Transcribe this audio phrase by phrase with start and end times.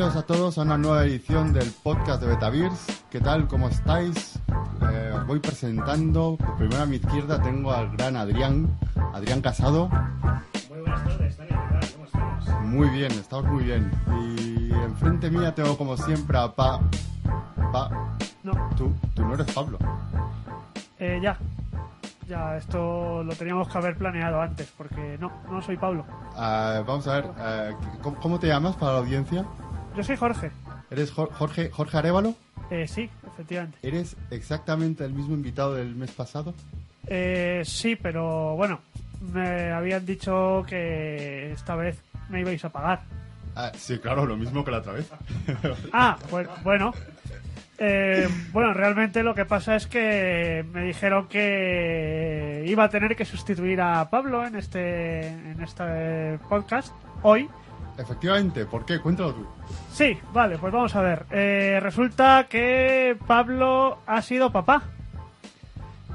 [0.00, 3.04] Bienvenidos a todos a una nueva edición del podcast de Betavirs.
[3.10, 3.46] ¿Qué tal?
[3.46, 4.38] ¿Cómo estáis?
[4.90, 6.38] Eh, os voy presentando.
[6.56, 8.66] Primero a mi izquierda tengo al gran Adrián,
[9.12, 9.90] Adrián Casado.
[10.70, 11.50] Muy buenas tardes, Dani.
[11.50, 11.92] ¿Qué tal?
[11.92, 12.64] ¿Cómo estamos?
[12.64, 13.90] Muy bien, estamos muy bien.
[14.22, 16.80] Y enfrente mía tengo como siempre a Pa.
[17.70, 18.16] Pa.
[18.42, 19.76] No, Tú, tú no eres Pablo.
[20.98, 21.36] eh, ya.
[22.26, 26.06] Ya, esto lo teníamos que haber planeado antes, porque no, no soy Pablo.
[26.36, 29.44] Ah, vamos a ver, eh, ¿cómo, cómo te llamas para la audiencia?
[29.96, 30.50] Yo soy Jorge.
[30.90, 32.34] ¿Eres Jor- Jorge, Jorge Arevalo?
[32.70, 33.78] Eh, sí, efectivamente.
[33.82, 36.54] ¿Eres exactamente el mismo invitado del mes pasado?
[37.06, 38.80] Eh, sí, pero bueno,
[39.32, 43.02] me habían dicho que esta vez me ibais a pagar.
[43.56, 45.10] Ah, sí, claro, lo mismo que la otra vez.
[45.92, 46.92] Ah, pues bueno.
[47.82, 53.24] Eh, bueno, realmente lo que pasa es que me dijeron que iba a tener que
[53.24, 57.48] sustituir a Pablo en este, en este podcast hoy.
[58.00, 58.98] Efectivamente, ¿por qué?
[58.98, 59.46] Cuéntalo tú.
[59.92, 61.26] Sí, vale, pues vamos a ver.
[61.30, 64.82] Eh, resulta que Pablo ha sido papá.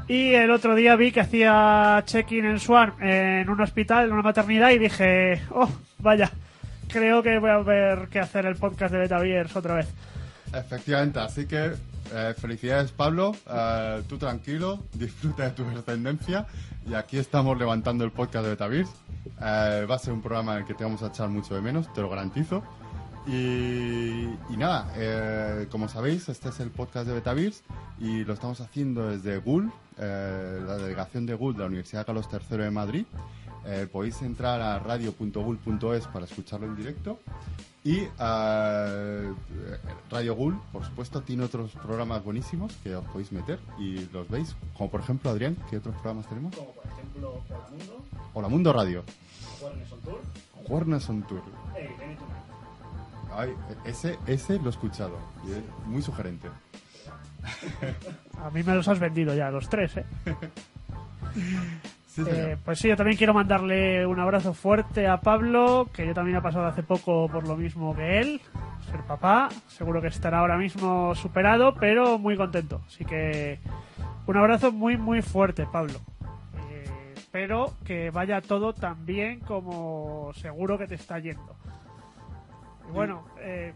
[0.07, 4.21] Y el otro día vi que hacía check-in en Swan en un hospital, en una
[4.23, 5.69] maternidad, y dije, oh,
[5.99, 6.31] vaya,
[6.87, 9.87] creo que voy a ver que hacer el podcast de Betaviers otra vez.
[10.53, 11.71] Efectivamente, así que
[12.13, 16.45] eh, felicidades Pablo, Eh, tú tranquilo, disfruta de tu descendencia
[16.87, 18.89] y aquí estamos levantando el podcast de Betavirs.
[19.41, 21.61] Eh, va a ser un programa en el que te vamos a echar mucho de
[21.61, 22.63] menos, te lo garantizo.
[23.27, 27.63] Y, y nada, eh, como sabéis, este es el podcast de Betavirs
[27.99, 32.27] y lo estamos haciendo desde GUL, eh, la delegación de GUL de la Universidad Carlos
[32.31, 33.05] III de Madrid.
[33.65, 37.19] Eh, podéis entrar a radio.gul.es para escucharlo en directo.
[37.83, 39.33] Y eh,
[40.09, 44.55] Radio Gul, por supuesto, tiene otros programas buenísimos que os podéis meter y los veis.
[44.77, 46.55] Como por ejemplo, Adrián, ¿qué otros programas tenemos?
[46.55, 48.03] Como por ejemplo Hola Mundo,
[48.33, 49.03] Hola Mundo Radio,
[49.61, 50.21] Warner on Tour,
[50.67, 51.41] Juernes on Tour.
[51.41, 52.19] Tonight.
[53.37, 53.53] Ay,
[53.85, 56.49] ese, ese lo he escuchado y es muy sugerente.
[58.41, 60.05] A mí me los has vendido ya, los tres, ¿eh?
[62.15, 62.23] Sí.
[62.25, 66.37] Eh, pues sí, yo también quiero mandarle un abrazo fuerte a Pablo, que yo también
[66.37, 68.41] he pasado hace poco por lo mismo que él,
[68.89, 69.49] ser papá.
[69.67, 72.81] Seguro que estará ahora mismo superado, pero muy contento.
[72.87, 73.59] Así que
[74.27, 75.99] un abrazo muy, muy fuerte, Pablo.
[76.69, 81.57] Eh, espero que vaya todo tan bien como seguro que te está yendo.
[82.87, 83.73] Y bueno, eh,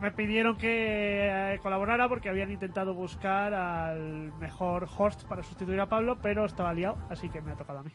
[0.00, 5.88] me pidieron que eh, colaborara porque habían intentado buscar al mejor host para sustituir a
[5.88, 7.90] Pablo, pero estaba liado, así que me ha tocado a mí.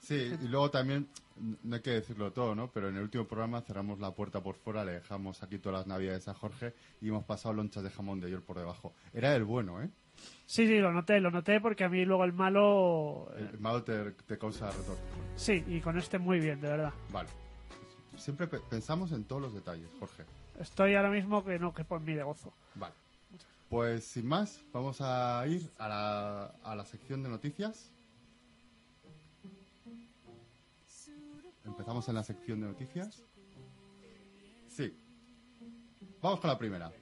[0.00, 1.08] Sí, y luego también,
[1.62, 2.70] no hay que decirlo todo, ¿no?
[2.70, 5.86] Pero en el último programa cerramos la puerta por fuera, le dejamos aquí todas las
[5.86, 8.94] navidades a Jorge y hemos pasado lonchas de jamón de york por debajo.
[9.12, 9.90] Era el bueno, ¿eh?
[10.46, 13.30] Sí, sí, lo noté, lo noté porque a mí luego el malo...
[13.36, 15.00] El malo te, te causa retorno.
[15.36, 16.92] sí, y con este muy bien, de verdad.
[17.12, 17.28] Vale.
[18.16, 20.24] Siempre pe- pensamos en todos los detalles, Jorge.
[20.60, 22.52] Estoy ahora mismo que no quepo en mí de gozo.
[22.74, 22.92] Vale.
[23.70, 27.90] Pues sin más, vamos a ir a la, a la sección de noticias.
[31.64, 33.24] Empezamos en la sección de noticias.
[34.68, 34.94] Sí.
[36.20, 36.92] Vamos con la primera.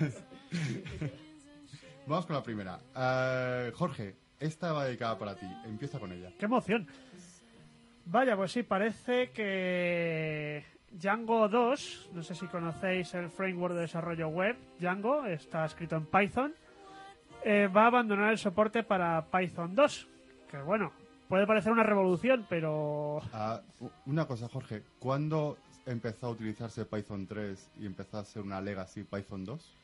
[2.06, 2.80] vamos con la primera.
[2.96, 5.46] Eh, Jorge, esta va dedicada para ti.
[5.66, 6.32] Empieza con ella.
[6.36, 6.88] ¡Qué emoción!
[8.06, 10.64] Vaya, pues sí, parece que
[10.98, 16.06] Django 2, no sé si conocéis el framework de desarrollo web, Django, está escrito en
[16.06, 16.54] Python,
[17.44, 20.08] eh, va a abandonar el soporte para Python 2.
[20.50, 20.92] Que bueno,
[21.28, 23.60] puede parecer una revolución, pero Ah,
[24.06, 24.82] una cosa, Jorge.
[25.00, 29.76] ¿Cuándo empezó a utilizarse Python 3 y empezó a ser una legacy Python 2?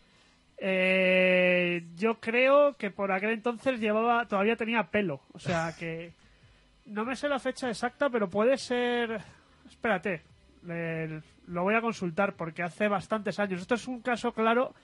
[0.62, 5.20] eh, yo creo que por aquel entonces llevaba, todavía tenía pelo.
[5.32, 6.12] O sea que
[6.86, 9.20] no me sé la fecha exacta, pero puede ser
[9.68, 10.22] espérate,
[10.62, 13.60] lo voy a consultar porque hace bastantes años.
[13.60, 14.74] Esto es un caso claro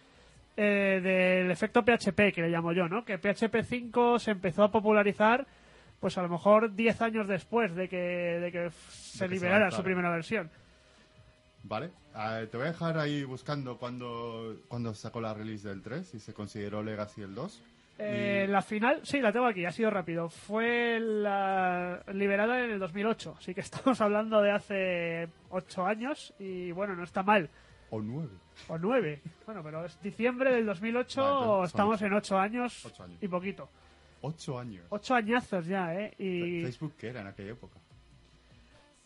[0.57, 3.05] eh, del efecto PHP, que le llamo yo, ¿no?
[3.05, 5.47] Que PHP 5 se empezó a popularizar,
[6.01, 10.11] pues a lo mejor 10 años después de que, de que se liberara su primera
[10.11, 10.51] versión.
[11.63, 16.15] Vale, Eh, te voy a dejar ahí buscando cuando, cuando sacó la release del 3
[16.15, 17.63] y se consideró Legacy el 2.
[17.99, 20.29] Eh, La final, sí, la tengo aquí, ha sido rápido.
[20.29, 26.73] Fue la, liberada en el 2008, así que estamos hablando de hace 8 años y
[26.73, 27.49] bueno, no está mal.
[27.91, 28.29] O 9.
[28.69, 29.23] O 9.
[29.47, 32.07] Bueno, pero es diciembre del 2008, Vale, son estamos ocho.
[32.07, 33.19] en 8 años, Ocho años.
[33.23, 33.69] y poquito.
[34.23, 34.85] 8 años.
[34.91, 36.15] 8 añazos ya, ¿eh?
[36.19, 37.79] Y Facebook, ¿qué era en aquella época?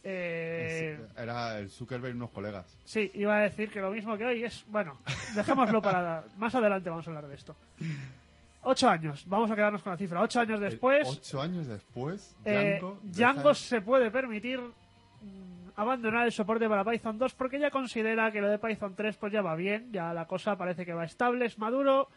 [0.02, 2.74] eh, Era el Zuckerberg y unos colegas.
[2.84, 4.98] sí, iba a decir que lo mismo que hoy es, bueno,
[5.34, 7.54] dejémoslo para más adelante vamos a hablar de esto.
[8.62, 10.20] 8 años, vamos a quedarnos con la cifra.
[10.20, 13.54] 8 años después, 8 años después, Eh, Django.
[13.54, 18.48] Se puede permitir mm, abandonar el soporte para Python 2 porque ya considera que lo
[18.48, 21.58] de Python 3 pues ya va bien, ya la cosa parece que va estable, es
[21.58, 22.08] maduro.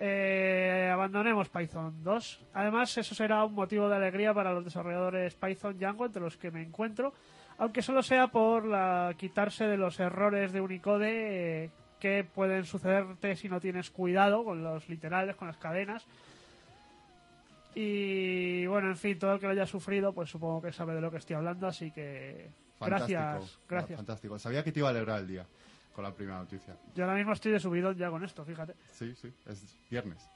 [0.00, 2.40] Eh, abandonemos Python 2.
[2.52, 6.50] Además, eso será un motivo de alegría para los desarrolladores Python Django, entre los que
[6.50, 7.14] me encuentro,
[7.58, 11.70] aunque solo sea por la, quitarse de los errores de Unicode eh,
[12.04, 16.04] que pueden sucederte si no tienes cuidado con los literales, con las cadenas.
[17.74, 21.00] Y bueno, en fin, todo el que lo haya sufrido, pues supongo que sabe de
[21.00, 23.18] lo que estoy hablando, así que Fantástico.
[23.18, 23.96] gracias, gracias.
[23.96, 24.38] Fantástico.
[24.38, 25.46] Sabía que te iba a alegrar el día
[25.94, 26.76] con la primera noticia.
[26.94, 28.74] Yo ahora mismo estoy de subidón ya con esto, fíjate.
[28.92, 30.28] Sí, sí, es viernes.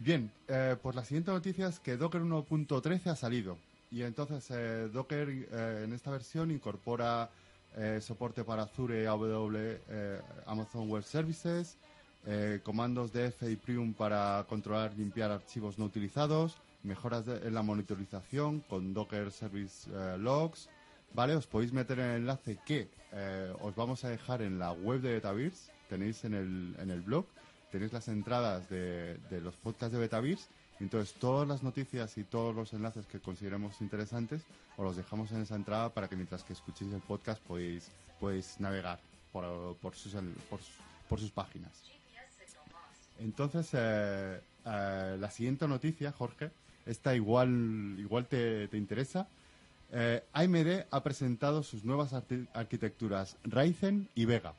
[0.00, 3.58] Bien, eh, pues la siguiente noticia es que Docker 1.13 ha salido.
[3.92, 7.30] Y entonces eh, Docker eh, en esta versión incorpora
[7.76, 11.78] eh, soporte para Azure, AW, eh, Amazon Web Services,
[12.26, 17.54] eh, comandos de F y Prium para controlar y limpiar archivos no utilizados, mejoras en
[17.54, 20.68] la monitorización con Docker Service eh, Logs.
[21.14, 24.72] Vale, os podéis meter en el enlace que eh, os vamos a dejar en la
[24.72, 27.26] web de Betavirs, tenéis en el, en el blog,
[27.70, 30.48] tenéis las entradas de, de los podcasts de Betavirs,
[30.82, 34.42] entonces todas las noticias y todos los enlaces que consideremos interesantes
[34.76, 37.88] os los dejamos en esa entrada para que mientras que escuchéis el podcast podéis,
[38.18, 38.98] podéis navegar
[39.32, 40.14] por, sus,
[40.50, 40.60] por,
[41.08, 41.70] por sus páginas.
[43.20, 46.50] Entonces, eh, eh, la siguiente noticia, Jorge,
[46.84, 49.28] esta igual, igual te, te interesa.
[49.92, 52.12] Eh, AMD ha presentado sus nuevas
[52.54, 54.54] arquitecturas Ryzen y Vega.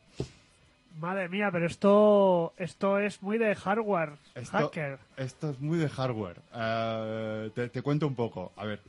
[0.99, 4.99] Madre mía, pero esto esto es muy de hardware, Esto, hacker.
[5.17, 6.39] esto es muy de hardware.
[6.53, 8.51] Eh, te, te cuento un poco.
[8.55, 8.79] A ver,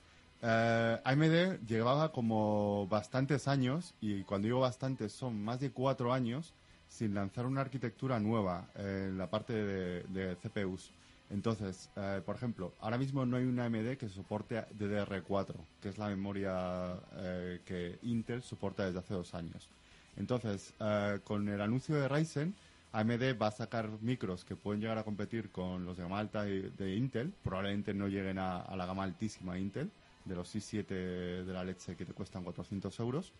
[0.42, 6.52] eh, AMD llevaba como bastantes años, y cuando digo bastantes son más de cuatro años,
[6.88, 10.90] sin lanzar una arquitectura nueva en la parte de, de CPUs.
[11.30, 15.98] Entonces, eh, por ejemplo, ahora mismo no hay una AMD que soporte DDR4, que es
[15.98, 19.68] la memoria eh, que Intel soporta desde hace dos años.
[20.16, 22.54] Entonces, eh, con el anuncio de Ryzen,
[22.92, 26.44] AMD va a sacar micros que pueden llegar a competir con los de gama alta
[26.44, 27.32] de Intel.
[27.42, 29.90] Probablemente no lleguen a, a la gama altísima de Intel,
[30.24, 33.32] de los i7 de la leche que te cuestan 400 euros.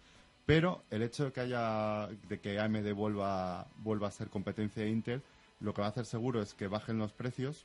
[0.47, 4.91] Pero el hecho de que haya, de que AMD vuelva, vuelva a ser competencia de
[4.91, 5.23] Intel,
[5.61, 7.65] lo que va a hacer seguro es que bajen los precios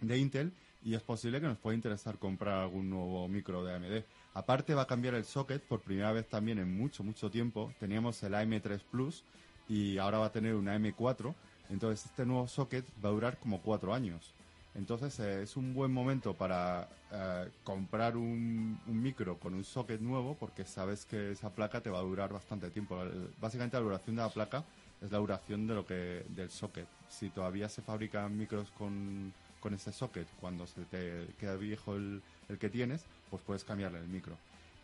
[0.00, 0.52] de Intel
[0.84, 4.04] y es posible que nos pueda interesar comprar algún nuevo micro de AMD.
[4.34, 7.72] Aparte va a cambiar el socket por primera vez también en mucho, mucho tiempo.
[7.78, 9.24] Teníamos el AM3 Plus
[9.68, 11.34] y ahora va a tener un AM4.
[11.68, 14.32] Entonces este nuevo socket va a durar como cuatro años.
[14.74, 20.34] Entonces eh, es un buen momento para eh, comprar un, micro con un socket nuevo
[20.40, 22.98] porque sabes que esa placa te va a durar bastante tiempo.
[23.38, 24.64] Básicamente la duración de la placa
[25.02, 26.86] es la duración de lo que del socket.
[27.10, 32.22] Si todavía se fabrican micros con, con ese socket cuando se te queda viejo el,
[32.48, 34.36] el que tienes, pues puedes cambiarle el micro.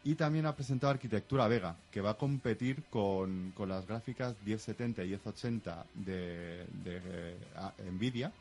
[0.04, 5.04] Y también ha presentado arquitectura Vega, que va a competir con, con las gráficas 1070
[5.04, 8.32] y 1080 de, de a- Nvidia.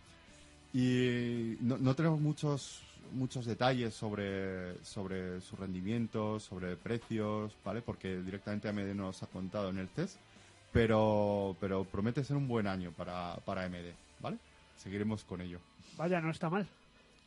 [0.74, 2.82] Y no, no tenemos muchos
[3.14, 7.82] muchos detalles sobre, sobre su rendimiento, sobre precios, ¿vale?
[7.82, 10.18] Porque directamente AMD no nos ha contado en el CES,
[10.74, 14.38] pero, pero promete ser un buen año para, para AMD, ¿vale?
[14.78, 15.60] Seguiremos con ello.
[15.98, 16.68] Vaya, no está mal.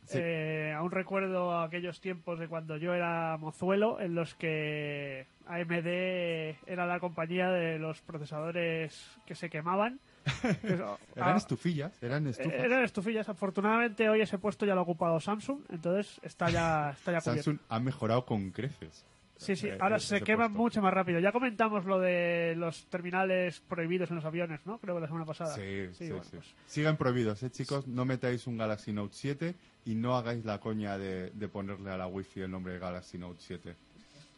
[0.05, 0.17] Sí.
[0.19, 5.87] Eh, aún recuerdo aquellos tiempos de cuando yo era mozuelo en los que AMD
[6.65, 9.99] era la compañía de los procesadores que se quemaban.
[10.63, 12.53] Eso, Eran ah, estufillas, eran estufas.
[12.53, 13.29] Eran estufillas.
[13.29, 17.21] Afortunadamente hoy ese puesto ya lo ha ocupado Samsung, entonces está ya, está ya.
[17.21, 19.05] Samsung ha mejorado con creces.
[19.41, 20.61] Sí, sí, Eh, ahora se queman puesto.
[20.61, 21.19] mucho más rápido.
[21.19, 24.77] Ya comentamos lo de los terminales prohibidos en los aviones, ¿no?
[24.77, 25.55] Creo que la semana pasada.
[25.55, 26.29] Sí, sí, bueno, sí.
[26.37, 27.87] pues- Sigan prohibidos, ¿eh, chicos?
[27.87, 29.55] No metáis un Galaxy Note 7
[29.85, 33.17] y no hagáis la coña de, de ponerle a la Wi-Fi el nombre de Galaxy
[33.17, 33.75] Note 7.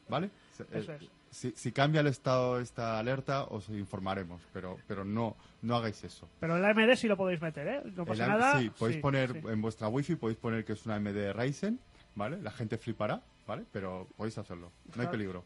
[0.08, 0.30] ¿Vale?
[0.56, 1.10] Se- Eso eh, es.
[1.32, 6.02] si, si cambia el estado de esta alerta, os informaremos, pero, pero no, no hagáis
[6.04, 6.30] eso.
[6.40, 7.82] Pero el AMD sí lo podéis meter, ¿eh?
[7.96, 8.60] No pasa AM nada.
[8.60, 9.40] Sí, podéis Sí, poner sí.
[9.50, 11.80] en vuestra wifi, podéis poner que es una AMD Ryzen,
[12.16, 12.42] ¿vale?
[12.42, 13.64] La gente flipará, ¿vale?
[13.72, 15.12] Pero podéis hacerlo, no hay Claro.
[15.12, 15.44] peligro.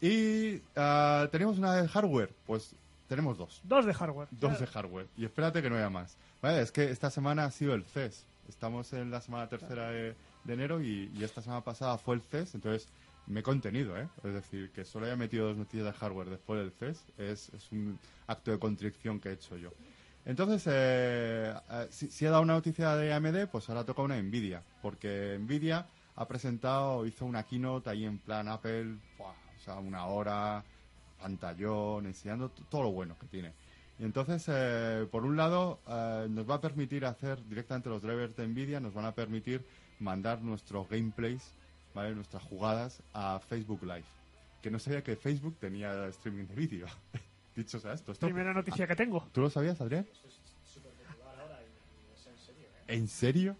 [0.00, 2.74] Y ah, tenemos una de hardware, pues
[3.08, 3.60] tenemos dos.
[3.64, 4.28] Dos de hardware.
[4.30, 5.06] Dos de hardware.
[5.16, 6.16] Y espérate que no haya más.
[6.42, 8.24] Vale, es que esta semana ha sido el CES.
[8.48, 10.14] Estamos en la semana tercera de,
[10.44, 12.88] de enero y, y esta semana pasada fue el CES, entonces
[13.26, 14.06] me he contenido, ¿eh?
[14.22, 17.72] Es decir, que solo haya metido dos noticias de hardware después del CES es, es
[17.72, 19.70] un acto de contrición que he hecho yo.
[20.24, 24.20] Entonces, eh, eh, si, si he dado una noticia de AMD, pues ahora toca una
[24.20, 29.30] Nvidia, porque Nvidia ha presentado, hizo una keynote ahí en plan Apple, ¡buah!
[29.30, 30.64] o sea, una hora,
[31.20, 33.52] pantallón, enseñando todo lo bueno que tiene.
[33.98, 38.36] Y entonces, eh, por un lado, eh, nos va a permitir hacer directamente los drivers
[38.36, 39.64] de Nvidia, nos van a permitir
[39.98, 41.52] mandar nuestros gameplays,
[41.94, 42.14] ¿vale?
[42.14, 44.04] nuestras jugadas a Facebook Live.
[44.62, 46.86] Que no sabía que Facebook tenía streaming de vídeo.
[47.56, 49.26] Dicho sea esto, esto Primera noticia que tengo.
[49.32, 50.06] ¿Tú lo sabías, Adrián?
[52.86, 53.56] ¿En serio?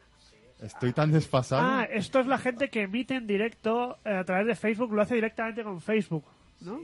[0.61, 1.63] Estoy tan desfasado.
[1.63, 5.03] Ah, esto es la gente que emite en directo eh, a través de Facebook, lo
[5.03, 6.25] hace directamente con Facebook,
[6.61, 6.79] ¿no?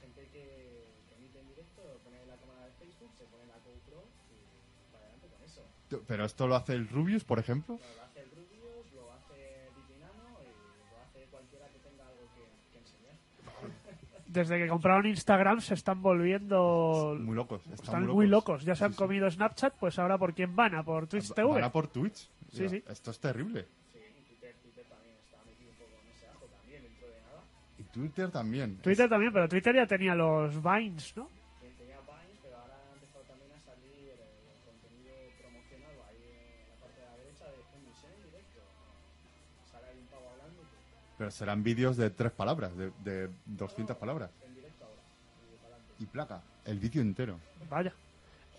[0.00, 4.04] gente que, que emite en directo, pone la cámara de Facebook, se pone la GoPro
[4.30, 6.04] y para adelante con eso.
[6.06, 7.76] Pero esto lo hace el Rubius, por ejemplo.
[7.76, 12.44] Lo hace el Rubius, lo hace Divinano y lo hace cualquiera que tenga algo que,
[12.70, 13.14] que enseñar.
[14.26, 17.16] Desde que compraron Instagram se están volviendo...
[17.18, 17.62] Muy locos.
[17.62, 18.62] Están, Están muy locos.
[18.62, 21.48] Ya se han comido Snapchat, pues ahora por quién van, a por Twitch TV.
[21.48, 22.28] Van a por Twitch.
[22.52, 22.82] Sí, sí.
[22.88, 23.66] Esto es terrible.
[23.92, 27.20] Sí, y Twitter, Twitter también está metido un poco en ese ajo también dentro de
[27.22, 27.42] nada.
[27.78, 28.76] Y Twitter también.
[28.78, 31.28] Twitter también, pero Twitter ya tenía los Vines, ¿no?
[31.60, 34.16] Que tenía Vines, pero ahora ha empezado también a salir eh,
[34.64, 38.60] contenido promocionado ahí en la parte de la derecha de un misión en directo.
[39.72, 40.62] Sale ahí un pavo hablando
[41.18, 44.30] Pero serán vídeos de tres palabras, de, de 200 palabras.
[44.46, 45.02] en directo ahora.
[45.98, 46.02] Y.
[46.04, 46.42] Y placa.
[46.64, 47.38] El vídeo entero.
[47.70, 47.92] Vaya.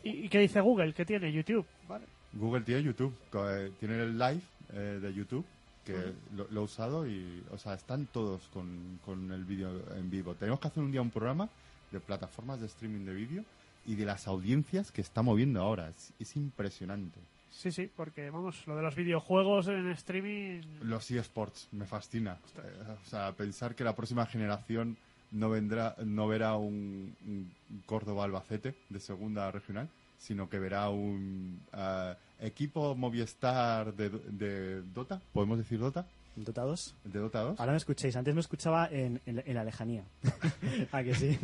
[0.04, 0.94] ¿Y, y qué dice Google?
[0.94, 1.66] ¿Qué tiene YouTube?
[1.88, 2.06] Vale.
[2.40, 3.14] Google tiene YouTube.
[3.34, 4.42] eh, Tiene el live
[4.74, 5.46] eh, de YouTube.
[5.86, 10.10] Que lo, lo he usado y, o sea, están todos con, con el vídeo en
[10.10, 10.36] vivo.
[10.36, 11.48] Tenemos que hacer un día un programa
[11.92, 13.44] de plataformas de streaming de vídeo
[13.86, 15.88] y de las audiencias que está moviendo ahora.
[15.88, 17.18] Es, es impresionante.
[17.52, 20.60] Sí, sí, porque vamos, lo de los videojuegos en streaming...
[20.82, 22.38] Los eSports me fascina.
[22.58, 24.98] Eh, O sea, pensar que la próxima generación
[25.32, 27.50] no vendrá, no verá un, un
[27.86, 29.88] Córdoba Albacete de segunda regional,
[30.18, 36.06] sino que verá un eh, equipo Movistar de, de Dota, podemos decir Dota,
[36.36, 36.96] ¿Dota 2?
[37.06, 37.60] de Dota 2.
[37.60, 40.04] Ahora me escuchéis, antes me escuchaba en, en la- en la lejanía.
[40.92, 41.38] ¿A que sí?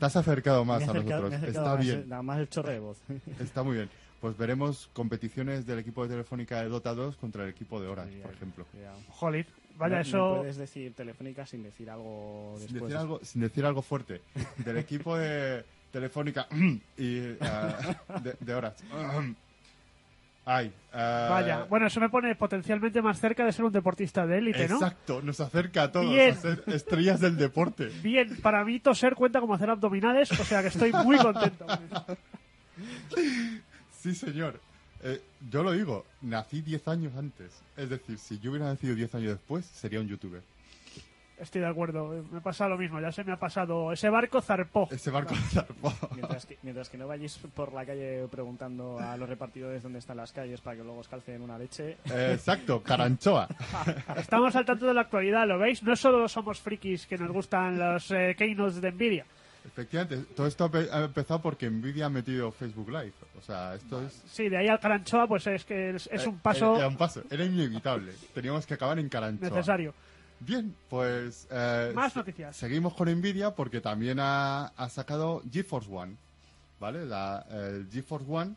[0.00, 1.30] Te has acercado más a acercado- nosotros.
[1.30, 2.98] me he acercado Está más, bien, Nada más el chorro de voz.
[3.40, 3.88] está muy bien.
[4.20, 8.18] Pues veremos competiciones del equipo de Telefónica de Dota 2 contra el equipo de Orange,
[8.20, 8.64] por ejemplo.
[8.72, 8.98] Cuidado.
[9.10, 10.36] Jolín, vaya, No- no eso...
[10.38, 14.20] puedes decir telefónica sin decir algo sin decir algo sin decir algo fuerte
[14.58, 16.48] del equipo de Telefónica
[16.96, 18.82] y ah, de, de Orange
[20.44, 24.38] ay ah, Vaya, bueno, eso me pone potencialmente más cerca de ser un deportista de
[24.38, 24.76] élite, ¿no?
[24.76, 26.32] exacto nos acerca a todos Bien.
[26.32, 30.62] a ser estrellas del deporte Bien, para mí toser cuenta como hacer abdominales, o sea
[30.62, 31.66] que estoy muy contento.
[34.00, 34.58] sí señor
[35.04, 35.20] Eh,
[35.50, 39.30] yo lo digo nací 10 años antes es decir si yo hubiera nacido 10 años
[39.32, 40.42] después sería un youtuber
[41.38, 43.92] Estoy de acuerdo, me pasa lo mismo, ya se me ha pasado.
[43.92, 44.88] Ese barco zarpó.
[44.92, 49.28] ese barco zarpó Mientras que, mientras que no vayáis por la calle preguntando a los
[49.28, 51.96] repartidores dónde están las calles para que luego os calcen una leche.
[52.10, 53.48] Eh, exacto caranchoa
[54.16, 55.82] Estamos al tanto de la actualidad, ¿lo veis?
[55.82, 59.26] No solo somos frikis que nos gustan los eh, keynotes de Nvidia.
[59.64, 63.74] efectivamente todo esto ha pe- ha empezado porque Nvidia ha metido Facebook Live o sea
[63.74, 66.76] esto es Sí, de ahí al Caranchoa, pues es que es, es un Eh, paso
[66.76, 68.12] Era un paso, era inevitable.
[68.34, 69.48] Teníamos que acabar en Caranchoa.
[69.50, 69.94] necesario.
[70.44, 71.46] Bien, pues.
[71.50, 72.56] eh, Más se- noticias.
[72.56, 76.16] Seguimos con Nvidia porque también ha, ha sacado GeForce One.
[76.80, 77.06] ¿Vale?
[77.06, 78.54] La, el GeForce One,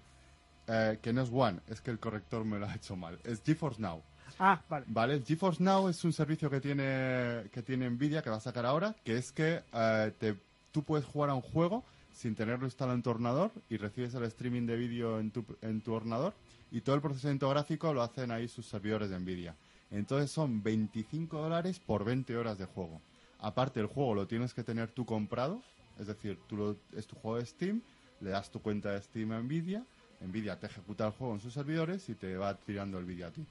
[0.67, 3.19] eh, que no es One, es que el corrector me lo ha hecho mal.
[3.23, 4.01] Es GeForce Now.
[4.39, 4.85] Ah, vale.
[4.89, 5.13] ¿Vale?
[5.13, 8.65] El GeForce Now es un servicio que tiene, que tiene Nvidia, que va a sacar
[8.65, 10.35] ahora, que es que eh, te,
[10.71, 14.23] tú puedes jugar a un juego sin tenerlo instalado en tu ordenador y recibes el
[14.23, 16.33] streaming de vídeo en tu, en tu ordenador
[16.71, 19.53] y todo el procesamiento gráfico lo hacen ahí sus servidores de Nvidia.
[19.91, 23.01] Entonces son 25 dólares por 20 horas de juego.
[23.39, 25.61] Aparte, el juego lo tienes que tener tú comprado,
[25.99, 27.81] es decir, tú lo- es tu juego de Steam,
[28.21, 29.83] le das tu cuenta de Steam a Nvidia,
[30.21, 33.31] Nvidia te ejecuta el juego en sus servidores y te va tirando el vídeo a
[33.31, 33.45] ti.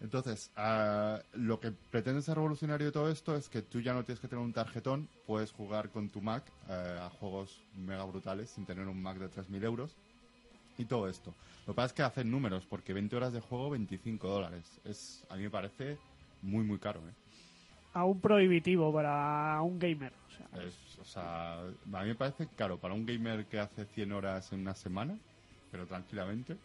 [0.00, 4.04] Entonces, ah, lo que pretende ser revolucionario de todo esto es que tú ya no
[4.04, 8.50] tienes que tener un tarjetón, puedes jugar con tu Mac eh, a juegos mega brutales
[8.50, 9.96] sin tener un Mac de 3.000 euros
[10.78, 11.32] y todo esto.
[11.66, 14.80] Lo que pasa es que hacen números, porque 20 horas de juego, 25 dólares.
[14.84, 15.96] Es, a mí me parece
[16.42, 17.00] muy, muy caro.
[17.00, 17.12] ¿eh?
[17.94, 20.12] aún prohibitivo para un gamer.
[20.12, 23.86] O sea, Es- o sea, a mí me parece caro para un gamer que hace
[23.86, 25.16] 100 horas en una semana,
[25.72, 26.56] pero tranquilamente.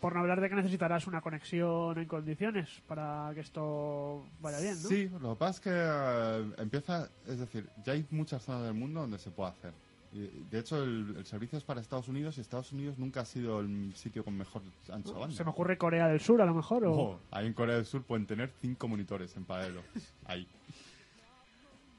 [0.00, 4.80] por no hablar de que necesitarás una conexión en condiciones para que esto vaya bien,
[4.80, 4.88] ¿no?
[4.88, 8.74] Sí, lo que pasa es que eh, empieza, es decir, ya hay muchas zonas del
[8.74, 9.72] mundo donde se puede hacer.
[10.12, 13.24] Y, de hecho, el, el servicio es para Estados Unidos y Estados Unidos nunca ha
[13.24, 14.62] sido el sitio con mejor
[14.92, 15.36] ancho de banda.
[15.36, 16.84] Se me ocurre Corea del Sur, a lo mejor.
[16.84, 16.92] O...
[16.92, 19.82] Ojo, ahí en Corea del Sur pueden tener cinco monitores en paralelo.
[20.26, 20.46] Ahí.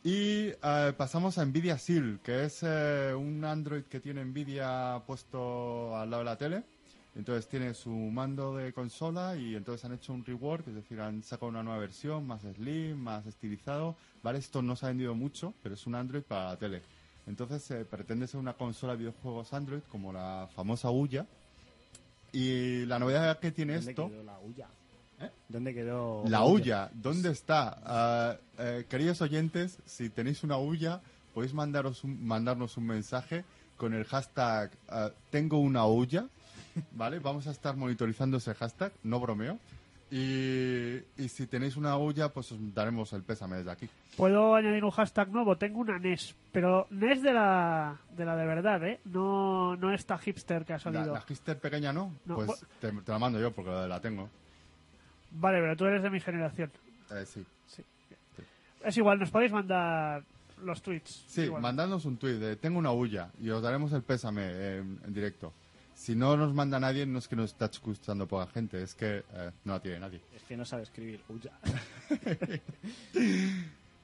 [0.04, 5.98] Y eh, pasamos a Nvidia Shield, que es eh, un Android que tiene Nvidia puesto
[5.98, 6.64] al lado de la tele.
[7.16, 11.22] Entonces tiene su mando de consola y entonces han hecho un rework, es decir, han
[11.22, 13.98] sacado una nueva versión, más slim, más estilizado.
[14.24, 16.82] Vale, esto no se ha vendido mucho, pero es un Android para la tele.
[17.30, 21.26] Entonces eh, pretende ser una consola de videojuegos Android como la famosa Uya.
[22.34, 24.10] Y la novedad que tiene ¿Dónde esto...
[24.10, 24.68] quedó la huya?
[25.22, 25.30] ¿Eh?
[25.48, 27.78] ¿Dónde quedó La huya, ¿dónde está?
[27.84, 31.02] Ah, eh, queridos oyentes, si tenéis una huya,
[31.34, 33.44] podéis mandaros un- mandarnos un mensaje
[33.78, 36.28] con el hashtag ah, tengo una huya,
[36.92, 37.20] ¿vale?
[37.20, 39.58] Vamos a estar monitorizando ese hashtag, no bromeo.
[40.12, 43.90] Y, y si tenéis una huya, pues os daremos el pésame desde aquí.
[44.18, 45.56] Puedo añadir un hashtag nuevo.
[45.58, 49.00] Tengo una NES, pero NES de la de, la de verdad, ¿eh?
[49.06, 51.14] No, no esta hipster que ha salido.
[51.14, 54.30] la Hister pequeña no, No, pues te, te la mando yo porque la tengo.
[55.32, 56.72] Vale, pero tú eres de mi generación.
[57.12, 57.46] Eh, sí.
[58.84, 60.24] Es igual, nos podéis mandar
[60.64, 61.26] los tweets.
[61.28, 61.62] Sí, Igual.
[61.62, 64.46] mandadnos un tuit de tengo una huya y os daremos el pésame
[64.78, 65.54] en, en directo.
[66.00, 69.26] Si no nos manda nadie, no es que nos está escuchando poca gente, es que
[69.34, 70.22] eh, no la tiene nadie.
[70.34, 71.22] Es que no sabe escribir.
[71.28, 71.52] Huya.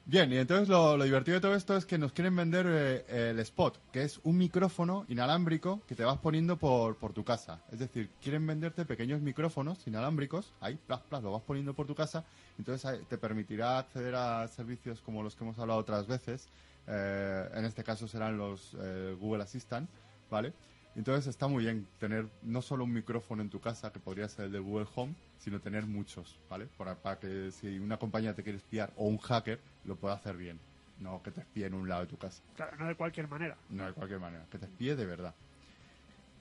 [0.04, 3.30] Bien, y entonces lo, lo divertido de todo esto es que nos quieren vender eh,
[3.30, 7.62] el Spot, que es un micrófono inalámbrico que te vas poniendo por, por tu casa.
[7.72, 11.94] Es decir, quieren venderte pequeños micrófonos inalámbricos, ahí, plas, plas, lo vas poniendo por tu
[11.94, 12.26] casa,
[12.58, 16.46] entonces te permitirá acceder a servicios como los que hemos hablado otras veces.
[16.86, 19.88] Eh, en este caso serán los eh, Google Assistant,
[20.30, 20.52] ¿vale?
[20.96, 24.46] Entonces está muy bien tener no solo un micrófono en tu casa, que podría ser
[24.46, 26.66] el de Google Home, sino tener muchos, ¿vale?
[26.78, 30.36] Para, para que si una compañía te quiere espiar o un hacker, lo pueda hacer
[30.36, 30.58] bien.
[30.98, 32.42] No que te espíe en un lado de tu casa.
[32.56, 33.58] Claro, no de cualquier manera.
[33.68, 35.34] No de cualquier manera, que te espíe de verdad.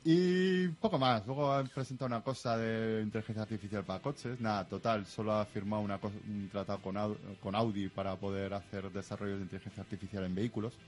[0.08, 1.26] Y poco más.
[1.26, 4.40] Luego han presentado una cosa de inteligencia artificial para coches.
[4.40, 5.06] Nada, total.
[5.08, 9.82] Solo ha firmado una cosa- un tratado con Audi para poder hacer desarrollos de inteligencia
[9.82, 10.80] artificial en vehículos.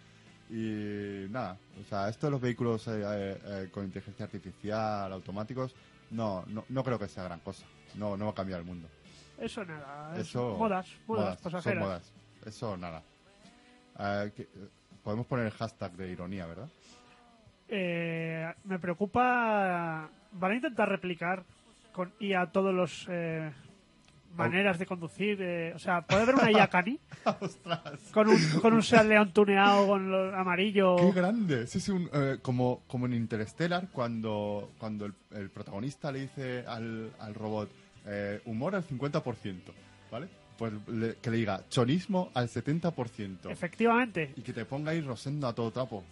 [0.50, 5.76] Y nada, o sea, esto de los vehículos eh, eh, eh, con inteligencia artificial, automáticos,
[6.12, 7.66] no, no, no creo que sea gran cosa.
[7.96, 8.88] No, no va a cambiar el mundo.
[9.38, 10.14] Eso nada.
[10.16, 11.84] es Eso, modas, modas, pasajeras.
[11.84, 12.14] modas.
[12.46, 13.04] Eso nada.
[14.00, 14.48] Eh, que-
[15.04, 16.70] podemos poner el hashtag de ironía, ¿verdad?
[17.68, 20.10] Eh, me preocupa.
[20.32, 21.44] Van a intentar replicar
[21.94, 23.08] con IA todos los.
[24.38, 25.38] Maneras de conducir.
[25.42, 27.00] eh, o sea, ¿puede haber una IA Cani?
[28.14, 30.96] Con un, con un Seat León tuneado con lo amarillo.
[30.98, 31.68] ¡Qué grande!
[31.68, 36.64] Sí, sí, un- eh, como, como en Interstellar, cuando, cuando el, el protagonista le dice
[36.68, 37.70] al, al robot
[38.06, 39.22] eh, humor al 50%,
[40.12, 40.28] ¿vale?
[40.58, 43.52] Pues le- que le diga chonismo al 70%.
[43.52, 44.34] Efectivamente.
[44.36, 46.04] Y que te ponga ahí rosendo a todo trapo.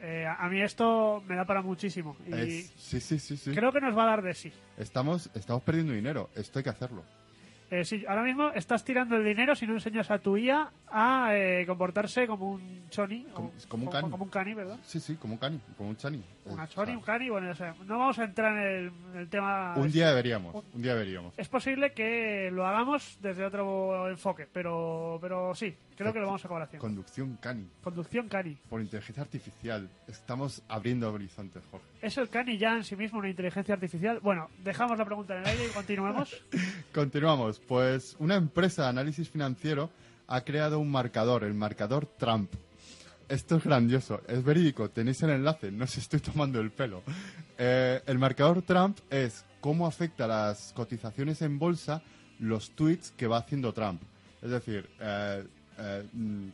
[0.00, 2.16] Eh, a a mí esto me da para muchísimo.
[2.26, 3.50] Y Es- sí, sí, sí, sí.
[3.52, 4.52] creo que nos va a dar de sí.
[4.76, 6.30] Estamos, estamos perdiendo dinero.
[6.36, 7.02] Esto hay que hacerlo.
[7.70, 11.28] Eh, sí, ahora mismo estás tirando el dinero si no enseñas a tu IA a
[11.34, 13.24] eh, comportarse como un choni.
[13.34, 14.10] Como- o- como un cani.
[14.10, 14.78] Como un cani, ¿verdad?
[14.84, 16.24] Sí, sí, como un cani, como un chani.
[16.46, 19.18] Una Eh, choni, un cani, bueno, o sea, no vamos a entrar en el, en
[19.20, 19.74] el tema...
[19.76, 21.34] Un día deberíamos, un día deberíamos.
[21.36, 26.42] Es posible que lo hagamos desde otro enfoque, pero, pero sí, creo que lo vamos
[26.42, 26.80] a acabar haciendo.
[26.86, 28.56] Conducción cani, Conducción cani.
[28.70, 29.90] por inteligencia artificial.
[30.06, 31.84] Estamos abriendo horizontes, Jorge.
[32.00, 34.20] ¿Es el cani ya en sí mismo una inteligencia artificial?
[34.20, 36.42] Bueno, dejamos la pregunta en el aire y continuemos.
[36.94, 37.57] Continuamos.
[37.66, 39.90] Pues una empresa de análisis financiero
[40.28, 42.50] ha creado un marcador, el marcador Trump.
[43.28, 47.02] Esto es grandioso, es verídico, tenéis el enlace, no os estoy tomando el pelo.
[47.58, 52.02] Eh, el marcador Trump es cómo afecta las cotizaciones en bolsa
[52.38, 54.00] los tweets que va haciendo Trump.
[54.40, 55.44] Es decir, eh,
[55.78, 56.48] eh, mm,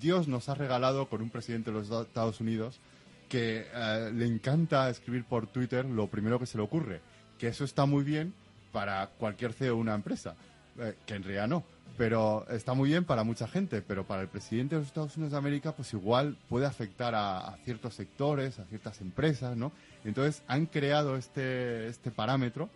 [0.00, 2.80] Dios nos ha regalado con un presidente de los Estados Unidos
[3.28, 3.66] que
[4.14, 7.00] le encanta escribir por Twitter lo primero que se le ocurre.
[7.38, 8.32] Que eso está muy bien
[8.76, 10.34] para cualquier CEO de una empresa,
[10.78, 11.64] eh, que en realidad no.
[11.96, 15.32] Pero está muy bien para mucha gente, pero para el presidente de los Estados Unidos
[15.32, 19.72] de América, pues igual puede afectar a, a ciertos sectores, a ciertas empresas, ¿no?
[20.04, 22.68] Entonces han creado este, este parámetro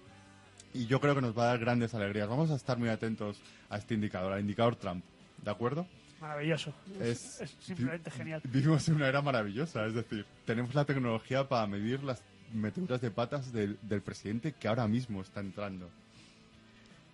[0.73, 2.31] y yo creo que nos va a dar grandes alegrías.
[2.31, 5.05] Vamos a estar muy atentos a este indicador, al indicador Trump,
[5.45, 5.87] ¿de acuerdo?
[6.19, 6.73] Maravilloso.
[6.99, 8.41] Es, Es simplemente genial.
[8.45, 13.11] Vivimos en una era maravillosa, es decir, tenemos la tecnología para medir las meteduras de
[13.11, 15.89] patas del, del presidente que ahora mismo está entrando.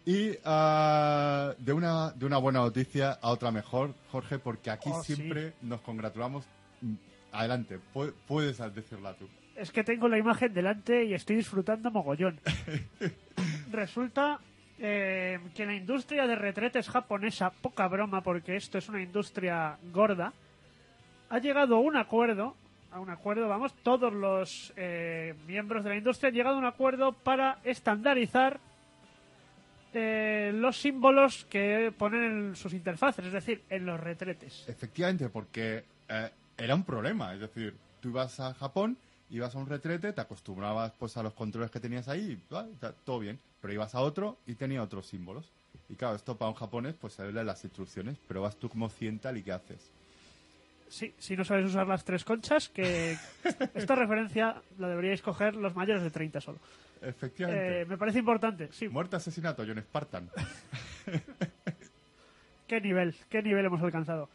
[0.04, 5.02] Y ah, de, una, de una buena noticia a otra mejor, Jorge, porque aquí Oh,
[5.02, 5.14] sí.
[5.16, 6.44] siempre nos congratulamos.
[6.80, 6.94] Mm,
[7.32, 9.28] Adelante, pu- puedes decirla tú.
[9.56, 12.38] Es que tengo la imagen delante y estoy disfrutando mogollón.
[13.72, 14.38] Resulta
[14.78, 20.32] eh, que la industria de retretes japonesa, poca broma porque esto es una industria gorda,
[21.30, 22.54] ha llegado a un acuerdo,
[22.96, 26.64] a un acuerdo, vamos, todos los eh, miembros de la industria han llegado a un
[26.64, 28.58] acuerdo para estandarizar
[29.92, 34.64] eh, los símbolos que ponen en sus interfaces, es decir, en los retretes.
[34.66, 37.34] Efectivamente, porque eh, era un problema.
[37.34, 38.96] Es decir, tú ibas a Japón,
[39.28, 42.54] ibas a un retrete, te acostumbrabas pues a los controles que tenías ahí, y,
[43.04, 43.38] todo bien.
[43.60, 45.52] Pero ibas a otro y tenía otros símbolos.
[45.90, 48.86] Y claro, esto para un japonés pues se lee las instrucciones, pero vas tú como
[48.86, 49.90] occidental y ¿qué haces?
[50.88, 53.16] Sí, si no sabes usar las tres conchas, que
[53.74, 56.58] esta referencia la deberíais coger los mayores de 30 solo.
[57.02, 57.82] Efectivamente.
[57.82, 58.88] Eh, me parece importante, sí.
[58.88, 60.30] Muerte, asesinato, John Spartan.
[62.66, 63.14] ¿Qué nivel?
[63.28, 64.28] ¿Qué nivel hemos alcanzado?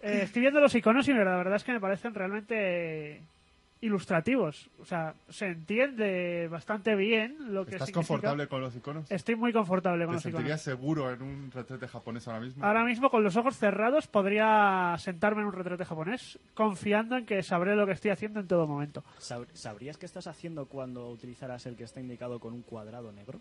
[0.00, 3.22] Eh, estoy viendo los iconos y la verdad es que me parecen realmente
[3.84, 4.68] ilustrativos.
[4.80, 8.08] O sea, se entiende bastante bien lo que ¿Estás significa.
[8.08, 9.10] confortable con los iconos?
[9.10, 10.80] Estoy muy confortable con ¿Te los sentirías iconos.
[10.80, 12.64] seguro en un retrete japonés ahora mismo?
[12.64, 17.42] Ahora mismo, con los ojos cerrados, podría sentarme en un retrete japonés, confiando en que
[17.42, 19.02] sabré lo que estoy haciendo en todo momento.
[19.20, 23.38] Sab- ¿Sabrías qué estás haciendo cuando utilizarás el que está indicado con un cuadrado negro?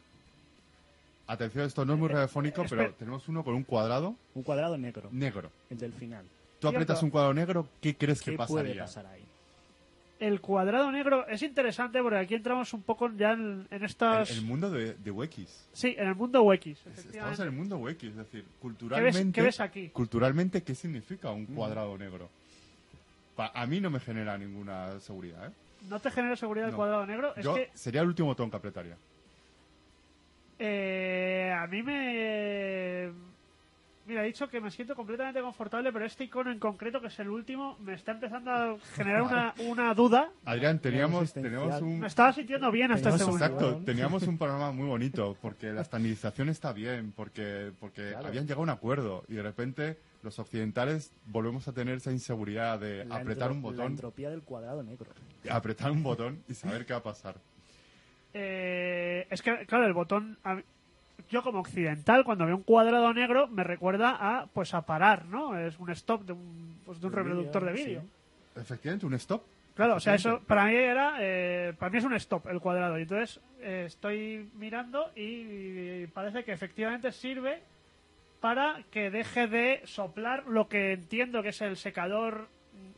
[1.25, 2.97] Atención, esto no es muy radiofónico, pero espera.
[2.99, 5.49] tenemos uno con un cuadrado Un cuadrado negro, negro.
[5.69, 6.25] el del final.
[6.59, 8.61] Tú aprietas un cuadrado negro, ¿qué crees que ¿Qué pasaría?
[8.73, 9.22] puede pasar ahí?
[10.19, 14.31] El cuadrado negro es interesante porque aquí entramos un poco ya en, en estas...
[14.31, 15.67] El, el mundo de, de Wekis.
[15.73, 16.51] Sí, en el mundo.
[16.53, 19.31] Es- Estamos en el mundo Wekis, es decir, ¿Qué ves, culturalmente...
[19.33, 19.89] qué ves aquí?
[19.89, 22.29] Culturalmente, ¿qué significa un cuadrado negro?
[23.35, 25.51] Pa- a mí no me genera ninguna seguridad, ¿eh?
[25.89, 27.35] ¿No te genera seguridad el cuadrado negro?
[27.35, 28.95] Es Yo que sería el último botón que apretaría.
[30.59, 33.11] eh, a mí me...
[34.05, 37.19] Mira, he dicho que me siento completamente confortable, pero este icono en concreto, que es
[37.19, 40.29] el último, me está empezando a generar una, una duda.
[40.43, 41.99] Adrián, teníamos, teníamos un...
[42.01, 43.45] Me estaba sintiendo bien hasta este momento.
[43.45, 48.27] Exacto, teníamos un programa muy bonito porque la estandarización está bien, porque, porque Claro.
[48.27, 52.79] habían llegado a un acuerdo y de repente los occidentales volvemos a tener esa inseguridad
[52.79, 55.11] de La apretar un La botón, entropía del cuadrado negro.
[55.49, 57.35] apretar un botón y saber qué va a pasar.
[58.33, 60.37] Eh, es que, claro, el botón...
[61.33, 65.57] yo como occidental, cuando veo un cuadrado negro, me recuerda a pues a parar, ¿no?
[65.57, 68.61] Es un stop de un, pues, de un reproductor de vídeo, sí.
[68.61, 69.41] Efectivamente, un stop.
[69.75, 72.99] Claro, o sea, eso para mí era, eh, para mí es un stop el cuadrado.
[72.99, 77.63] Y entonces eh, estoy mirando y parece que efectivamente sirve
[78.39, 82.47] para que deje de soplar lo que entiendo que es el secador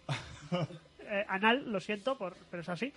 [0.99, 2.91] eh, anal, lo siento, por, pero es así,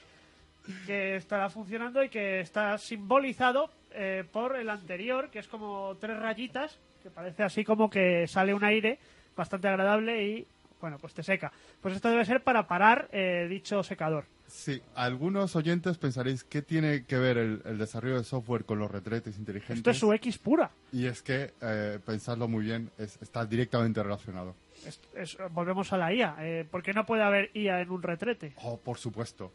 [0.84, 6.18] que estará funcionando y que está simbolizado eh, por el anterior, que es como tres
[6.18, 8.98] rayitas, que parece así como que sale un aire
[9.36, 10.46] bastante agradable y,
[10.80, 11.52] bueno, pues te seca.
[11.80, 14.24] Pues esto debe ser para parar eh, dicho secador.
[14.46, 18.90] Sí, algunos oyentes pensaréis qué tiene que ver el, el desarrollo de software con los
[18.90, 19.86] retretes inteligentes.
[19.94, 20.70] Esto es UX pura.
[20.90, 24.54] Y es que, eh, pensadlo muy bien, es- está directamente relacionado.
[24.86, 26.36] Es- es- volvemos a la IA.
[26.40, 28.54] Eh, ¿Por qué no puede haber IA en un retrete?
[28.62, 29.52] Oh, por supuesto.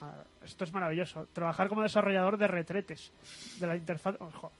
[0.00, 1.26] Ah, Esto es maravilloso.
[1.32, 3.12] Trabajar como desarrollador de retretes.
[3.58, 4.16] De la interfaz.
[4.20, 4.50] Ojo,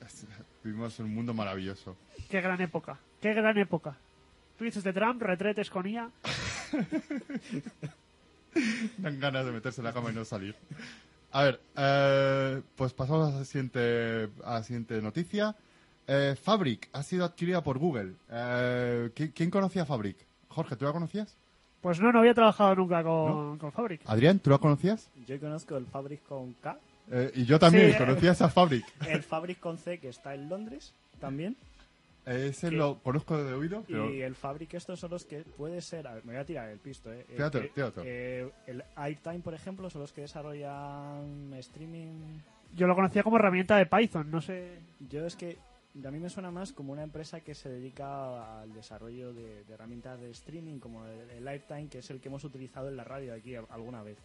[0.64, 1.96] vivimos en un mundo maravilloso.
[2.28, 2.98] qué gran época.
[3.20, 3.96] Qué gran época.
[4.56, 6.10] Tú dices de Trump, retretes con IA.
[8.98, 10.54] Dan ganas de meterse en la cama y no salir.
[11.30, 15.54] A ver, eh, pues pasamos a la siguiente, a la siguiente noticia.
[16.06, 18.14] Eh, Fabric ha sido adquirida por Google.
[18.30, 20.16] Eh, ¿qui- ¿Quién conocía Fabric?
[20.48, 21.36] Jorge, ¿tú la conocías?
[21.80, 24.00] Pues no, no había trabajado nunca con, con Fabric.
[24.06, 25.08] Adrián, ¿tú la conocías?
[25.26, 26.76] Yo conozco el Fabric con K,
[27.10, 27.98] Eh, y yo también, Sí, eh.
[27.98, 28.84] conocías a Fabric.
[29.08, 31.56] el Fabric con C que está en Londres también.
[32.26, 32.76] Ese ¿Qué?
[32.76, 36.06] lo conozco de oído, pero Y el Fabric estos son los que puede ser...
[36.06, 37.24] A ver, me voy a tirar el pisto, ¿eh?
[37.34, 38.00] Tírate, eh, tírate.
[38.04, 42.40] eh, el Airtime, por ejemplo, son los que desarrollan streaming...
[42.76, 44.30] Yo lo conocía como herramienta de Python.
[44.30, 44.72] No sé.
[45.08, 45.56] Yo es que
[46.04, 49.74] a mí me suena más como una empresa que se dedica al desarrollo de, de
[49.74, 53.04] herramientas de streaming, como el, el Airtime, que es el que hemos utilizado en la
[53.04, 54.18] radio aquí alguna vez.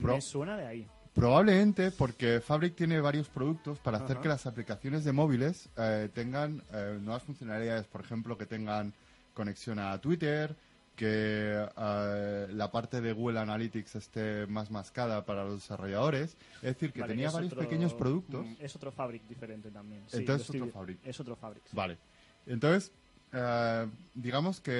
[0.00, 0.88] Pro- Me suena de ahí.
[1.14, 4.22] Probablemente porque Fabric tiene varios productos para hacer Ajá.
[4.22, 8.94] que las aplicaciones de móviles eh, tengan eh, nuevas funcionalidades, por ejemplo, que tengan
[9.34, 10.56] conexión a Twitter,
[11.02, 16.36] que eh, la parte de Google Analytics esté más mascada para los desarrolladores.
[16.56, 18.46] Es decir, que Vale, tenía es varios otro- pequeños productos.
[18.46, 20.04] mm, Es otro Fabric diferente también.
[20.06, 20.98] Sí, Entonces estoy otro Fabric.
[21.04, 21.62] Es otro Fabric.
[21.64, 21.74] sí.
[21.76, 21.98] Vale.
[22.46, 22.92] Entonces,
[23.32, 24.72] eh, digamos que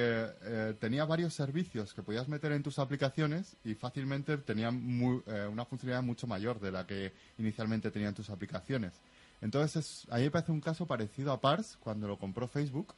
[0.42, 5.48] eh, tenía varios servicios que podías meter en tus aplicaciones y fácilmente tenían mu- eh,
[5.50, 8.92] una funcionalidad mucho mayor de la que inicialmente tenían tus aplicaciones.
[9.40, 12.94] Entonces, es- a mí me parece un caso parecido a Parse cuando lo compró Facebook,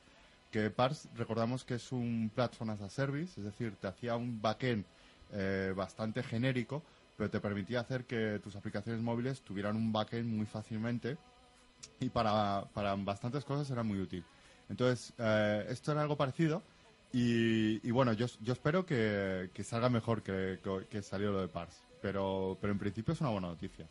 [0.54, 4.40] que Parse, recordamos que es un platform as a service, es decir, te hacía un
[4.40, 4.84] backend
[5.32, 6.80] eh, bastante genérico,
[7.16, 11.16] pero te permitía hacer que tus aplicaciones móviles tuvieran un backend muy fácilmente
[11.98, 14.24] y para, para bastantes cosas era muy útil.
[14.68, 16.62] Entonces, eh, esto era algo parecido
[17.12, 21.80] y, bueno, yo, yo espero que, que salga mejor que, que, salió lo de Parse,
[22.00, 23.88] pero, pero en principio es una buena noticia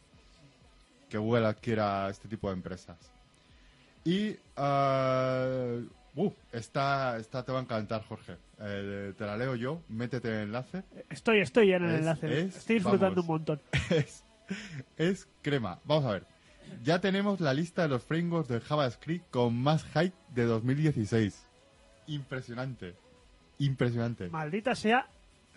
[1.09, 2.97] que Google adquiera este tipo de empresas.
[4.05, 8.37] Y eh, uh, esta, esta te va a encantar, Jorge.
[8.59, 10.83] Eh, te la leo yo, métete en el enlace.
[11.09, 12.41] Estoy, estoy en el Es- enlace.
[12.41, 13.23] es- estoy disfrutando vamos.
[13.23, 13.61] un montón.
[13.89, 14.23] es,
[14.97, 15.79] es crema.
[15.85, 16.25] Vamos a ver.
[16.83, 21.45] Ya tenemos la lista de los frameworks de JavaScript con más hype de 2016.
[22.07, 22.95] Impresionante.
[23.59, 24.29] Impresionante.
[24.29, 25.07] Maldita sea.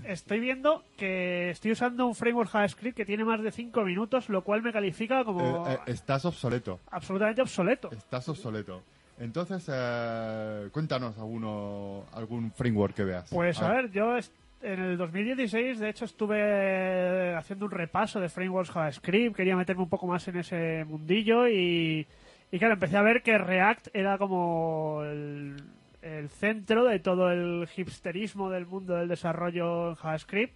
[0.05, 4.45] Estoy viendo que estoy usando un framework JavaScript que tiene más de 5 minutos, lo
[4.45, 6.81] cual me califica como Eh, eh, estás obsoleto.
[6.91, 7.91] absolutamente obsoleto.
[7.93, 8.83] Estás obsoleto.
[9.19, 13.31] Entonces, eh, cuéntanos alguno, algún framework que veas.
[13.31, 14.17] Pues a ver, yo
[14.63, 19.89] en el 2016, de hecho, estuve haciendo un repaso de frameworks JavaScript, quería meterme un
[19.89, 22.07] poco más en ese mundillo y,
[22.51, 25.57] y claro, empecé a ver que React era como el,
[26.03, 30.55] el centro de todo el hipsterismo del mundo del desarrollo en JavaScript,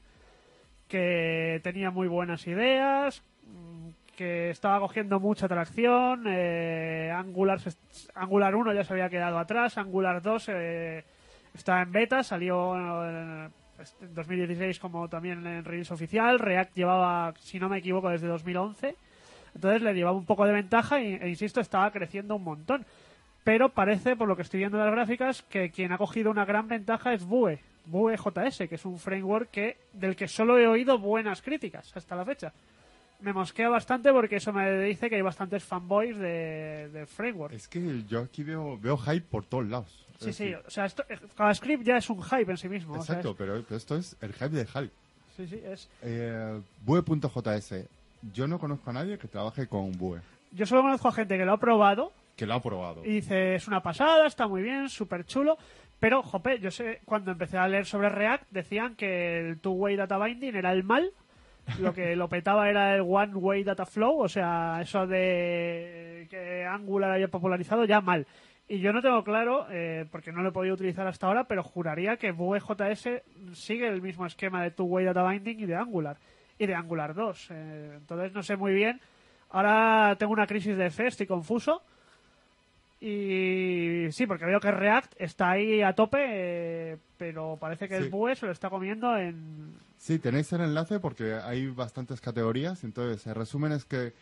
[0.88, 3.22] que tenía muy buenas ideas,
[4.20, 7.58] que estaba cogiendo mucha atracción, eh, Angular,
[8.14, 11.04] Angular 1 ya se había quedado atrás, Angular 2 eh,
[11.66, 13.48] en beta, salió eh,
[14.02, 18.94] en 2016 como también en release oficial, React llevaba, si no me equivoco, desde 2011,
[19.54, 22.84] entonces le llevaba un poco de ventaja e insisto, estaba creciendo un montón.
[23.42, 26.44] Pero parece, por lo que estoy viendo en las gráficas, que quien ha cogido una
[26.44, 30.98] gran ventaja es Vue, Vue.js, que es un framework que, del que solo he oído
[30.98, 32.52] buenas críticas hasta la fecha.
[33.22, 37.52] Me mosquea bastante porque eso me dice que hay bastantes fanboys de, del framework.
[37.52, 40.06] Es que yo aquí veo, veo hype por todos lados.
[40.18, 42.94] Sí, sí, o sea, esto, eh, JavaScript ya es un hype en sí mismo.
[42.94, 44.90] o sea, Exacto, pero, esto es el hype del hype.
[45.36, 45.88] sí, sí, es...
[46.02, 47.86] Eh, Vue.js.
[48.34, 50.20] Yo no conozco a nadie que trabaje con Vue,
[50.52, 53.04] Yo solo conozco a gente que lo ha probado que lo ha probado.
[53.04, 55.58] y dice, es una pasada, está muy bien, súper chulo.
[55.98, 60.16] Pero, jope, yo sé, cuando empecé a leer sobre React, decían que el two-way data
[60.16, 61.12] binding era el mal.
[61.80, 67.10] Lo que lo petaba era el one-way data flow, o sea, eso de que Angular
[67.12, 68.26] haya popularizado ya mal.
[68.68, 71.62] Y yo no tengo claro, eh, porque no lo he podido utilizar hasta ahora, pero
[71.62, 76.16] juraría que Vue.js sigue el mismo esquema de two-way data binding y de Angular.
[76.58, 77.48] Y de Angular 2.
[77.50, 79.00] Eh, entonces no sé muy bien.
[79.50, 81.82] Ahora tengo una crisis de fe, estoy confuso.
[83.00, 88.04] Y sí, porque veo que React está ahí a tope, eh, pero parece que Sí.
[88.04, 89.69] el Vue se lo está comiendo en...
[90.00, 92.84] Sí, tenéis el enlace porque hay bastantes categorías.
[92.84, 94.14] Entonces, el resumen es que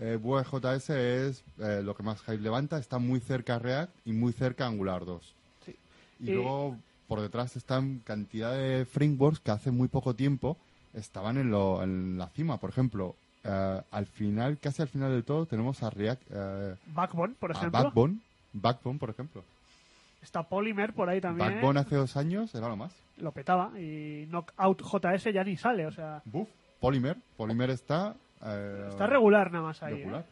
[0.00, 2.78] eh, Vue.js es eh, lo que más hype levanta.
[2.78, 5.34] Está muy cerca React y muy cerca Angular 2.
[5.66, 5.76] Sí.
[6.20, 10.56] Y, Y- luego, por detrás están cantidad de frameworks que hace muy poco tiempo
[10.94, 12.58] estaban en, lo, en la cima.
[12.58, 17.34] Por ejemplo, eh, al final, casi al final del todo, tenemos a React, eh, Backbone,
[17.38, 17.82] por ejemplo.
[17.82, 18.18] Backbone.
[18.54, 19.44] Backbone, por ejemplo.
[20.26, 21.54] Está Polymer por ahí también.
[21.54, 22.92] Backbone hace dos años era lo más.
[23.18, 23.70] Lo petaba.
[23.78, 26.20] Y Knockout JS ya ni sale, o sea...
[26.24, 26.48] Buf,
[26.80, 27.16] Polymer.
[27.36, 28.16] Polymer está...
[28.44, 30.02] eh, Está regular nada más ahí.
[30.02, 30.22] ¿eh?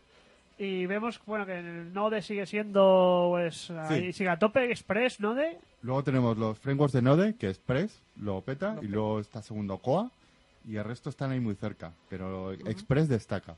[0.58, 5.58] Y vemos bueno, que el Node sigue siendo, pues, ahí sigue a tope, Express, Node.
[5.82, 10.10] Luego tenemos los frameworks de Node, que Express lo peta, y luego está segundo Coa,
[10.66, 13.54] y el resto están ahí muy cerca, pero Express destaca.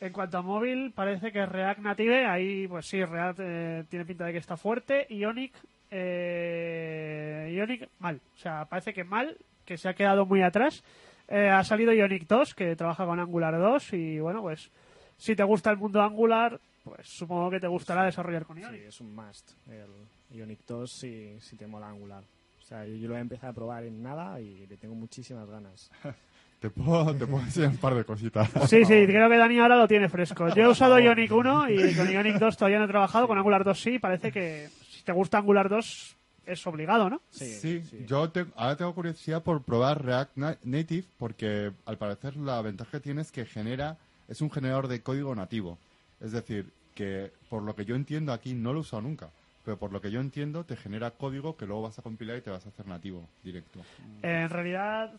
[0.00, 4.24] En cuanto a móvil, parece que React Native, ahí, pues sí, React eh, tiene pinta
[4.26, 5.06] de que está fuerte.
[5.10, 5.52] Ionic,
[5.90, 8.20] eh, Ionic, mal.
[8.34, 10.82] O sea, parece que mal, que se ha quedado muy atrás.
[11.28, 14.70] Eh, ha salido Ionic 2, que trabaja con Angular 2, y bueno, pues,
[15.16, 18.82] si te gusta el mundo Angular, pues supongo que te gustará desarrollar con Sí, Ionic.
[18.82, 19.50] es un must.
[19.68, 22.22] El Ionic 2 si, si te mola Angular.
[22.22, 25.48] O sea, yo, yo lo he empezado a probar en nada y le tengo muchísimas
[25.48, 25.90] ganas.
[26.60, 28.48] Te puedo, te puedo enseñar un par de cositas.
[28.68, 30.48] Sí, sí, creo que Dani ahora lo tiene fresco.
[30.54, 33.62] Yo he usado Ionic 1 y con Ionic 2 todavía no he trabajado, con Angular
[33.62, 36.16] 2 sí, parece que si te gusta Angular 2
[36.46, 37.20] es obligado, ¿no?
[37.30, 38.04] Sí, Sí, sí.
[38.08, 42.90] yo te- ahora tengo curiosidad por probar React Na- Native, porque al parecer la ventaja
[42.92, 43.96] que tiene es que genera,
[44.28, 45.78] es un generador de código nativo.
[46.20, 49.28] Es decir, que por lo que yo entiendo aquí, no lo he usado nunca,
[49.64, 52.40] pero por lo que yo entiendo te genera código que luego vas a compilar y
[52.40, 53.78] te vas a hacer nativo, directo.
[54.22, 55.12] En realidad,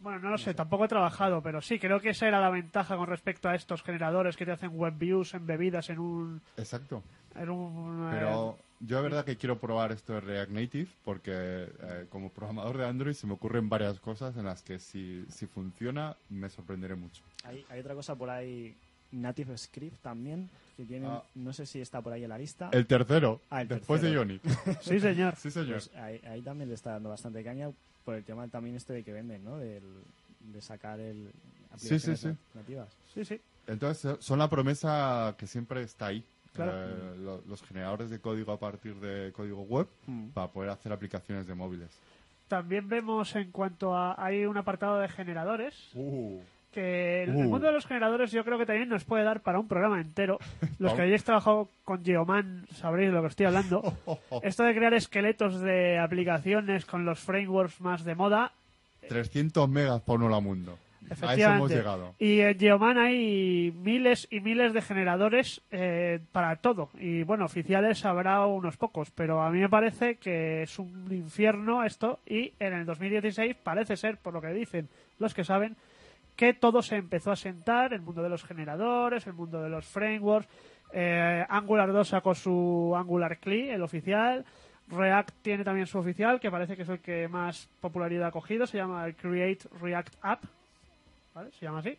[0.00, 2.96] bueno, no lo sé, tampoco he trabajado, pero sí, creo que esa era la ventaja
[2.96, 6.40] con respecto a estos generadores que te hacen web views embebidas en un...
[6.56, 7.02] Exacto.
[7.36, 11.32] En un eh, Pero yo de verdad que quiero probar esto de React Native porque
[11.34, 15.46] eh, como programador de Android se me ocurren varias cosas en las que si, si
[15.46, 17.22] funciona me sorprenderé mucho.
[17.44, 18.74] Hay, hay otra cosa por ahí
[19.12, 21.22] Native Script también, que tiene, Ah.
[21.34, 22.70] no sé si está por ahí en la lista.
[22.72, 24.24] El tercero, Ah, el después tercero.
[24.24, 24.80] de Ionic.
[24.80, 25.36] Sí, señor.
[25.36, 25.82] Sí, señor.
[25.84, 27.70] Pues ahí, ahí también le está dando bastante caña
[28.04, 29.58] por el tema también este de que venden, ¿no?
[29.58, 29.82] Del,
[30.40, 31.30] de sacar el
[31.76, 32.28] Sí, sí, aplicaciones sí.
[32.54, 32.88] nativas.
[33.14, 33.40] Sí, sí.
[33.66, 36.24] Entonces, eh, son la promesa que siempre está ahí.
[36.52, 36.72] Claro.
[36.74, 40.28] Eh, lo- los generadores de código a partir de código web Mm.
[40.30, 41.88] para poder hacer aplicaciones de móviles.
[42.48, 44.16] También vemos en cuanto a...
[44.20, 46.40] Hay un apartado de generadores Uh,
[46.72, 47.42] que el, el Uh.
[47.50, 50.38] mundo de los generadores yo creo que también nos puede dar para un programa entero.
[50.78, 53.82] Los que hayáis trabajado con Geoman sabréis de lo que estoy hablando.
[54.42, 58.52] Esto de crear esqueletos de aplicaciones con los frameworks más de moda
[59.08, 60.78] 300 megas por Hola Mundo.
[61.10, 61.74] A eso hemos Efectivamente.
[61.76, 62.14] llegado.
[62.20, 66.90] Y en Geoman hay miles y miles de generadores eh, para todo.
[67.00, 71.82] Y bueno, oficiales habrá unos pocos, pero a mí me parece que es un infierno
[71.84, 72.20] esto.
[72.26, 75.74] Y en el 2016 parece ser, por lo que dicen los que saben,
[76.40, 79.84] que todo se empezó a sentar, el mundo de los generadores, el mundo de los
[79.84, 80.48] frameworks.
[80.90, 84.46] eh, Angular 2 sacó su Angular CLI, el oficial.
[84.88, 88.66] React tiene también su oficial, que parece que es el que más popularidad ha cogido.
[88.66, 90.44] Se llama el Create React App.
[91.34, 91.50] ¿Vale?
[91.52, 91.94] Se llama así.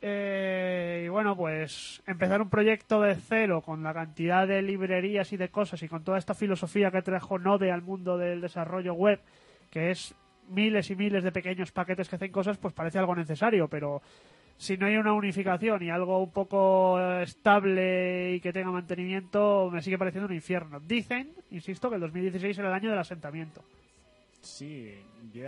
[0.00, 5.36] Eh, y bueno, pues empezar un proyecto de cero con la cantidad de librerías y
[5.36, 9.20] de cosas y con toda esta filosofía que trajo Node al mundo del desarrollo web,
[9.70, 10.14] que es
[10.48, 14.02] miles y miles de pequeños paquetes que hacen cosas, pues parece algo necesario, pero
[14.58, 19.82] si no hay una unificación y algo un poco estable y que tenga mantenimiento, me
[19.82, 20.80] sigue pareciendo un infierno.
[20.80, 23.62] Dicen, insisto, que el 2016 era el año del asentamiento.
[24.40, 24.94] Sí,
[25.34, 25.42] yo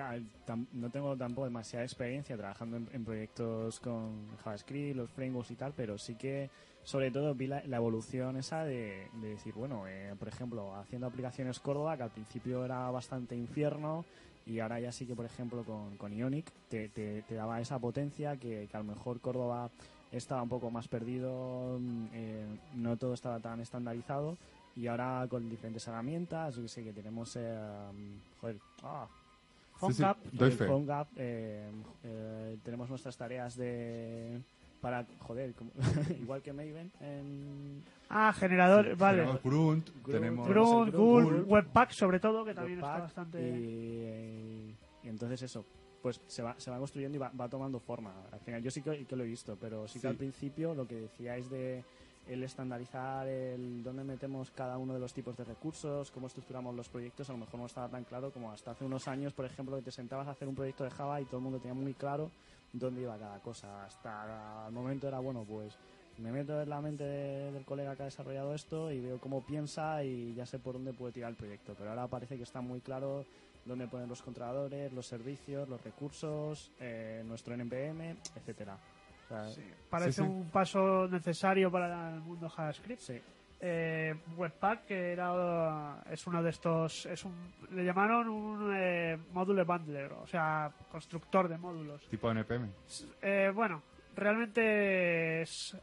[0.72, 5.96] no tengo tampoco demasiada experiencia trabajando en, proyectos con JavaScript, los frameworks y tal, pero
[5.98, 6.50] sí que
[6.82, 11.06] sobre todo vi la, la evolución esa de, de decir, bueno, eh, por ejemplo, haciendo
[11.06, 14.04] aplicaciones Córdoba, que al principio era bastante infierno,
[14.48, 17.78] y ahora ya sí que, por ejemplo, con, con Ionic te, te- te daba esa
[17.78, 19.70] potencia que, que a lo mejor Córdoba
[20.10, 24.36] estaba un poco más perdido, mm, eh, no todo estaba tan estandarizado,
[24.74, 27.58] y ahora con diferentes herramientas, yo que sé, que tenemos, eh,
[28.40, 29.06] joder, ah,
[29.80, 30.16] Sí, sí, PhoneGap.
[30.66, 31.70] PhoneGap, eh,
[32.02, 34.40] eh, tenemos nuestras tareas de
[34.80, 35.70] para joder como-
[36.20, 39.18] igual que Maven en Ah, generador, vale.
[39.18, 40.48] Tenemos Grunt, Grunt, tenemos...
[40.48, 41.46] Grunt, Grunt.
[41.48, 43.38] Webpack sobre todo, que también está bastante...
[43.40, 45.64] y, y entonces eso
[46.02, 48.82] pues se va, se va construyendo y va, va tomando forma al final yo sí
[48.82, 50.06] que, que lo he visto pero sí que Sí.
[50.06, 51.82] al principio lo que decíais de
[52.28, 56.88] el estandarizar el dónde metemos cada uno de los tipos de recursos, cómo estructuramos los
[56.88, 59.74] proyectos, a lo mejor no estaba tan claro como hasta hace unos años, por ejemplo,
[59.76, 61.94] que te sentabas a hacer un proyecto de Java y todo el mundo tenía muy
[61.94, 62.30] claro
[62.72, 63.84] dónde iba cada cosa.
[63.84, 65.76] Hasta el momento era, bueno, pues
[66.18, 69.44] me meto en la mente de- del colega que ha desarrollado esto y veo cómo
[69.46, 71.74] piensa y ya sé por dónde puede tirar el proyecto.
[71.78, 73.24] Pero ahora parece que está muy claro
[73.64, 78.76] dónde poner los controladores, los servicios, los recursos, eh, nuestro NPM, etcétera.
[79.24, 80.28] O sea, Sí, parece Sí, sí.
[80.28, 83.00] un paso necesario para el mundo JavaScript.
[83.00, 83.20] sí.
[83.60, 87.34] Eh, Webpack, que era es uno de estos, es un,
[87.72, 92.06] le llamaron un eh, módulo bundler, o sea, constructor de módulos.
[92.08, 92.68] Tipo NPM.
[93.20, 93.82] Eh, bueno,
[94.14, 95.76] realmente es,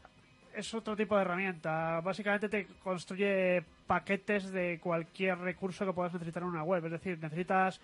[0.54, 2.00] es otro tipo de herramienta.
[2.00, 6.86] Básicamente te construye paquetes de cualquier recurso que puedas necesitar en una web.
[6.86, 7.78] Es decir, necesitas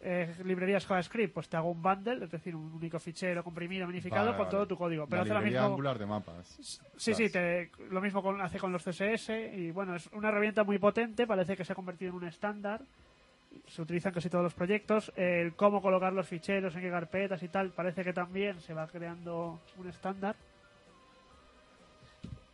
[0.00, 4.26] eh, librerías JavaScript, pues te hago un bundle, es decir, un único fichero comprimido, minificado
[4.26, 4.50] Vale, con vale.
[4.56, 5.06] todo tu código.
[5.06, 5.60] Pero la hace lo mismo.
[5.66, 6.80] Angular de mapas.
[6.96, 10.62] Sí, sí, te- lo mismo con- hace con los CSS y bueno, es una herramienta
[10.64, 12.80] muy potente, parece que se ha convertido en un estándar,
[13.66, 17.42] se utiliza en casi todos los proyectos, el cómo colocar los ficheros, en qué carpetas
[17.42, 20.36] y tal, parece que también se va creando un estándar.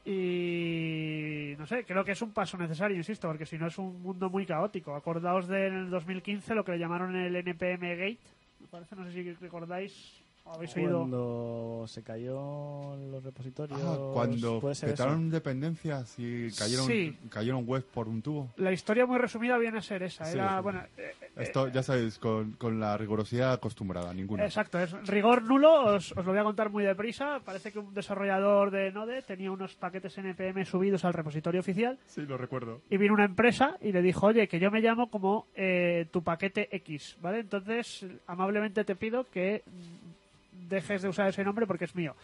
[0.05, 4.03] Y no sé, creo que es un paso necesario, insisto, porque si no es un
[4.03, 4.95] mundo muy caótico.
[4.95, 8.19] Acordaos del 2015 lo que le llamaron el NPM Gate,
[8.61, 10.99] me parece, no sé si recordáis habéis oído.
[10.99, 13.81] Cuando se cayó los repositorios.
[13.83, 17.17] Ah, cuando petaron dependencias y cayeron, Sí.
[17.31, 18.53] cayeron web por un tubo.
[18.57, 20.25] La historia muy resumida viene a ser esa.
[20.25, 20.63] Sí, Era, sí.
[20.63, 24.45] bueno, eh, Esto, ya sabéis, con, con la rigurosidad acostumbrada, ninguna.
[24.45, 27.41] Exacto, es rigor nulo, os, os lo voy a contar muy deprisa.
[27.45, 32.23] Parece que un desarrollador de Node tenía unos paquetes NPM subidos al repositorio oficial Sí,
[32.23, 32.81] lo recuerdo.
[32.91, 36.23] y vino una empresa y le dijo, oye, que yo me llamo como eh, tu
[36.23, 37.41] paquete X, ¿vale?
[37.41, 39.63] Entonces, amablemente te pido que
[40.69, 42.15] dejes de usar ese nombre porque es mío.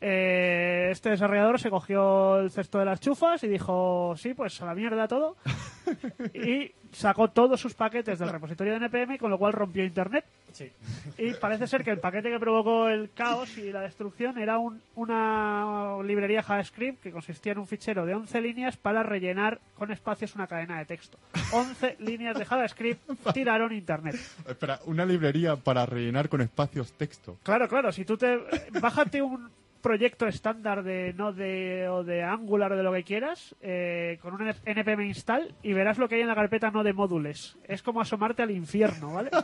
[0.00, 4.66] Eh, este desarrollador se cogió el cesto de las chufas y dijo, sí, pues a
[4.66, 5.36] la mierda todo.
[6.34, 10.24] y sacó todos sus paquetes del repositorio de NPM, con lo cual rompió Internet.
[10.52, 10.70] Sí.
[11.18, 14.80] Y parece ser que el paquete que provocó el caos y la destrucción era un-
[14.94, 20.34] una librería JavaScript que consistía en un fichero de 11 líneas para rellenar con espacios
[20.36, 21.18] una cadena de texto.
[21.52, 23.00] 11 líneas de JavaScript
[23.34, 24.14] tiraron Internet.
[24.46, 27.36] Espera, una librería para rellenar con espacios texto.
[27.42, 28.38] Claro, claro, si tú te...
[28.80, 29.50] Bájate un
[29.84, 34.48] proyecto estándar de Node o de Angular o de lo que quieras, eh, con un
[34.48, 37.58] npm install y verás lo que hay en la carpeta Node módules.
[37.68, 39.30] Es como asomarte al infierno, ¿vale?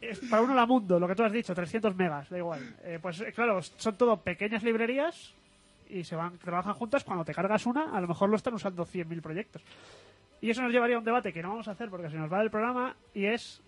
[0.00, 2.60] Es para uno la mundo, lo que tú has dicho, 300 megas, da igual.
[2.84, 5.34] Eh, pues eh, claro, son todo pequeñas librerías
[5.90, 7.04] y se van trabajan juntas.
[7.04, 9.62] Cuando te cargas una, a lo mejor lo están usando 100.000 proyectos.
[10.40, 12.32] Y eso nos llevaría a un debate que no vamos a hacer porque se nos
[12.32, 13.62] va del programa y es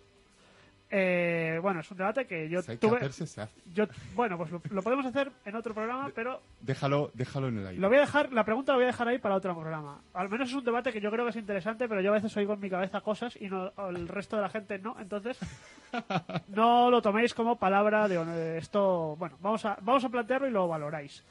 [0.95, 2.99] eh, bueno, es un debate que yo que tuve.
[2.99, 3.61] hacerse, se hace.
[3.73, 7.67] Yo, bueno, pues lo, lo podemos hacer en otro programa, pero Déjalo, déjalo en el
[7.67, 7.81] aire.
[7.81, 10.03] lo voy a dejar, la pregunta la voy a dejar ahí para otro programa.
[10.13, 12.37] Al menos es un debate que yo creo que es interesante, pero yo a veces
[12.37, 14.95] oigo en mi cabeza cosas y no, el resto de la gente no.
[15.01, 15.39] Entonces,
[16.49, 19.17] no lo toméis como palabra de esto.
[19.19, 21.25] Bueno, vamos a, vamos a plantearlo y lo valoráis.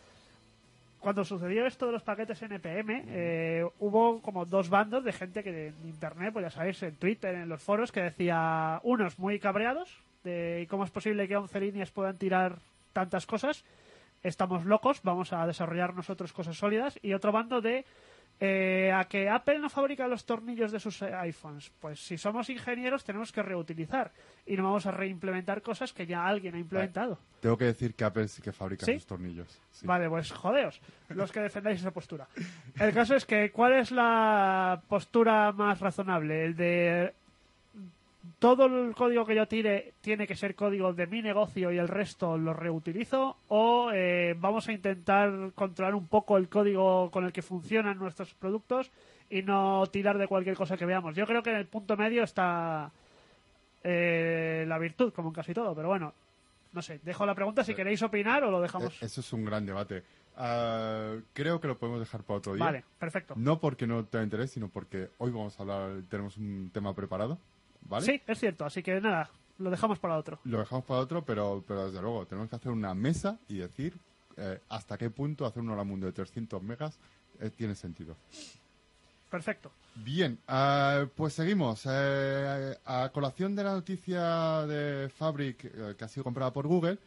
[1.02, 5.68] Cuando sucedió esto de los paquetes NPM, eh, hubo como dos bandos de gente que
[5.68, 9.98] en internet, pues ya sabéis, en Twitter, en los foros, que decía unos muy cabreados
[10.24, 12.60] de cómo es posible que 11 líneas puedan tirar
[12.94, 13.66] tantas cosas
[14.24, 17.00] estamos locos, vamos a desarrollar nosotros cosas sólidas.
[17.02, 17.86] Y otro bando de
[18.44, 21.72] eh, a que Apple no fabrica los tornillos de sus eh, iPhones.
[21.80, 24.12] Pues si somos ingenieros tenemos que reutilizar
[24.48, 27.20] y no vamos a reimplementar cosas que ya alguien ha implementado.
[27.40, 28.96] Tengo que decir que Apple sí que fabrica ¿Sí?
[28.96, 29.62] sus tornillos.
[29.70, 29.86] Sí.
[29.86, 32.28] Vale, pues jodeos, los que defendáis esa postura.
[32.80, 36.46] El caso es que, ¿cuál es la postura más razonable?
[36.46, 37.14] ¿El de
[38.40, 41.88] todo el código que yo tire tiene que ser código de mi negocio y el
[41.88, 43.38] resto lo reutilizo?
[43.48, 48.34] ¿O eh, vamos a intentar controlar un poco el código con el que funcionan nuestros
[48.34, 48.92] productos
[49.30, 51.16] y no tirar de cualquier cosa que veamos?
[51.16, 52.92] Yo creo que en el punto medio está
[53.84, 56.14] eh, la virtud, como en casi todo, pero bueno.
[56.74, 58.94] No sé, dejo la pregunta si queréis opinar o lo dejamos.
[59.02, 60.04] Eh, Eso es un gran debate.
[60.38, 62.64] Ah, creo que lo podemos dejar para otro día.
[62.64, 63.34] Vale, perfecto.
[63.36, 67.38] No porque no tenga interés, sino porque hoy vamos a hablar, tenemos un tema preparado.
[67.88, 68.06] ¿Vale?
[68.06, 70.40] Sí, es cierto, así que nada, lo dejamos para otro.
[70.44, 73.98] Lo dejamos para otro, pero, pero desde luego tenemos que hacer una mesa y decir
[74.38, 76.98] eh, hasta qué punto hacer un mundo de 300 megas
[77.40, 78.16] eh, tiene sentido.
[79.30, 79.72] Perfecto.
[79.96, 81.84] Bien, ah, pues seguimos.
[81.90, 86.98] Eh, a colación de la noticia de Fabric eh, que ha sido comprada por Google,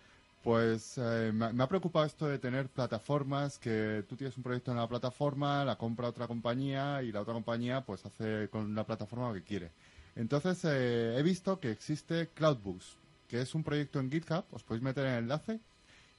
[0.43, 4.71] pues eh, me, me ha preocupado esto de tener plataformas que tú tienes un proyecto
[4.71, 8.85] en la plataforma, la compra otra compañía y la otra compañía pues hace con la
[8.85, 9.71] plataforma lo que quiere.
[10.17, 12.97] Entonces eh, he visto que existe CloudBoost,
[13.29, 15.61] que es un proyecto en GitHub, os podéis meter en el enlace,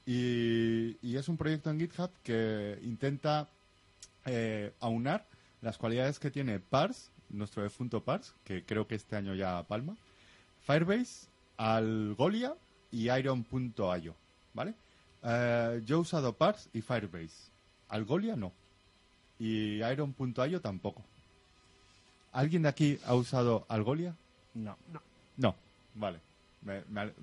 [0.06, 3.50] y, es un proyecto en GitHub que intenta
[4.26, 5.26] eh, aunar
[5.62, 9.96] las cualidades que tiene Parse, nuestro defunto Parse, que creo que este año ya palma,
[10.62, 11.28] Firebase,
[11.58, 12.54] Algolia
[12.92, 14.16] y Iron.io,
[14.54, 14.74] ¿vale?
[15.24, 17.50] Eh, yo he usado Parse y Firebase.
[17.90, 18.52] Algolia no.
[19.40, 21.04] Y Iron.io tampoco.
[22.36, 24.14] ¿Alguien de aquí ha usado Algolia?
[24.54, 24.78] No.
[25.38, 25.56] No.
[25.96, 26.20] Vale.
[26.64, 27.14] Me, me-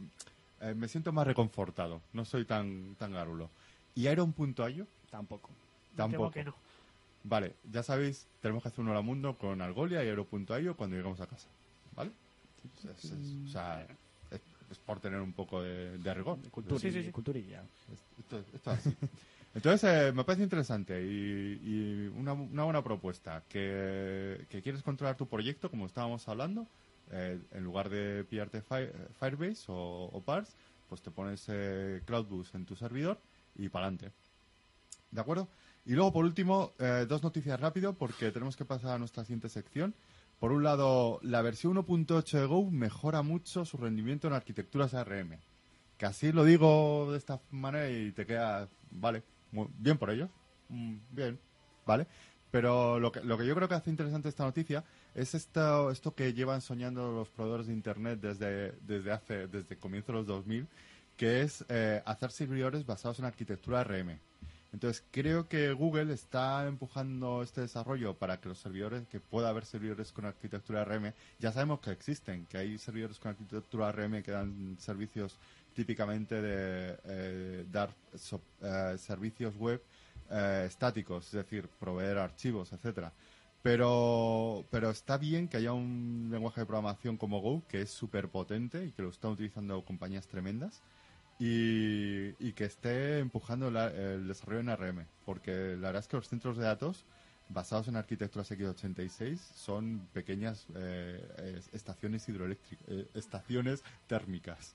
[0.62, 2.00] eh, me siento más reconfortado.
[2.14, 3.50] No soy tan, tan garulo.
[3.94, 4.86] ¿Y Iron.io?
[5.10, 5.50] Tampoco.
[5.96, 6.30] Tampoco.
[6.30, 6.54] Temo que no.
[7.24, 11.20] Vale, ya sabéis, tenemos que hacer un hola mundo con Algolia y Aero.io cuando lleguemos
[11.20, 11.46] a casa.
[11.94, 12.10] ¿Vale?
[12.88, 13.12] Es- es-
[13.46, 13.86] o sea,
[14.30, 14.40] es,
[14.70, 16.38] es por tener un poco de, de rigor.
[16.50, 17.10] Cultura, Sí, sí, sí.
[17.12, 17.62] culturilla.
[18.18, 18.96] Esto, esto es así.
[19.54, 23.42] Entonces, eh, me parece interesante y, y una, una buena propuesta.
[23.48, 26.66] Que, quieres controlar tu proyecto, como estábamos hablando,
[27.10, 30.52] eh, en lugar de pillarte Fi- Firebase o, o Parse,
[30.88, 33.18] pues te pones eh, CloudBoost en tu servidor
[33.56, 34.12] y para adelante.
[35.10, 35.48] ¿De acuerdo?
[35.84, 39.48] Y luego, por último, eh, dos noticias rápido porque tenemos que pasar a nuestra siguiente
[39.50, 39.94] sección.
[40.40, 45.36] Por un lado, la versión 1.8 de Go mejora mucho su rendimiento en arquitecturas ARM.
[45.98, 49.22] Que así lo digo de esta manera y te queda, vale,
[49.52, 50.30] muy bien por ellos,
[50.68, 51.38] mm, bien,
[51.86, 52.06] vale.
[52.50, 54.84] Pero lo que, lo que yo creo que hace interesante esta noticia
[55.14, 60.12] es esto, esto que llevan soñando los proveedores de Internet desde, desde hace, desde comienzo
[60.12, 60.68] de los 2000,
[61.16, 64.18] que es eh, hacer servidores basados en arquitectura ARM.
[64.72, 69.66] Entonces creo que Google está empujando este desarrollo para que los servidores, que pueda haber
[69.66, 74.30] servidores con arquitectura ARM, ya sabemos que existen, que hay servidores con arquitectura ARM que
[74.30, 75.38] dan servicios
[75.74, 79.82] típicamente de eh, dar so- eh, servicios web
[80.30, 83.12] eh, estáticos, es decir, proveer archivos, etcétera.
[83.62, 88.28] Pero, pero está bien que haya un lenguaje de programación como Go, que es súper
[88.28, 90.82] potente y que lo están utilizando compañías tremendas
[91.38, 96.56] y, que esté empujando el desarrollo en ARM, porque la verdad es que los centros
[96.56, 97.04] de datos
[97.48, 104.74] basados en arquitecturas x86 son pequeñas eh, estaciones hidroeléctricas, eh, estaciones térmicas.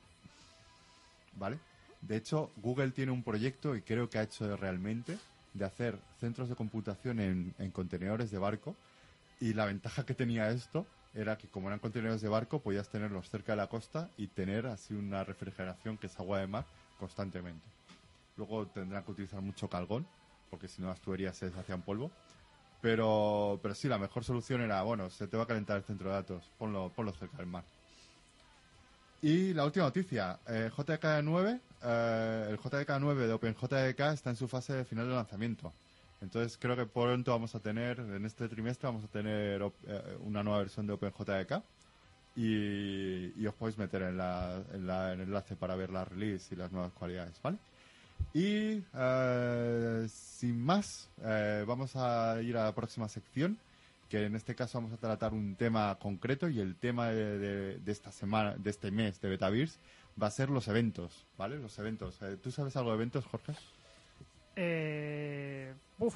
[2.02, 5.18] De hecho, Google tiene un proyecto y creo que ha hecho realmente
[5.54, 8.76] de hacer centros de computación en, en contenedores de barco
[9.40, 13.30] y la ventaja que tenía esto era que como eran contenedores de barco podías tenerlos
[13.30, 16.66] cerca de la costa y tener así una refrigeración que es agua de mar
[17.00, 17.66] constantemente.
[18.36, 20.06] Luego tendrán que utilizar mucho calgón,
[20.50, 22.12] porque si no las tuberías se deshacían polvo.
[22.82, 26.10] Pero, pero sí, la mejor solución era, bueno, se te va a calentar el centro
[26.10, 27.64] de datos, ponlo, ponlo cerca del mar.
[29.22, 34.86] Y la última noticia, eh, JDK9, eh, el JDK9 de OpenJDK está en su fase
[34.86, 35.74] final de lanzamiento.
[36.22, 40.44] Entonces creo que pronto vamos a tener, en este trimestre vamos a tener eh, una
[40.44, 41.64] nueva versión de OpenJDK
[42.36, 46.58] y, y os podéis meter en, la, en, el enlace para ver la release y
[46.58, 47.58] las nuevas cualidades, ¿vale?
[48.34, 51.10] Y eh, sin más,
[51.66, 53.58] vamos a ir a la próxima sección,
[54.10, 57.80] que en este caso vamos a tratar un tema concreto y el tema de, de-
[57.80, 59.80] de esta semana, de este mes de Betavirs
[60.22, 61.58] va a ser los eventos, ¿vale?
[61.58, 62.22] Los eventos.
[62.22, 63.54] Eh, ¿Tú sabes algo de eventos, Jorge?
[64.56, 66.16] Eh, uf.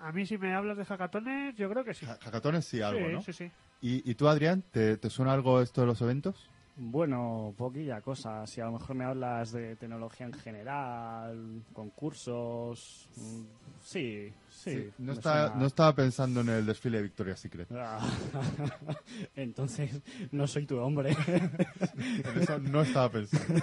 [0.00, 2.06] A mí si me hablas de hackatones, yo creo que sí.
[2.06, 3.20] Ha- Hackatones sí, algo, sí, ¿no?
[3.22, 3.50] sí, sí.
[3.80, 6.50] ¿Y, y tú, Adrián, ¿te, te suena algo esto de los eventos?
[6.76, 8.46] Bueno, poquilla cosa.
[8.46, 13.08] Si a lo mejor me hablas de tecnología en general, concursos.
[13.16, 13.42] mm,
[13.84, 14.90] Sí, sí.
[14.98, 15.60] no, me está, suena.
[15.60, 17.68] no estaba pensando en el desfile de Victoria's Secret.
[17.70, 18.00] Ah,
[19.36, 20.00] Entonces,
[20.32, 21.14] no soy tu hombre.
[21.96, 23.62] En eso no estaba pensando.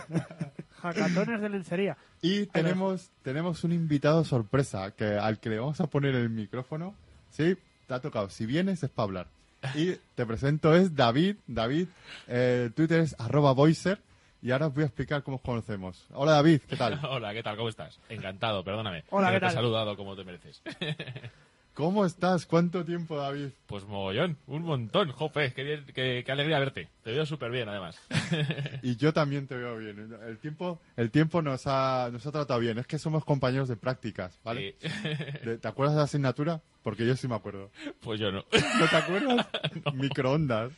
[0.80, 1.98] Hackatones de lencería.
[2.22, 6.94] Y tenemos, tenemos un invitado sorpresa que al que le vamos a poner el micrófono.
[7.32, 7.58] Sí,
[7.88, 8.30] te ha tocado.
[8.30, 9.28] Si vienes es para hablar.
[9.76, 11.36] Y te presento es David.
[11.48, 11.88] David,
[12.28, 14.00] eh, Twitter es arroba voicer.
[14.42, 16.08] Y ahora os voy a explicar cómo os conocemos.
[16.14, 17.00] Hola David, ¿qué tal?
[17.10, 17.56] Hola, ¿qué tal?
[17.58, 18.00] ¿Cómo estás?
[18.10, 19.04] Encantado, perdóname.
[19.12, 19.64] Hola, Que ¿qué no te he tal?
[19.64, 20.62] saludado como te mereces.
[21.74, 22.46] ¿Cómo estás?
[22.46, 23.50] ¿Cuánto tiempo, David?
[23.66, 26.90] Pues mogollón, un montón, jope, qué, bien- qué- qué alegría verte.
[27.04, 27.98] Te veo súper bien, además.
[28.84, 30.14] Y yo también te veo bien.
[30.28, 32.78] El tiempo, el tiempo nos ha, nos ha tratado bien.
[32.78, 34.76] Es que somos compañeros de prácticas, ¿vale?
[34.82, 34.90] Sí.
[35.62, 36.62] ¿Te acuerdas de la asignatura?
[36.84, 37.72] Porque yo sí me acuerdo.
[38.02, 38.44] Pues yo no.
[38.80, 39.48] ¿No te acuerdas?
[39.94, 40.74] Microondas.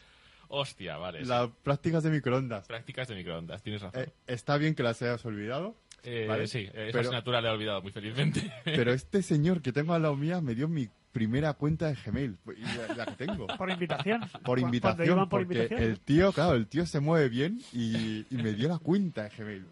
[0.50, 1.22] Hostia, vale.
[1.22, 1.26] sí.
[1.26, 2.68] Las prácticas de microondas.
[2.68, 4.00] Prácticas de microondas, tienes razón.
[4.04, 7.52] Eh, está bien que las hayas olvidado, Eh, vale, Sí, esa pero- asignatura la he
[7.54, 8.52] olvidado muy felizmente.
[8.66, 12.38] pero este señor que tengo al lado mía me dio mi primera cuenta de Gmail.
[12.58, 13.48] Y la, la que tengo.
[13.48, 14.22] Por invitación.
[14.44, 15.90] Por invitación, iban por porque invitación.
[15.92, 19.30] el tío, claro, el tío se mueve bien y, y me dio la cuenta de
[19.30, 19.66] Gmail.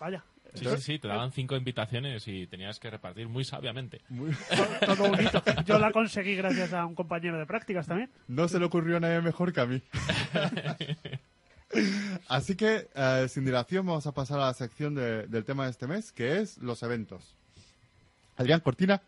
[0.00, 0.24] Vaya.
[0.54, 4.02] Sí, sí, sí, te daban cinco invitaciones y tenías que repartir muy sabiamente.
[4.10, 4.32] Muy-
[4.86, 5.42] Todo un hito.
[5.64, 8.10] Yo la conseguí gracias a un compañero de prácticas también.
[8.28, 9.80] no se le ocurrió a nadie mejor que a mí.
[12.28, 15.70] Así que, eh, sin dilación, vamos a pasar a la sección de- del tema de
[15.70, 17.34] este mes, que es los eventos.
[18.36, 19.00] Adrián Cortina.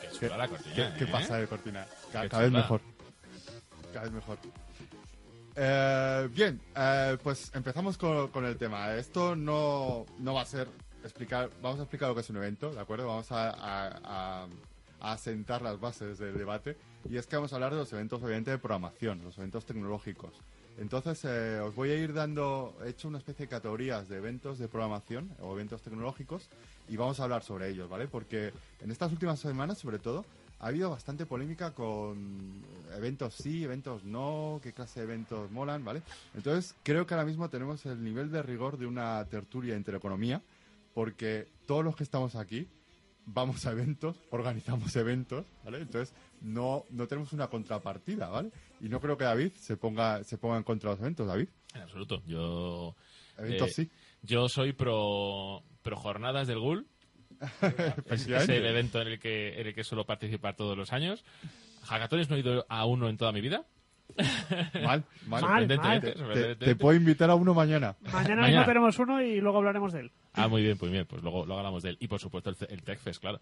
[0.00, 1.12] Qué ¿Qué, chula la cortina, qué- qué ¿eh?
[1.12, 1.86] pasa de Cortina?
[2.12, 2.80] Cada vez mejor.
[3.92, 4.38] Cada vez mejor.
[5.54, 8.94] Eh, bien, eh, pues empezamos con, con el tema.
[8.94, 10.68] Esto no, no va a ser
[11.04, 13.06] explicar, vamos a explicar lo que es un evento, ¿de acuerdo?
[13.06, 14.46] Vamos a, a- a-
[15.00, 16.76] a asentar las bases del debate.
[17.10, 20.30] Y es que vamos a hablar de los eventos, obviamente, de programación, los eventos tecnológicos.
[20.78, 24.58] Entonces, eh, os voy a ir dando, he hecho una especie de categorías de eventos
[24.58, 26.48] de programación o eventos tecnológicos
[26.88, 28.06] y vamos a hablar sobre ellos, ¿vale?
[28.06, 30.24] Porque en estas últimas semanas, sobre todo,
[30.60, 32.62] ha habido bastante polémica con
[32.96, 36.02] eventos sí, eventos no, qué clase de eventos molan, ¿vale?
[36.34, 40.40] Entonces, creo que ahora mismo tenemos el nivel de rigor de una tertulia intereconomía,
[40.94, 42.68] porque todos los que estamos aquí
[43.24, 45.78] vamos a eventos, organizamos eventos, ¿vale?
[45.78, 48.50] Entonces, no, no tenemos una contrapartida, ¿vale?
[48.80, 51.48] Y no creo que David se ponga, se ponga en contra de los eventos, David.
[51.74, 52.22] En absoluto.
[52.26, 52.94] Yo,
[53.38, 53.90] Eventos Eh, sí.
[54.22, 56.86] yo soy pro, pro jornadas del GUL.
[58.06, 61.24] Es, el evento en el que en el que suelo participar todos los años.
[61.82, 63.66] Hackatones no he ido a uno en toda mi vida.
[64.74, 65.04] Mal, mal.
[65.26, 66.66] Mal, Sorprendentemente, Te, te- sorprendentemente.
[66.66, 67.96] te puedo invitar a uno mañana.
[68.00, 68.46] Mañana, Mañana.
[68.48, 70.12] mismo tenemos uno y luego hablaremos de él.
[70.34, 71.96] Ah, muy bien, pues bien, pues luego, luego hablamos de él.
[72.00, 73.40] Y por supuesto el, el TechFest, claro.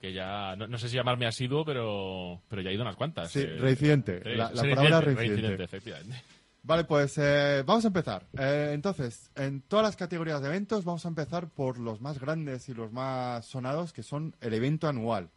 [0.00, 3.30] Que ya, no, no sé si llamarme asiduo, pero, pero ya he ido unas cuantas.
[3.30, 4.22] Sí, eh, reincidente.
[4.36, 5.64] La- la sí, palabra reincidente, reincidente.
[5.64, 6.22] efectivamente.
[6.62, 8.26] Vale, pues eh, vamos a empezar.
[8.38, 12.68] Eh, entonces, en todas las categorías de eventos vamos a empezar por los más grandes
[12.68, 15.30] y los más sonados, que son el evento anual.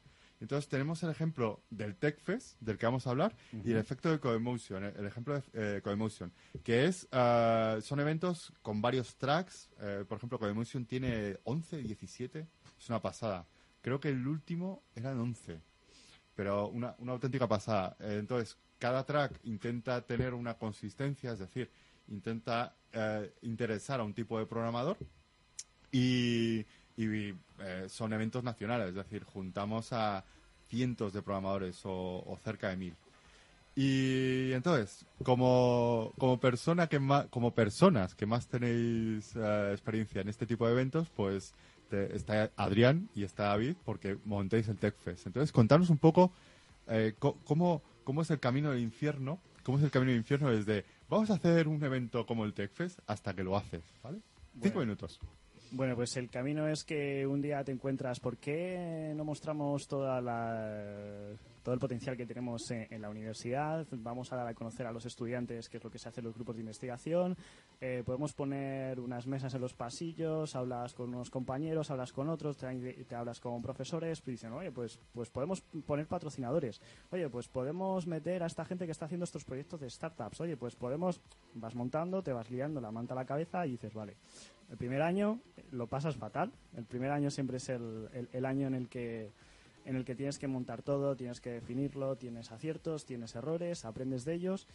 [0.43, 3.33] Entonces tenemos el ejemplo del TechFest, del que vamos a hablar,
[3.63, 6.33] y el efecto de Coemotion, el ejemplo de eh, Coemotion,
[6.65, 9.69] que es, eh, son eventos con varios tracks.
[9.79, 12.45] eh, por ejemplo, Coemotion tiene 11, 17,
[12.77, 13.47] es una pasada.
[13.81, 15.61] Creo que el último eran 11
[16.35, 17.95] pero una, una auténtica pasada.
[17.99, 21.69] Eh, entonces, cada track intenta tener una consistencia, es decir,
[22.09, 24.97] intenta eh, interesar a un tipo de programador
[25.91, 26.65] y,
[26.97, 27.29] y,
[27.59, 30.23] eh, son eventos nacionales, es decir, juntamos a
[30.69, 32.95] cientos de programadores o, o cerca de mil.
[33.75, 40.29] Y entonces, como, como persona que más, como personas que más tenéis eh, experiencia en
[40.29, 41.53] este tipo de eventos, pues
[41.89, 45.25] te- está Adrián y está David porque montéis el TechFest.
[45.27, 46.31] Entonces, contanos un poco
[46.87, 50.85] eh, cómo, cómo es el camino del infierno, cómo es el camino del infierno desde
[51.09, 54.19] vamos a hacer un evento como el TechFest hasta que lo haces, ¿vale?
[54.61, 55.19] Cinco minutos.
[55.75, 60.21] Bueno, pues el camino es que un día te encuentras, ¿por qué no mostramos toda
[60.21, 63.87] la, todo el potencial que tenemos en, la universidad?
[63.89, 66.25] Vamos a dar a conocer a los estudiantes qué es lo que se hace en
[66.25, 67.35] los grupos de investigación.
[67.81, 72.55] Eh, podemos poner unas mesas en los pasillos, hablas con unos compañeros, hablas con otros,
[72.55, 76.81] te, te hablas con profesores, y dicen, oye, pues, pues podemos poner patrocinadores.
[77.09, 80.39] Oye, pues podemos meter a esta gente que está haciendo estos proyectos de startups.
[80.39, 81.19] Oye, pues podemos,
[81.55, 84.17] vas montando, te vas liando la manta a la cabeza y dices, vale,
[84.69, 85.39] el primer año
[85.71, 86.51] lo pasas fatal.
[86.75, 89.31] El primer año siempre es el, el- el año en el que
[89.85, 94.23] en el que tienes que montar todo, tienes que definirlo, tienes aciertos, tienes errores, aprendes
[94.23, 94.65] de ellos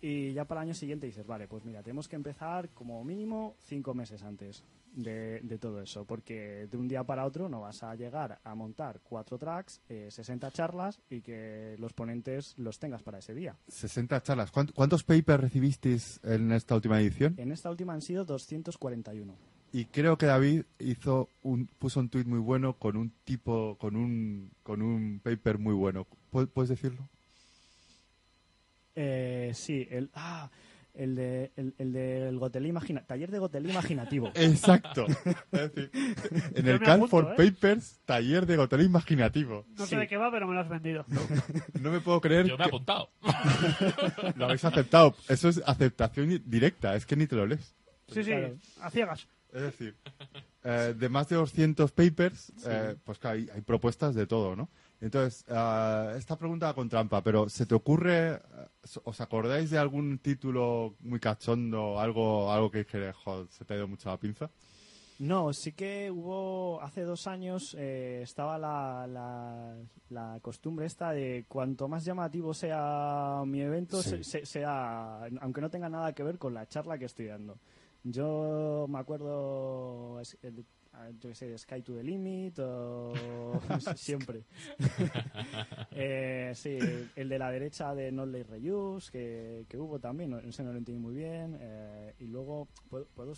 [0.00, 3.54] y ya para el año siguiente dices, vale, pues mira, tenemos que empezar como mínimo
[3.66, 7.82] cinco meses antes de, de todo eso, porque de un día para otro no vas
[7.82, 13.02] a llegar a montar cuatro tracks, eh, 60 charlas y que los ponentes los tengas
[13.02, 13.56] para ese día.
[13.68, 14.52] 60 charlas.
[14.52, 17.34] ¿Cuánt- ¿Cuántos papers recibisteis en esta última edición?
[17.36, 19.34] En esta última han sido 241.
[19.72, 23.94] Y creo que David hizo un, puso un tuit muy bueno con un tipo, con
[23.94, 26.08] un, con un paper muy bueno.
[26.32, 27.08] ¿Pu- ¿Puedes decirlo?
[28.94, 30.50] Eh, sí, el, ah,
[30.94, 34.30] el, de, el, el del Gotelé imagina, taller de Gotelé imaginativo.
[34.34, 35.06] Exacto.
[35.52, 35.90] Es decir,
[36.54, 37.50] en Yo el Call apunto, for ¿eh?
[37.50, 39.64] Papers, taller de Gotelé imaginativo.
[39.78, 39.90] No Sí.
[39.90, 41.04] sé de qué va, pero me lo has vendido.
[41.80, 43.10] No me puedo creer Yo me he apuntado.
[44.36, 45.14] lo habéis aceptado.
[45.28, 47.74] Eso es aceptación directa, es que ni te lo lees.
[48.08, 48.56] Sí, sí, Claro.
[48.80, 49.28] a ciegas.
[49.52, 49.96] Es decir,
[50.64, 54.68] eh, de más de 200 papers, eh, pues hay, hay propuestas de todo, ¿no?
[55.00, 58.40] Entonces, eh, esta pregunta va con trampa, pero ¿se te ocurre, eh,
[59.04, 63.76] os acordáis de algún título muy cachondo, algo, algo que dijere, "Jo, se te ha
[63.78, 64.50] ido mucho la pinza?
[65.18, 69.76] No, sí que hubo, hace dos años eh, estaba la, la,
[70.08, 74.08] la costumbre esta de cuanto más llamativo sea mi evento, Sí.
[74.10, 77.58] se- se- sea, aunque no tenga nada que ver con la charla que estoy dando.
[78.02, 80.22] Yo me acuerdo, ah,
[81.20, 83.12] yo qué sé, Sky to the Limit o
[83.96, 84.44] siempre.
[85.92, 86.78] Eh, sí,
[87.16, 90.72] el de la derecha de No Late Reuse, que, que hubo también, no, ese no
[90.72, 91.56] lo entendí muy bien.
[91.60, 93.34] eh, y luego, ¿puedo, puedo,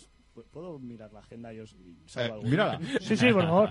[0.51, 2.79] puedo mirar la agenda y os y salgo Eh, mírala.
[3.01, 3.69] Sí, sí, por favor.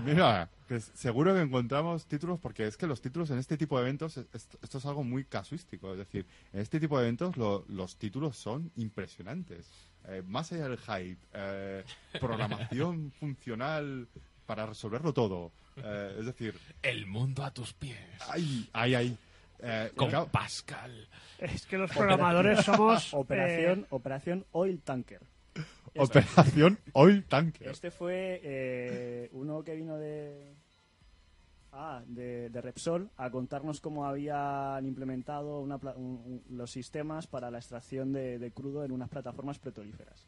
[0.68, 3.83] Que s- seguro que encontramos títulos, porque es que los títulos en este tipo de
[3.85, 5.93] eventos, es- esto, esto es algo muy casuístico.
[5.93, 9.91] Es decir, en este tipo de eventos lo- los títulos son impresionantes.
[10.09, 11.84] Eh, más allá del hype, eh,
[12.20, 14.09] programación funcional
[14.46, 15.53] para resolverlo todo.
[15.76, 17.98] Eh, es decir, El mundo a tus pies.
[18.28, 19.18] ay, ay, ay.
[19.64, 21.09] Eh, Con claro, Pascal.
[21.38, 23.14] Es que los programadores somos...
[23.14, 25.20] Operación, eh, Operación Oil Tanker.
[25.96, 27.68] Operación Oil Tanker.
[27.68, 30.55] Este fue eh, uno que vino de,
[31.72, 37.26] ah, de, de Repsol a contarnos cómo habían implementado una pla- un- un- los sistemas
[37.26, 40.26] para la extracción de, de crudo en unas plataformas petrolíferas.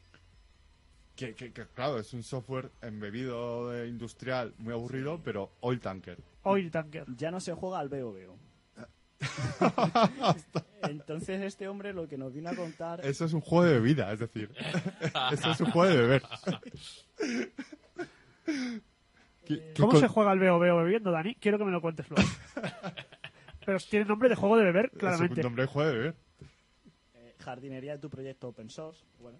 [1.17, 6.19] Que, que- que, claro, es un software embebido de industrial muy aburrido, pero Oil Tanker.
[6.43, 7.05] Oil Tanker.
[7.17, 8.37] Ya no se juega al veo veo.
[10.83, 14.13] Entonces este hombre lo que nos vino a contar Eso es un juego de bebida,
[14.13, 14.51] es decir,
[15.33, 16.23] eso es un juego de beber.
[19.47, 21.35] ¿Qué- qué ¿Cómo con- se juega el veo veo bebiendo, Dani?
[21.37, 22.29] Quiero que me lo cuentes luego.
[23.67, 25.41] Pero tiene nombre de juego de beber, Es claramente.
[25.41, 26.15] un nombre de juego de beber.
[27.15, 29.03] eh, jardinería de tu proyecto open source.
[29.21, 29.39] Bueno,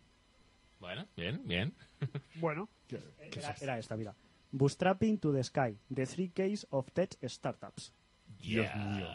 [0.81, 1.75] Bueno, bien, bien.
[2.37, 3.01] Bueno, ¿Qué-
[3.31, 4.15] qué es era, esta, mira.
[4.53, 7.93] Bootstrapping to the Sky, the three case of tech startups.
[8.39, 8.77] Dios Yeah.
[8.77, 9.07] mío.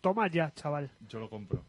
[0.00, 0.90] toma ya, chaval.
[1.08, 1.64] Yo lo compro.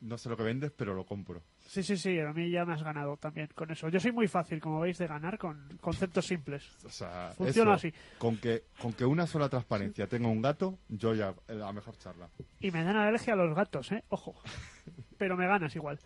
[0.00, 1.40] No sé lo que vendes, pero lo compro.
[1.66, 3.88] Sí, sí, sí, a mí ya me has ganado también con eso.
[3.88, 6.62] Yo soy muy fácil, como veis, de ganar con conceptos simples.
[6.84, 7.94] O sea, Funciona eso, así.
[8.18, 11.96] Con que, con que una sola transparencia tenga un gato, yo ya eh, la mejor
[11.96, 12.28] charla.
[12.60, 14.04] Y me dan alergia a los gatos, ¿eh?
[14.08, 14.34] Ojo.
[15.18, 15.98] Pero me ganas igual.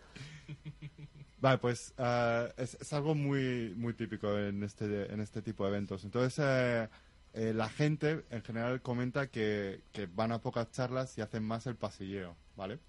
[1.41, 5.69] Vale, pues eh, es, es algo muy, muy típico en este, en este tipo de
[5.71, 6.03] eventos.
[6.03, 6.89] Entonces, eh,
[7.33, 11.67] eh, la gente en general comenta que, que van a pocas charlas y hacen más
[11.67, 12.79] el pasilleo, ¿vale?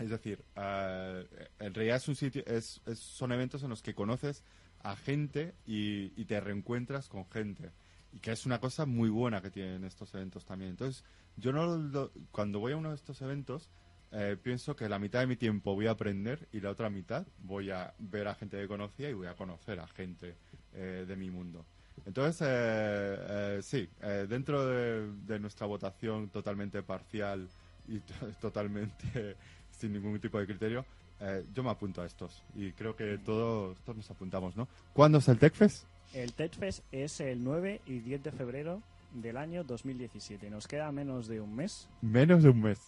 [0.00, 1.26] Es decir, eh,
[1.58, 4.42] en realidad es un sitio, es, es- son eventos en los que conoces
[4.82, 7.70] a gente y, te reencuentras con gente.
[8.14, 10.70] Y que es una cosa muy buena que tienen estos eventos también.
[10.70, 11.04] Entonces,
[11.36, 13.68] yo no lo- cuando voy a uno de estos eventos,
[14.12, 17.26] eh, pienso que la mitad de mi tiempo voy a aprender y la otra mitad
[17.44, 20.34] voy a ver a gente que conocía y voy a conocer a gente
[20.72, 21.64] eh, de mi mundo.
[22.06, 23.86] Entonces, eh, eh, sí,
[24.28, 27.46] dentro de, nuestra votación totalmente parcial
[27.86, 29.36] y to- totalmente
[29.80, 30.84] sin ningún tipo de criterio,
[31.20, 34.68] eh, yo me apunto a estos y creo que todos, todos nos apuntamos, ¿no?
[34.92, 35.84] ¿Cuándo es el TechFest?
[36.14, 38.82] El TechFest es el 9 y 10 de febrero
[39.14, 40.50] del año 2017.
[40.50, 41.88] Nos queda menos de un mes.
[42.02, 42.78] Menos de un mes.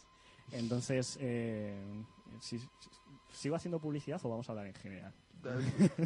[0.52, 1.74] Entonces, eh,
[2.40, 2.66] si- si-
[3.32, 5.12] ¿sigo haciendo publicidad o vamos a hablar en general?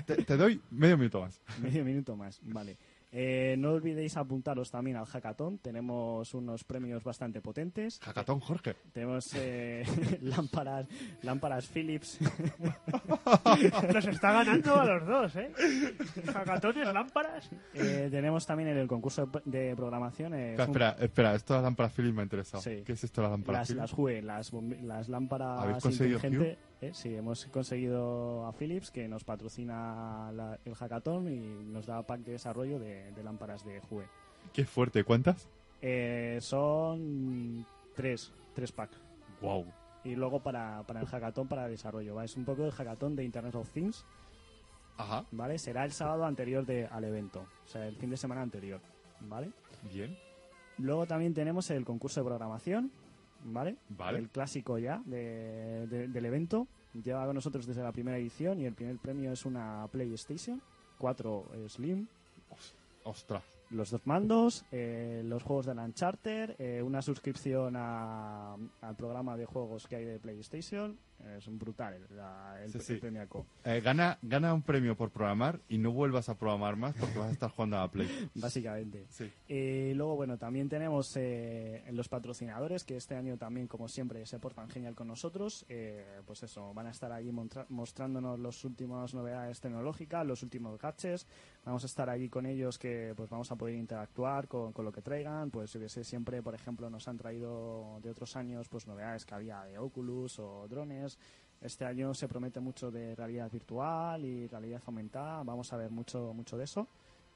[0.06, 1.40] Te, te doy medio minuto más.
[1.60, 2.76] Medio minuto más, vale.
[3.18, 5.56] Eh, no olvidéis apuntaros también al hackathon.
[5.58, 7.98] Tenemos unos premios bastante potentes.
[8.00, 8.74] Jacatón, Jorge.
[8.92, 9.84] Tenemos eh,
[10.20, 10.86] lámparas,
[11.22, 12.18] lámparas Philips.
[13.94, 15.50] Nos está ganando a los dos, ¿eh?
[16.32, 17.50] Hackatones, lámparas.
[17.74, 20.34] Eh, tenemos también en el concurso de, programación.
[20.34, 22.62] eh, Espera, espera, espera, esto de las lámparas Philips me ha interesado.
[22.62, 22.82] Sí.
[22.84, 23.80] ¿Qué es esto de las lámparas las, Philips?
[23.80, 26.58] las JUE, las, bombi- las lámparas ¿Habéis conseguido inteligentes.
[26.80, 32.02] Eh, sí, hemos conseguido a Philips que nos patrocina la- el hackathon y nos da
[32.02, 34.04] pack de desarrollo de, de lámparas de JUE.
[34.52, 35.48] Qué fuerte, ¿cuántas?
[35.82, 37.64] Eh, son
[37.94, 38.98] tres, tres packs.
[39.40, 39.66] Wow.
[40.04, 42.14] Y luego para, para el hackathon para desarrollo.
[42.14, 42.24] ¿va?
[42.24, 44.04] Es un poco el hackathon de Internet of Things.
[44.98, 45.58] Ajá, ¿vale?
[45.58, 47.46] Será el sábado anterior de, al evento.
[47.64, 48.80] O sea, el fin de semana anterior.
[49.20, 49.50] ¿Vale?
[49.92, 50.16] bien.
[50.78, 52.90] Luego también tenemos el concurso de programación,
[53.52, 53.76] ¿vale?
[53.88, 54.18] Vale.
[54.18, 56.66] El clásico ya de- de- del evento.
[57.02, 60.62] Lleva con nosotros desde la primera edición y el primer premio es una PlayStation
[60.98, 62.06] 4 Slim,
[63.04, 63.42] Ostras.
[63.70, 69.36] los dos mandos, eh, los juegos de la Uncharted, eh, una suscripción a- al programa
[69.36, 70.98] de juegos que hay de PlayStation.
[71.36, 72.94] Es un brutal el, la- el, Sí, el sí.
[72.96, 73.46] premiaco.
[73.64, 77.28] Eh, gana, gana un premio por programar y no vuelvas a programar más porque vas
[77.28, 78.08] a estar jugando a la Play.
[78.34, 79.06] Básicamente.
[79.10, 79.30] Sí.
[79.48, 84.38] Y luego, bueno, también tenemos eh, los patrocinadores que este año también, como siempre, se
[84.38, 85.66] portan genial con nosotros.
[85.68, 87.32] Eh, pues eso, van a estar allí
[87.68, 91.26] mostrándonos las últimas novedades tecnológicas, los últimos gadgets.
[91.64, 94.92] Vamos a estar allí con ellos que pues vamos a poder interactuar con, con lo
[94.92, 95.50] que traigan.
[95.50, 99.26] Pues yo que sé, siempre, por ejemplo, nos han traído de otros años pues novedades
[99.26, 101.05] que había de Oculus o drones.
[101.60, 105.42] Este año se promete mucho de realidad virtual y realidad aumentada.
[105.42, 106.86] Vamos a ver mucho, mucho de eso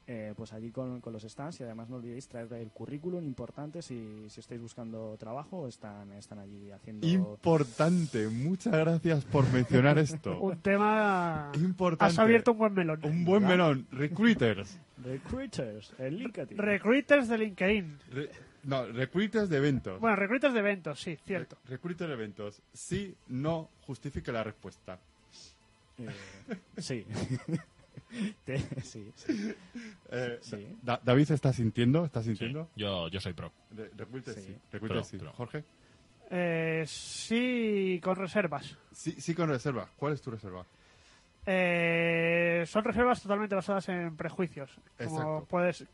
[0.07, 3.81] eh, pues allí con, con los stands y además no olvidéis traer el currículum importante
[3.81, 8.27] si, si estáis buscando trabajo están, están allí haciendo Importante.
[8.27, 10.39] Muchas gracias por mencionar esto.
[10.39, 11.51] Un tema...
[11.55, 12.11] Importante.
[12.13, 12.99] Has abierto un buen melón.
[13.03, 13.55] Un buen ¿Verdad?
[13.57, 13.87] melón.
[13.91, 14.79] Recruiters.
[15.03, 17.99] recruiters el LinkedIn Recruiters de LinkedIn.
[18.11, 18.29] Re-
[18.63, 19.99] no, recruiters de eventos.
[19.99, 21.57] Bueno, recruiters de eventos, sí, cierto.
[21.65, 22.61] Re- de eventos.
[22.73, 24.99] Sí, no, justifique la respuesta.
[25.97, 26.07] Eh,
[26.77, 27.05] sí
[28.45, 29.53] Te- sí, sí.
[30.09, 30.67] Eh, Sí.
[30.81, 32.69] Da- David se está sintiendo, está Sí, sintiendo.
[32.75, 33.51] yo, yo soy pro.
[33.75, 34.41] Re- Recruiter sí.
[34.41, 34.55] Sí.
[34.71, 35.17] Recruiter Pro, sí.
[35.17, 35.31] pro.
[35.33, 35.63] Jorge.
[36.29, 38.77] Eh, sí, con reservas.
[38.93, 39.87] Sí, sí con reserva.
[39.97, 40.65] ¿Cuál es tu reserva?
[41.45, 44.71] Eh, son reservas totalmente basadas en prejuicios.
[44.97, 45.47] Como Exacto.
[45.49, 45.85] puedes.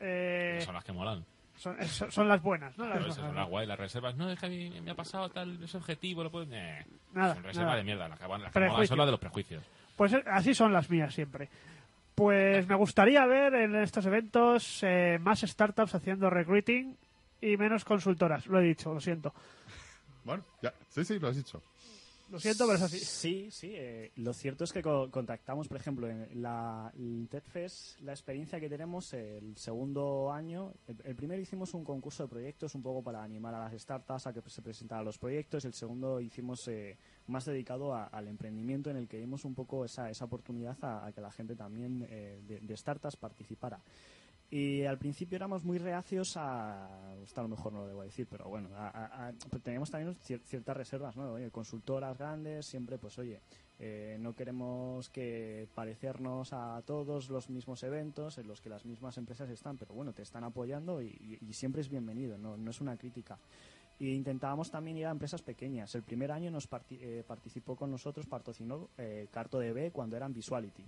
[0.00, 1.24] Eh, Son las que molan.
[1.56, 2.86] son, es- son las buenas, ¿no?
[2.86, 4.14] Las son las guay, las reservas.
[4.16, 6.46] No, es que a mí me ha pasado tal ese objetivo, lo puedo...
[6.52, 7.76] Eh, Nada, son reservas nada.
[7.78, 8.08] de mierda.
[8.08, 9.64] Las que, van- las que molan son las de los prejuicios.
[9.96, 11.48] Pues eh, así son las mías siempre.
[12.14, 16.96] Pues me gustaría ver en estos eventos eh, más startups haciendo recruiting
[17.40, 18.46] y menos consultoras.
[18.46, 19.32] Lo he dicho, lo siento.
[20.24, 20.72] Bueno, ya.
[20.90, 21.62] Sí, sí, lo has dicho.
[22.30, 22.98] Lo siento, pero es así.
[22.98, 23.72] Sí, sí.
[23.74, 28.60] eh, lo cierto es que co- contactamos, por ejemplo, en la el TechFest, la experiencia
[28.60, 30.74] que tenemos el segundo año.
[30.86, 34.32] El, primero hicimos un concurso de proyectos un poco para animar a las startups a
[34.32, 35.64] que se presentaran los proyectos.
[35.64, 36.98] El segundo hicimos eh,
[37.28, 41.20] más dedicado al emprendimiento, en el que dimos un poco esa, esa oportunidad a, que
[41.20, 43.80] la gente también eh, de startups participara.
[44.50, 47.14] Y al principio éramos muy reacios a.
[47.22, 49.90] Esto a lo mejor no lo debo decir, pero bueno, a- a- a- pues teníamos
[49.90, 51.32] también cier- ciertas reservas, ¿no?
[51.32, 53.42] Oye, consultoras grandes, siempre, pues oye,
[53.78, 59.18] eh, no queremos que parecernos a todos los mismos eventos en los que las mismas
[59.18, 62.70] empresas están, pero bueno, te están apoyando y, y- y siempre es bienvenido, no, no
[62.70, 63.38] es una crítica.
[63.98, 65.94] Y intentábamos también ir a empresas pequeñas.
[65.94, 70.84] El primer año nos eh, participó con nosotros, patrocinó eh, Carto DB cuando eran Visuality.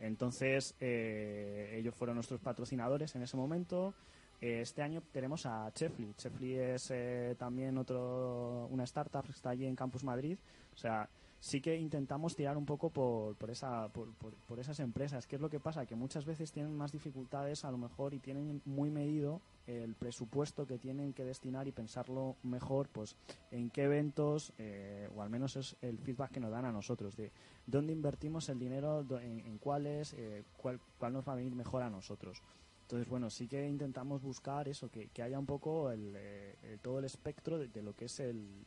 [0.00, 3.94] Entonces, eh, ellos fueron nuestros patrocinadores en ese momento.
[4.40, 6.14] Eh, este año tenemos a Chefly.
[6.16, 10.38] Chefly es eh, también otro, una startup que está allí en Campus Madrid.
[10.74, 15.26] O sea, sí que intentamos tirar un poco por, por, esa, por, por- esas empresas.
[15.26, 15.84] ¿Qué es lo que pasa?
[15.84, 20.66] Que muchas veces tienen más dificultades a lo mejor y tienen muy medido el presupuesto
[20.66, 23.16] que tienen que destinar y pensarlo mejor pues
[23.50, 27.16] en qué eventos eh, o al menos es el feedback que nos dan a nosotros
[27.16, 27.30] de
[27.66, 31.90] dónde invertimos el dinero en, cuáles eh, cuál, cuál nos va a venir mejor a
[31.90, 32.42] nosotros.
[32.82, 36.98] Entonces bueno sí que intentamos buscar eso que, que haya un poco el, eh, todo
[36.98, 38.64] el espectro de, de lo que es el-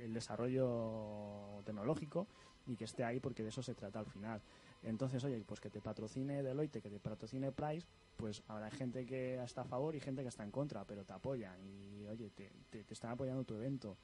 [0.00, 2.26] el desarrollo tecnológico
[2.66, 4.40] y que esté ahí porque de eso se trata al final.
[4.82, 7.86] Entonces, oye, pues que te patrocine Deloitte, que te patrocine Price,
[8.16, 11.12] pues habrá gente que está a favor y gente que está en contra, pero te
[11.12, 13.96] apoyan y, oye, te, te- te están apoyando tu evento.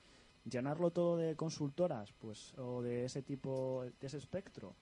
[0.45, 4.75] Llenarlo todo de consultoras, pues, o de ese tipo, de ese espectro,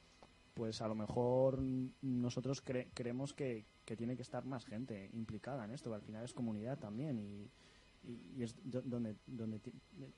[0.55, 1.61] pues a lo mejor
[2.03, 6.25] nosotros cre- creemos que, que tiene que estar más gente implicada en esto, al final
[6.25, 7.51] es comunidad también y,
[8.05, 9.61] y- es do- donde, donde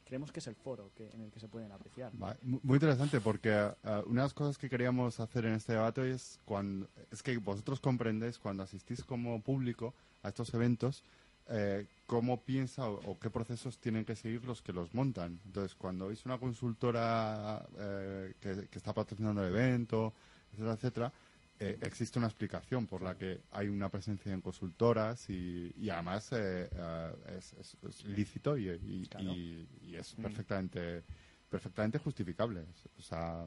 [0.05, 2.13] creemos que es el foro que, en el que se pueden apreciar.
[2.43, 6.39] Muy interesante porque eh, una de las cosas que queríamos hacer en este debate es
[6.45, 11.03] cuando es que vosotros comprendéis cuando asistís como público a estos eventos
[11.49, 15.41] eh, cómo piensa o, o qué procesos tienen que seguir los que los montan.
[15.47, 20.13] Entonces, cuando veis una consultora eh, que, que está patrocinando el evento,
[20.53, 21.13] etcétera, etcétera,
[21.61, 26.33] eh, existe una explicación por la que hay una presencia en consultoras y, y además
[26.33, 29.33] eh, eh, es, es- es lícito y, y- Claro.
[29.35, 30.23] y- y es Mm.
[30.23, 31.05] perfectamente
[31.51, 32.65] perfectamente justificable.
[32.97, 33.47] O sea,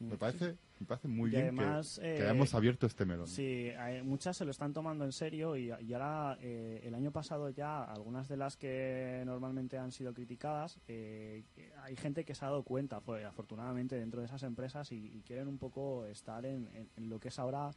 [0.00, 3.26] me parece, me parece muy Y bien además, que, eh, que hayamos abierto este melón.
[3.26, 7.10] Sí, hay- muchas se lo están tomando en serio y, y ahora eh, el año
[7.10, 11.44] pasado ya algunas de las que normalmente han sido criticadas, eh,
[11.82, 15.22] hay gente que se ha dado cuenta, fue, afortunadamente, dentro de esas empresas y, y
[15.22, 17.70] quieren un poco estar en, en- en lo que es ahora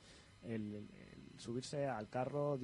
[0.44, 2.60] el, el subirse al carro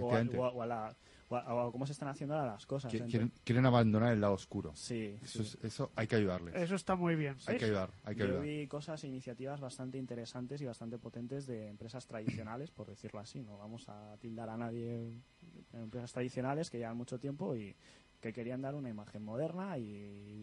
[0.00, 0.96] o, a- o a la-
[1.30, 2.90] o cómo se están haciendo ahora las cosas.
[2.90, 4.72] Quieren, quieren abandonar el lado oscuro.
[4.74, 5.56] sí, Eso, sí.
[5.58, 6.54] es- eso hay que ayudarles.
[6.56, 7.36] Eso está muy bien.
[7.46, 8.42] Hay que ayudar, hay que Yo ayudar.
[8.42, 13.40] vi cosas e iniciativas bastante interesantes y bastante potentes de empresas tradicionales, por decirlo así.
[13.42, 15.20] No vamos a tildar a nadie
[15.72, 17.76] en empresas tradicionales que llevan mucho tiempo y
[18.20, 19.84] que querían dar una imagen moderna y,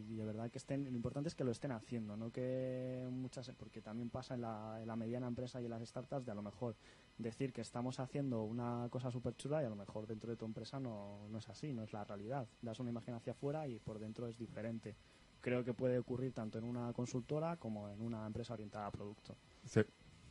[0.09, 0.85] y de verdad que estén.
[0.85, 4.79] Lo importante es que lo estén haciendo, no que muchas, porque también pasa en la,
[4.81, 6.75] en la mediana empresa y en las startups de a lo mejor
[7.17, 10.45] decir que estamos haciendo una cosa súper chula y a lo mejor dentro de tu
[10.45, 12.47] empresa no, no es así, no es la realidad.
[12.61, 14.95] Das una imagen hacia afuera y por dentro es diferente
[15.39, 19.35] creo que puede ocurrir tanto en una consultora como en una empresa orientada a producto.
[19.65, 19.81] Sí.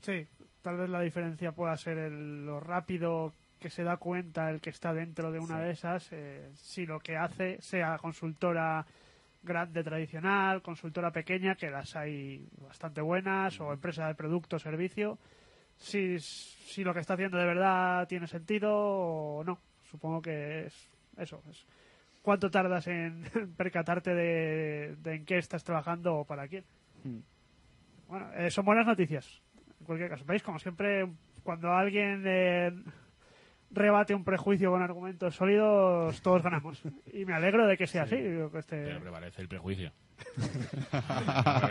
[0.03, 0.27] Sí,
[0.61, 4.71] tal vez la diferencia pueda ser el- lo rápido que se da cuenta el que
[4.71, 5.65] está dentro de una Sí.
[5.65, 8.85] de esas, eh, si lo que hace sea consultora
[9.43, 15.19] grande tradicional, consultora pequeña, que las hay bastante buenas, o empresa de producto o servicio,
[15.77, 19.59] si, si lo que está haciendo de verdad tiene sentido o no.
[19.85, 21.43] Supongo que es eso.
[21.49, 21.65] Es
[22.23, 23.23] ¿Cuánto tardas en
[23.57, 26.65] percatarte de, de en qué estás trabajando o para quién?
[27.05, 27.21] Hmm.
[28.09, 29.41] Bueno, eh, son buenas noticias.
[29.81, 31.07] En cualquier caso, veis, como siempre,
[31.45, 32.73] cuando alguien eh,
[33.77, 36.83] rebate un prejuicio con argumentos sólidos, todos ganamos.
[37.13, 38.17] Y me alegro de que sea así.
[38.17, 39.93] digo, que este- Pero prevalece el prejuicio.
[40.93, 41.71] Ah,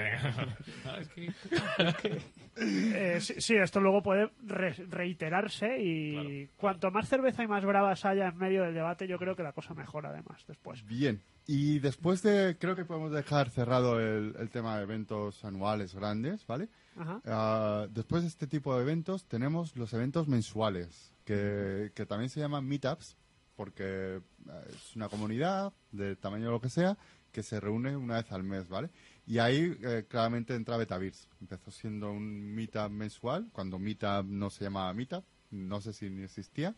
[2.58, 6.54] Eh, sí, sí, esto luego puede re- reiterarse y Claro.
[6.58, 9.52] cuanto más cerveza y más bravas haya en medio del debate, yo creo que la
[9.52, 10.86] cosa mejora además después.
[10.86, 11.22] Bien.
[11.48, 16.46] Y después de, creo que podemos dejar cerrado el, el tema de eventos anuales grandes,
[16.48, 16.70] ¿vale?
[16.98, 17.20] Ajá.
[17.26, 22.40] Ah, después de este tipo de eventos tenemos los eventos mensuales, que, que también se
[22.40, 23.18] llaman meetups,
[23.56, 24.22] porque eh,
[24.70, 26.98] es una comunidad de tamaño lo que sea,
[27.32, 28.90] que se reúne una vez al mes, ¿vale?
[29.28, 31.28] Y ahí eh, claramente entra Betavirs.
[31.42, 36.24] Empezó siendo un meetup mensual, cuando meetup no se llamaba meetup, no sé si ni
[36.24, 36.76] existía.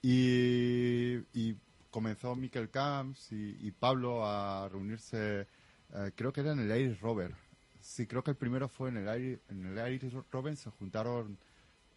[0.00, 1.56] Y, y
[1.90, 5.46] comenzó Mikel Camps y, y Pablo a reunirse,
[5.92, 7.34] eh, creo que era en el Air Rover.
[7.80, 11.38] Sí, creo que el primero fue en el Air, en el Rover, se juntaron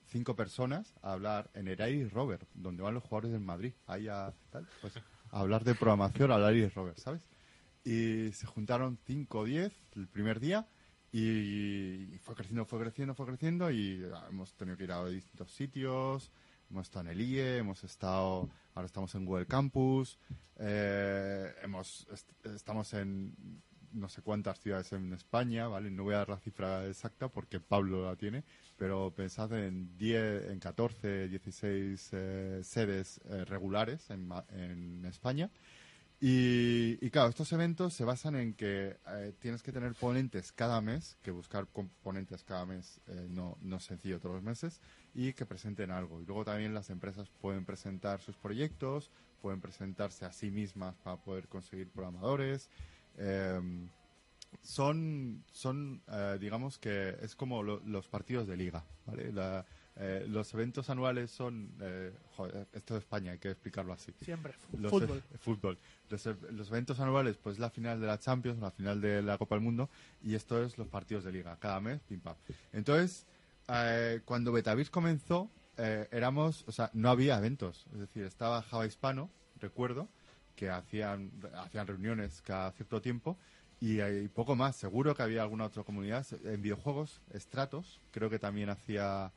[0.08, 4.08] cinco personas a hablar en el Air Rover, donde van los jugadores del Madrid, ahí
[4.08, 7.22] a, tal, pues, a hablar de programación al Air Rover, ¿sabes?
[7.84, 10.68] Y se juntaron cinco o diez el primer día
[11.12, 15.52] y, fue creciendo, fue creciendo, fue creciendo y ah, hemos tenido que ir a distintos
[15.52, 16.32] sitios,
[16.70, 20.18] hemos estado en el IE, hemos estado, ahora estamos en Google Campus,
[20.58, 23.62] eh, hemos, est- estamos en
[23.96, 25.90] no sé cuántas ciudades en España, ¿vale?
[25.90, 28.44] No voy a dar la cifra exacta porque Pablo la tiene,
[28.78, 35.50] pero pensad en 10, en 14, 16 eh, sedes eh, regulares en, en España.
[36.22, 41.18] Y, claro, estos eventos se basan en que eh, tienes que tener ponentes cada mes,
[41.22, 44.80] que buscar componentes cada mes no, no es sencillo todos los meses,
[45.14, 46.22] y que presenten algo.
[46.22, 51.18] Y luego también las empresas pueden presentar sus proyectos, pueden presentarse a sí mismas para
[51.18, 52.70] poder conseguir programadores.
[53.18, 53.88] Eh,
[54.62, 59.32] son, son eh, digamos que es como lo- los partidos de liga, ¿vale?
[59.32, 59.66] La-
[59.98, 64.12] eh, los eventos anuales son, eh, joder, esto de España, hay que explicarlo así.
[64.22, 64.54] Siempre.
[64.78, 65.24] Los, Fútbol.
[65.34, 65.78] eh, fútbol.
[66.10, 69.38] Los, e- los eventos anuales, pues la final de la Champions, la final de la
[69.38, 69.90] Copa del Mundo,
[70.22, 72.36] y esto es los partidos de liga, cada mes, pim pam.
[72.74, 73.26] Entonces,
[73.70, 77.86] eh, cuando Betavis comenzó, eh, éramos, o sea, no había eventos.
[77.94, 79.30] Es decir, estaba Java Hispano,
[79.62, 80.10] recuerdo,
[80.56, 83.38] que hacían, hacían reuniones cada cierto tiempo,
[83.80, 84.76] y, y poco más.
[84.76, 86.26] Seguro que había alguna otra comunidad.
[86.44, 89.32] En videojuegos, Stratos, creo que también hacía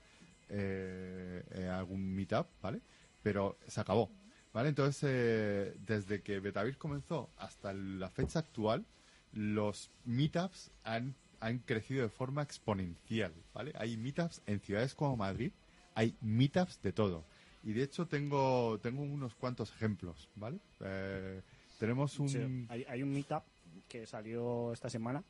[0.49, 2.81] eh, eh, algún meetup, ¿vale?
[3.23, 4.11] Pero se acabó.
[4.53, 4.71] ¿Vale?
[4.71, 8.87] Entonces, eh, desde que Betavis comenzó hasta la fecha actual,
[9.33, 13.73] los meetups han han crecido de forma exponencial, ¿vale?
[13.77, 15.53] Hay meetups en ciudades como Madrid,
[15.95, 17.25] hay meetups de todo.
[17.65, 20.59] Y de hecho tengo, tengo unos cuantos ejemplos, ¿vale?
[20.81, 21.43] Eh,
[21.79, 22.29] tenemos un...
[22.29, 23.43] Sí, hay, hay un meetup
[23.89, 25.23] que salió esta semana.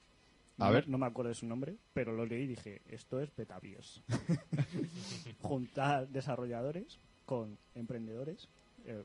[0.58, 0.88] A no, ver.
[0.88, 4.02] No me acuerdo de su nombre, pero lo leí y dije, esto es Betavios.
[5.42, 8.48] Juntar desarrolladores con emprendedores.
[8.84, 9.02] eh,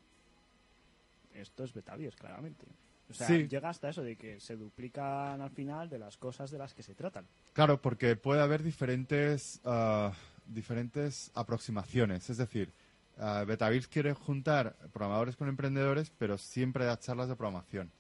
[1.36, 2.66] esto es Betavios, claramente.
[3.10, 3.48] O sea, Sí.
[3.48, 6.84] llega hasta eso de que se duplican al final de las cosas de las que
[6.84, 7.26] se tratan.
[7.54, 10.14] Claro, porque puede haber diferentes, ah,
[10.48, 12.30] diferentes aproximaciones.
[12.30, 12.70] Es decir,
[13.18, 17.92] uh, Betavirs quiere juntar programadores con emprendedores, pero siempre da charlas de programación.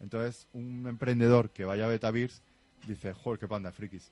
[0.00, 2.42] Entonces, un emprendedor que vaya a Betavirs
[2.86, 4.10] dice, joder, qué panda, frikis.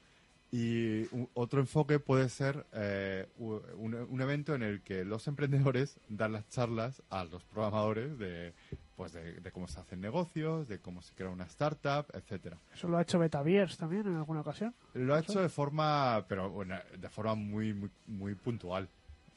[0.55, 5.96] Y u- otro enfoque puede ser eh, un, un evento en el que los emprendedores
[6.09, 8.53] dan las charlas a los programadores de,
[8.96, 12.59] pues de, de cómo se hacen negocios, de cómo se crea una startup, etcétera.
[12.74, 14.74] Eso lo ha hecho Betaviers también en alguna ocasión.
[14.92, 18.88] Lo ha hecho de forma, pero bueno, de forma muy, muy, muy puntual.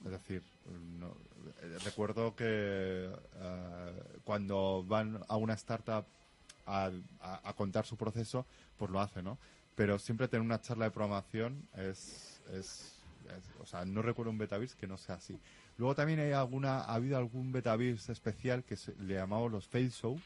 [0.04, 0.44] Es decir,
[1.00, 1.16] no-
[1.62, 2.46] eh, recuerdo que
[3.36, 6.06] eh, cuando van a una startup
[6.66, 6.90] a,
[7.22, 8.46] a- a contar su proceso,
[8.78, 9.38] pues lo hace, ¿no?
[9.76, 12.94] Pero siempre tener una charla de programación es, es,
[13.26, 15.38] es- o sea, no recuerdo un Betavirs que no sea así.
[15.78, 19.92] Luego también hay alguna, ha habido algún Betavirs especial que se- le llamamos los fail
[19.92, 20.20] show,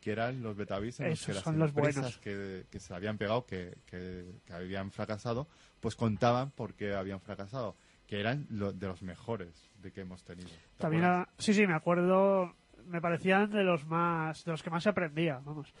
[0.00, 2.94] que eran los Betavirs en los Esos que las son los empresas que, que se
[2.94, 5.48] habían pegado, que, que- que habían fracasado,
[5.80, 7.74] pues contaban por qué habían fracasado,
[8.06, 10.48] que eran lo- de los mejores de que hemos tenido.
[10.48, 12.54] ¿Te También a- sí, sí, me acuerdo,
[12.86, 15.72] me parecían de los más, de los que más se aprendía, vamos.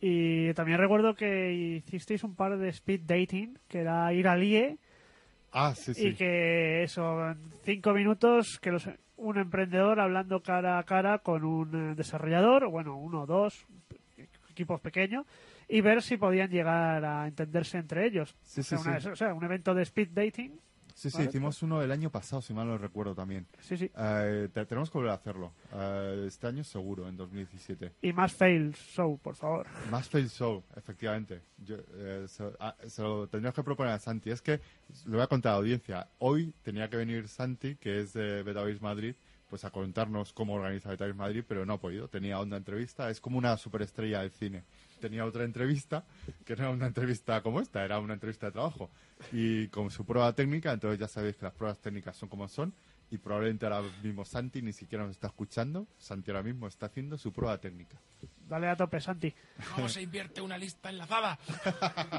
[0.00, 4.78] Y también recuerdo que hicisteis un par de speed dating, que era ir al IE
[5.52, 6.08] Ah, sí, sí.
[6.08, 11.44] y que eso, en cinco minutos, que los, un emprendedor hablando cara a cara con
[11.44, 13.64] un eh, desarrollador, bueno, uno o dos
[14.50, 15.24] equipos pequeños,
[15.68, 18.34] y ver si podían llegar a entenderse entre ellos.
[18.42, 19.08] Sí, o, sea, sí, una- sí.
[19.08, 20.58] o sea, un evento de speed dating.
[20.96, 23.46] Sí, sí, hicimos uno el año pasado, si mal no recuerdo también.
[23.60, 23.90] Sí, sí.
[23.94, 25.52] Eh, te- tenemos que volver a hacerlo.
[25.74, 27.92] Eh, este año seguro, en 2017.
[28.00, 29.66] Y más fails, show, por favor.
[29.90, 31.42] Más fail show, efectivamente.
[31.58, 34.30] Yo, eh, se, ah, se lo tendríamos que proponer a Santi.
[34.30, 34.58] Es que,
[35.04, 38.42] lo voy a contar a la audiencia, hoy tenía que venir Santi, que es de
[38.42, 39.14] Betavis Madrid,
[39.50, 42.08] pues a contarnos cómo organiza Betavis Madrid, pero no ha podido.
[42.08, 44.64] Tenía una entrevista, es como una superestrella del cine.
[45.00, 46.04] Tenía otra entrevista,
[46.44, 48.90] que no era una entrevista como esta, era una entrevista de trabajo.
[49.32, 52.72] Y con su prueba técnica, entonces ya sabéis que las pruebas técnicas son como son,
[53.10, 55.86] y probablemente ahora mismo Santi ni siquiera nos está escuchando.
[55.98, 57.96] Santi ahora mismo está haciendo su prueba técnica.
[58.48, 59.32] Dale a tope, Santi.
[59.74, 61.38] ¿Cómo se invierte una lista enlazada?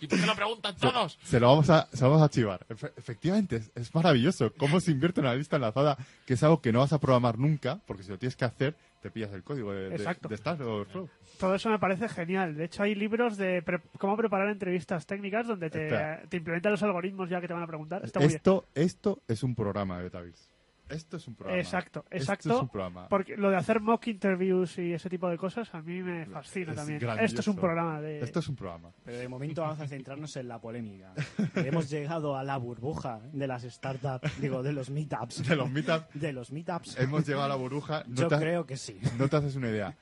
[0.00, 1.18] ¿Y por qué lo preguntan todos?
[1.22, 2.66] Se lo vamos a, se lo vamos a chivar.
[2.68, 6.72] Efe- efectivamente, es, es maravilloso cómo se invierte una lista enlazada, que es algo que
[6.72, 9.70] no vas a programar nunca, porque si lo tienes que hacer, te pillas el código
[9.70, 11.10] de, de, de Overflow.
[11.38, 12.54] Todo eso me parece genial.
[12.56, 17.28] De hecho, hay libros de pre- cómo preparar entrevistas técnicas donde te, implementan los algoritmos
[17.28, 18.02] ya que te van a preguntar.
[18.02, 18.36] Está muy bien.
[18.36, 20.48] Esto, esto es un programa de Betavis.
[20.94, 21.60] Esto es un programa.
[21.60, 22.54] Exacto, Esto exacto.
[22.56, 23.08] es un programa.
[23.08, 26.70] Porque lo de hacer mock interviews y ese tipo de cosas a mí me fascina
[26.72, 26.98] Es también.
[27.00, 27.24] grandioso.
[27.26, 28.20] Esto es un programa de...
[28.20, 28.90] Esto es un programa.
[29.04, 31.12] Pero de momento vamos a centrarnos en la polémica.
[31.56, 35.46] Hemos llegado a la burbuja de las startups, digo, de los meetups.
[35.48, 36.98] De los meetups De los meetups.
[36.98, 38.04] hemos llegado a la burbuja.
[38.06, 38.98] No Yo te, creo que sí.
[39.18, 39.96] no te haces una idea.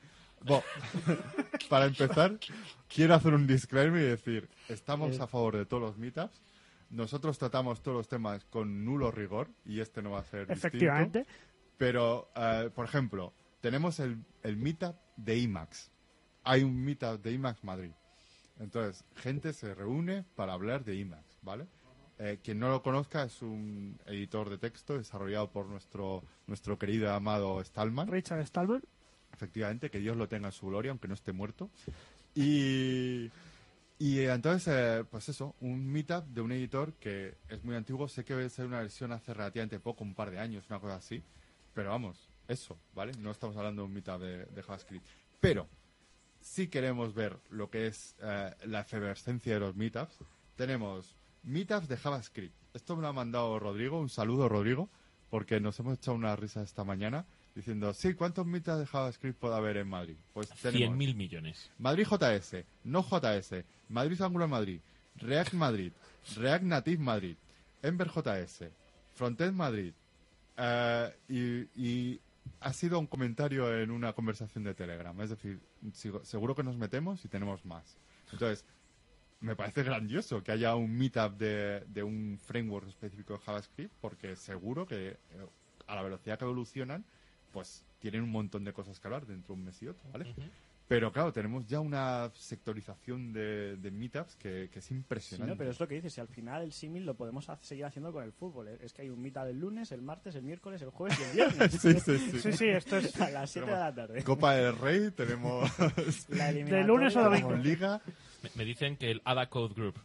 [0.44, 0.62] Bueno,
[1.68, 2.36] para empezar,
[2.92, 5.22] quiero hacer un disclaimer y decir, estamos Eh.
[5.22, 6.40] a favor de todos los meetups.
[6.92, 10.68] Nosotros tratamos todos los temas con nulo rigor y este no va a ser distinto.
[10.68, 11.26] Efectivamente.
[11.78, 15.90] Pero, eh, por ejemplo, tenemos el, el meetup de IMAX.
[16.44, 17.92] Hay un meetup de IMAX Madrid.
[18.60, 21.66] Entonces, gente se reúne para hablar de IMAX, ¿vale?
[22.18, 27.06] Eh, quien no lo conozca es un editor de texto desarrollado por nuestro, nuestro querido
[27.06, 28.08] y amado Stallman.
[28.08, 28.82] Richard Stallman.
[29.32, 31.70] Efectivamente, que Dios lo tenga en su gloria, aunque no esté muerto.
[32.34, 33.30] Y,
[34.02, 38.08] y eh, entonces, eh, pues eso, un meetup de un editor que es muy antiguo.
[38.08, 40.96] Sé que debe ser una versión hace relativamente poco, un par de años, una cosa
[40.96, 41.22] así.
[41.72, 43.12] Pero vamos, eso, ¿vale?
[43.20, 45.06] No estamos hablando de un meetup de, JavaScript.
[45.38, 45.68] Pero,
[46.40, 50.18] si queremos ver lo que es eh, la efervescencia de los meetups,
[50.56, 52.56] tenemos meetups de JavaScript.
[52.74, 54.00] Esto me lo ha mandado Rodrigo.
[54.00, 54.90] Un saludo, Rodrigo,
[55.30, 57.24] porque nos hemos echado una risa esta mañana
[57.54, 60.16] diciendo, sí, ¿cuántos meetups de JavaScript puede haber en Madrid?
[60.32, 61.70] Pues tenemos 100.000 millones.
[61.78, 64.80] Madrid JS, no JS, Madrid Angular Madrid,
[65.16, 65.92] React Madrid,
[66.36, 67.36] React Native Madrid,
[67.82, 68.64] Ember JS,
[69.14, 69.92] Frontend Madrid.
[70.56, 71.82] eh, y,
[72.12, 72.20] y
[72.60, 75.18] ha sido un comentario en una conversación de Telegram.
[75.20, 75.60] Es decir,
[75.92, 77.96] sigo- seguro que nos metemos y tenemos más.
[78.32, 78.64] Entonces,
[79.40, 84.34] me parece grandioso que haya un meetup de, de un framework específico de JavaScript, porque
[84.36, 85.16] seguro que eh,
[85.86, 87.04] a la velocidad que evolucionan,
[87.52, 90.34] pues tienen un montón de cosas que hablar dentro de un mes y otro, ¿vale?
[90.88, 95.50] Pero claro, tenemos ya una sectorización de, de meetups que, que es Sí, impresionante.
[95.52, 97.84] no, pero es lo que dices, si al final el símil lo podemos ha- seguir
[97.86, 98.68] haciendo con el fútbol.
[98.68, 98.78] ¿eh?
[98.82, 101.32] Es que hay un meetup el lunes, el martes, el miércoles, el jueves y el
[101.32, 101.72] viernes.
[101.80, 102.40] Sí, sí, sí.
[102.40, 104.22] Sí, sí, esto es A las 7 de la tarde.
[104.24, 105.70] Copa del Rey, tenemos
[106.28, 107.52] La De lunes o domingo.
[107.54, 108.02] Liga.
[108.42, 109.98] Me, me dicen que el ADA Code Group.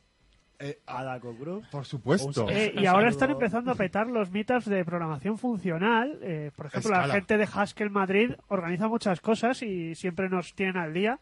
[0.60, 1.66] Eh, ah, Adaco Group.
[1.70, 2.48] por supuesto.
[2.50, 3.10] Eh, y ahora saludo.
[3.10, 6.18] están empezando a petar los meetups de programación funcional.
[6.22, 10.78] Eh, por ejemplo, la gente de Haskell Madrid organiza muchas cosas y siempre nos tienen
[10.78, 11.20] al día.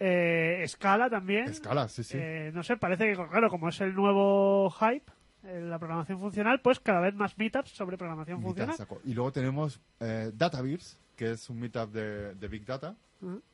[0.00, 1.44] Eh, Scala también.
[1.44, 2.16] Escala, sí, sí.
[2.20, 5.10] Eh, no sé, parece que, claro, como es el nuevo hype,
[5.44, 8.76] eh, la programación funcional, pues cada vez más meetups sobre programación Meetup, funcional.
[8.76, 9.00] saco.
[9.04, 12.94] Y luego tenemos eh, Dataverse, que es un meetup de, de Big Data.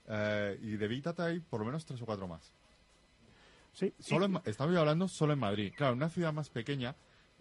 [0.08, 2.52] Eh, y de Big Data hay por lo menos tres o cuatro más.
[3.74, 3.92] Sí.
[3.98, 5.72] Solo Y- en Ma- estamos hablando solo en Madrid.
[5.76, 6.94] Claro, en una ciudad más pequeña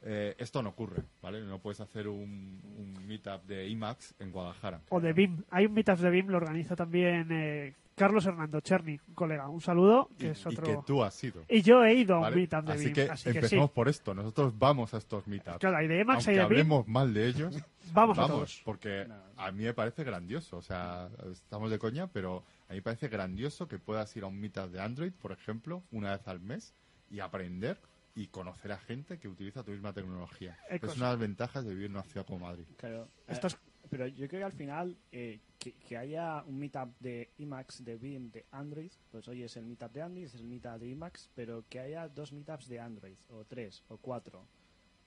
[0.05, 1.41] eh, esto no ocurre, ¿vale?
[1.43, 4.81] No puedes hacer un, un meetup de IMAX en Guadalajara.
[4.89, 5.43] o de BIM.
[5.49, 9.47] Hay un meetup de BIM, lo organiza también eh, Carlos Hernando Cherny, un colega.
[9.47, 10.65] Un saludo, que Y, es y otro...
[10.65, 11.45] que tú has sido.
[11.47, 13.37] Y yo he ido a un meetup de así BIM, que así que sí.
[13.37, 14.13] empezamos por esto.
[14.13, 15.59] Nosotros vamos a estos meetups.
[15.59, 17.55] Claro, hay de Emacs, hay Aunque de BIM, hablemos mal de ellos,
[17.93, 18.61] vamos, a vamos, todos.
[18.65, 19.15] porque No.
[19.37, 20.57] a mí me parece grandioso.
[20.57, 22.43] O sea, estamos de coña, pero
[22.73, 25.83] a mí me parece grandioso que puedas ir a un meetup de Android, por ejemplo,
[25.91, 26.73] una vez al mes
[27.11, 27.77] y aprender
[28.15, 30.57] y conocer a gente que utiliza tu misma tecnología.
[30.71, 30.91] Ecos.
[30.91, 32.65] Es una de las ventajas de vivir en una ciudad como Madrid.
[32.77, 33.07] Claro.
[33.27, 36.97] Esto Eh, es- Pero yo creo que al final eh, que, que haya un meetup
[36.99, 40.43] de IMAX, de BIM, de Android, pues oye, es el meetup de Android, es el
[40.45, 44.47] meetup de IMAX, pero que haya dos meetups de Android, o tres, o cuatro.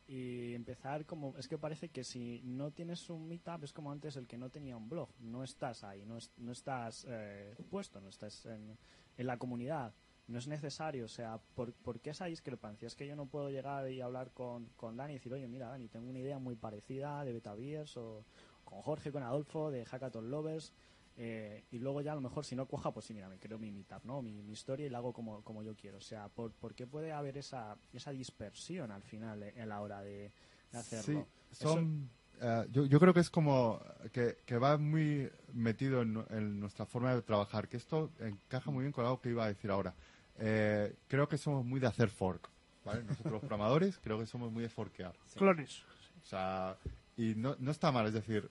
[0.08, 1.36] Y empezar como...
[1.36, 4.50] Es que parece que si no tienes un meetup es como antes el que no
[4.50, 5.08] tenía un blog.
[5.18, 8.78] No estás ahí, no, es- no estás eh, puesto, no estás en,
[9.16, 9.92] en la comunidad.
[10.28, 12.86] No es necesario, o sea, ¿por, por qué esa discrepancia?
[12.86, 15.68] Es que yo no puedo llegar y hablar con, con Dani y decir, oye, mira,
[15.68, 18.24] Dani, tengo una idea muy parecida de Betaviers o
[18.64, 20.72] con Jorge, con Adolfo, de Hackathon Lovers,
[21.16, 23.58] eh, y luego ya a lo mejor si no cuaja, pues sí, mira, me creo
[23.58, 24.20] mi meetup, ¿no?
[24.22, 25.98] Mi, mi historia y la hago como, como yo quiero.
[25.98, 29.80] O sea, ¿por, por qué puede haber esa, esa dispersión al final eh, en la
[29.80, 30.30] hora de,
[30.72, 31.26] de hacerlo?
[31.52, 32.10] Sí, son,
[32.40, 33.80] eh, yo, yo creo que es como
[34.12, 38.70] que, que va muy metido en, nu- en nuestra forma de trabajar, que esto encaja
[38.70, 39.94] muy bien con algo que iba a decir ahora.
[40.38, 42.50] Eh, creo que somos muy de hacer fork,
[42.84, 43.02] ¿vale?
[43.04, 45.14] Nosotros los programadores creo que somos muy de forkear.
[45.34, 45.82] Clones.
[46.22, 46.76] O sea,
[47.16, 48.50] y no, no está mal, es decir,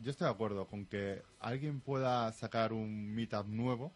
[0.00, 3.92] yo estoy de acuerdo con que alguien pueda sacar un meetup nuevo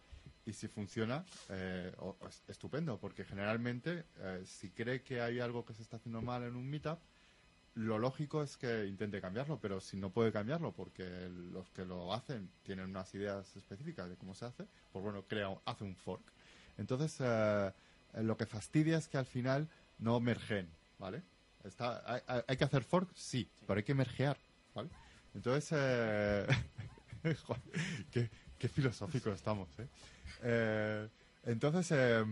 [0.47, 2.17] y si funciona, eh, o-
[2.49, 6.57] estupendo, porque generalmente eh, si cree que hay algo que se está haciendo mal en
[6.57, 6.99] un meetup,
[7.75, 12.13] lo lógico es que intente cambiarlo, pero si no puede cambiarlo porque los que lo
[12.13, 16.23] hacen tienen unas ideas específicas de cómo se hace, pues bueno, crea, hace un fork.
[16.77, 17.73] Entonces, eh,
[18.15, 21.23] lo que fastidia es que al final no mergen, ¿vale?
[21.65, 24.39] Está, hay, que hacer fork, sí, pero hay que mergear,
[24.75, 24.89] ¿vale?
[25.35, 26.47] Entonces, eh,
[27.47, 27.63] joder,
[28.11, 29.87] qué, qué filosóficos estamos, ¿eh?
[30.43, 31.09] Eh,
[31.45, 32.25] entonces, eh,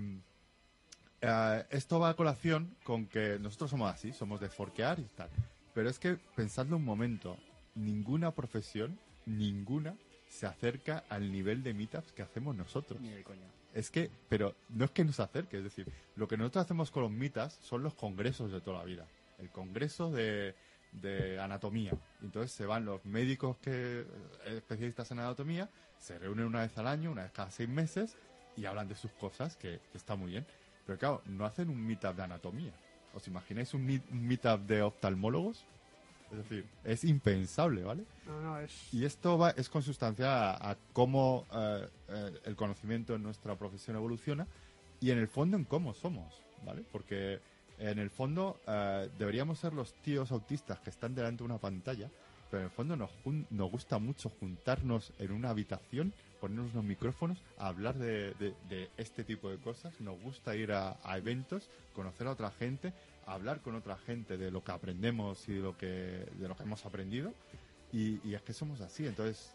[1.21, 5.31] eh, esto va a colación con que nosotros somos así, somos de forquear y tal.
[5.75, 7.37] Pero es que, pensadlo un momento,
[7.75, 9.97] ninguna profesión, ninguna,
[10.29, 13.01] se acerca al nivel de meetups que hacemos nosotros.
[13.01, 13.47] Ni de coña.
[13.75, 17.03] Es que, pero no es que nos acerque, es decir, lo que nosotros hacemos con
[17.03, 19.07] los mitas son los congresos de toda la vida.
[19.39, 20.55] El congreso de,
[21.01, 21.93] de anatomía.
[22.23, 24.07] Entonces se van los médicos que eh,
[24.47, 25.69] especialistas en anatomía,
[25.99, 28.17] se reúnen una vez al año, una vez cada seis meses,
[28.57, 30.47] y hablan de sus cosas, que, que está muy bien.
[30.87, 32.73] Pero claro, no hacen un meetup de anatomía.
[33.15, 35.65] ¿Os imagináis un, un meetup de oftalmólogos?
[36.31, 38.05] Es decir, es impensable, ¿vale?
[38.27, 38.93] No, no, es...
[38.93, 43.97] Y esto va, es consustancial a, a cómo eh, eh, el conocimiento en nuestra profesión
[43.97, 44.47] evoluciona
[45.01, 46.83] y en el fondo en cómo somos, ¿vale?
[46.91, 47.41] Porque
[47.79, 52.09] en el fondo eh, deberíamos ser los tíos autistas que están delante de una pantalla,
[52.51, 53.11] pero en el fondo nos,
[53.51, 58.89] nos gusta mucho juntarnos en una habitación, ponernos unos micrófonos, a hablar de, de- de
[58.97, 60.01] este tipo de cosas.
[60.01, 62.93] Nos gusta ir a, a eventos, conocer a otra gente,
[63.27, 65.87] hablar con otra gente de lo que aprendemos y de lo que,
[66.39, 67.33] de lo que hemos aprendido.
[67.93, 69.53] Y, y es que somos así, entonces,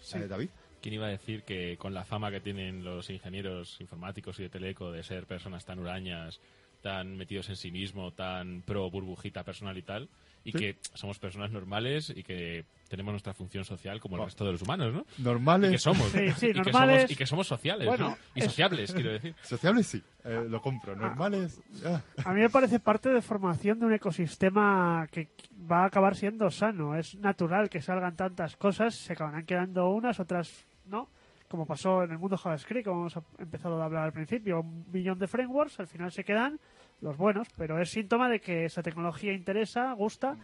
[0.00, 0.18] Sí.
[0.18, 0.48] eh, David,
[0.80, 4.48] ¿Quién iba a decir que con la fama que tienen los ingenieros informáticos y de
[4.48, 6.38] Teleco de ser personas tan hurañas,
[6.82, 10.08] tan metidos en sí mismo, tan pro burbujita personal y tal,
[10.44, 10.58] y Sí.
[10.58, 14.26] que somos personas normales y que tenemos nuestra función social como el Bueno.
[14.26, 15.04] resto de los humanos, ¿no?
[15.18, 16.96] Y normales, que somos, Sí, sí, y, que normales.
[17.02, 18.18] somos y que somos sociales, Bueno, ¿no?
[18.34, 19.34] Y es- sociables, quiero decir.
[19.42, 23.86] sociables sí, eh, lo compro, normales, ah, A mí me parece parte de formación de
[23.86, 25.28] un ecosistema que
[25.70, 26.96] va a acabar siendo sano.
[26.96, 31.08] Es natural que salgan tantas cosas, se acabarán quedando unas, otras no.
[31.48, 35.18] Como pasó en el mundo JavaScript, como hemos empezado a hablar al principio, un millón
[35.18, 36.60] de frameworks, al final se quedan
[37.00, 40.36] los buenos, pero es síntoma de que esa tecnología interesa, gusta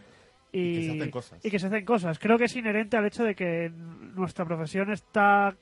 [0.51, 1.45] y, Y que se hacen cosas.
[1.45, 2.19] y que se hacen cosas.
[2.19, 5.55] Creo que es inherente al hecho de que nuestra profesión está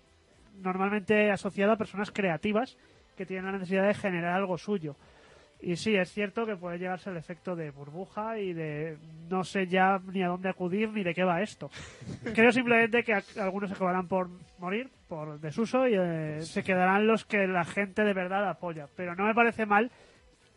[0.61, 2.77] normalmente asociado a personas creativas
[3.17, 4.95] que tienen la necesidad de generar algo suyo.
[5.65, 8.98] Y sí, es cierto que puede llegarse el efecto de burbuja y de
[9.30, 11.72] no sé ya ni a dónde acudir ni de qué va esto.
[12.35, 14.30] Creo simplemente que a- algunos se acabarán por
[14.60, 18.88] morir, por desuso, y eh, se quedarán los que la gente de verdad apoya.
[18.98, 19.90] Pero no me parece mal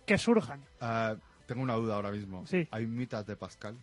[0.07, 0.61] que surjan.
[0.81, 1.15] Ah,
[1.47, 2.45] tengo una duda ahora mismo.
[2.47, 2.67] Sí.
[2.73, 3.77] ¿Hay mitas de Pascal?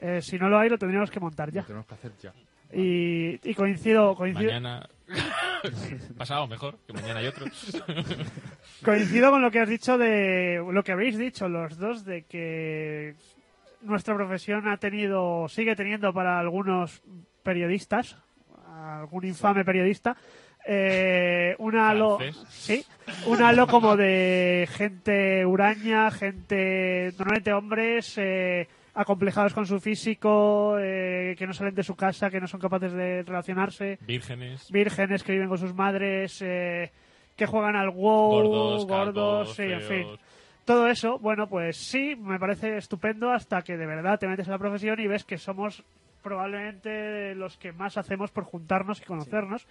[0.00, 1.60] Eh, si no lo hay, lo tendríamos que montar ya.
[1.60, 2.32] Lo tenemos que hacer ya.
[2.72, 4.88] Y, y coincido, coincido, Mañana.
[6.18, 7.46] Pasado mejor, que mañana hay otro.
[8.84, 13.14] coincido con lo que has dicho de lo que habéis dicho los dos de que
[13.82, 17.02] nuestra profesión ha tenido sigue teniendo para algunos
[17.42, 18.16] periodistas
[18.66, 20.16] algún infame periodista
[20.66, 22.18] eh, un halo
[22.48, 22.84] sí
[23.26, 28.68] un halo como de gente huraña gente normalmente hombres eh,
[28.98, 32.92] acomplejados con su físico eh, que no salen de su casa que no son capaces
[32.92, 34.68] de relacionarse Vírgenes.
[34.72, 36.90] vírgenes que viven con sus madres, eh,
[37.36, 40.06] que juegan al WoW, Gordos, gordos, sí, en fin.
[40.64, 44.52] Todo eso, bueno, pues sí, me parece estupendo hasta que de verdad te metes en
[44.52, 45.84] la profesión y ves que somos
[46.22, 49.66] probablemente los que más hacemos por juntarnos y conocernos.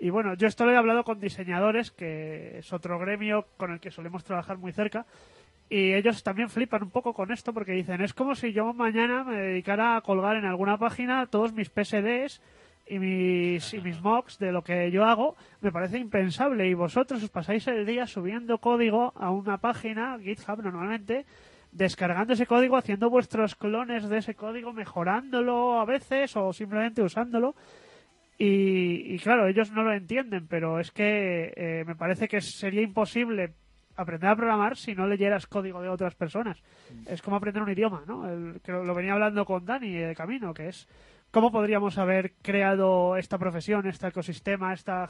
[0.00, 3.78] Y bueno, yo esto lo he hablado con diseñadores, que es otro gremio con el
[3.80, 5.06] que solemos trabajar muy cerca,
[5.68, 9.24] y ellos también flipan un poco con esto porque dicen, es como si yo mañana
[9.24, 12.40] me dedicara a colgar en alguna página todos mis PSDs
[12.86, 16.68] y mis, y mis mocks de lo que yo hago, me parece impensable.
[16.68, 21.24] Y vosotros os pasáis el día subiendo código a una página, GitHub normalmente,
[21.72, 27.54] descargando ese código, haciendo vuestros clones de ese código, mejorándolo a veces o simplemente usándolo.
[28.36, 32.82] Y, y claro, ellos no lo entienden, pero es que eh, me parece que sería
[32.82, 33.54] imposible
[33.96, 36.62] aprender a programar si no leyeras código de otras personas.
[37.06, 38.28] Es como aprender un idioma, ¿no?
[38.28, 40.88] El- que lo, lo venía hablando con Dani de camino, que es
[41.30, 45.08] cómo podríamos haber creado esta profesión, este ecosistema, esta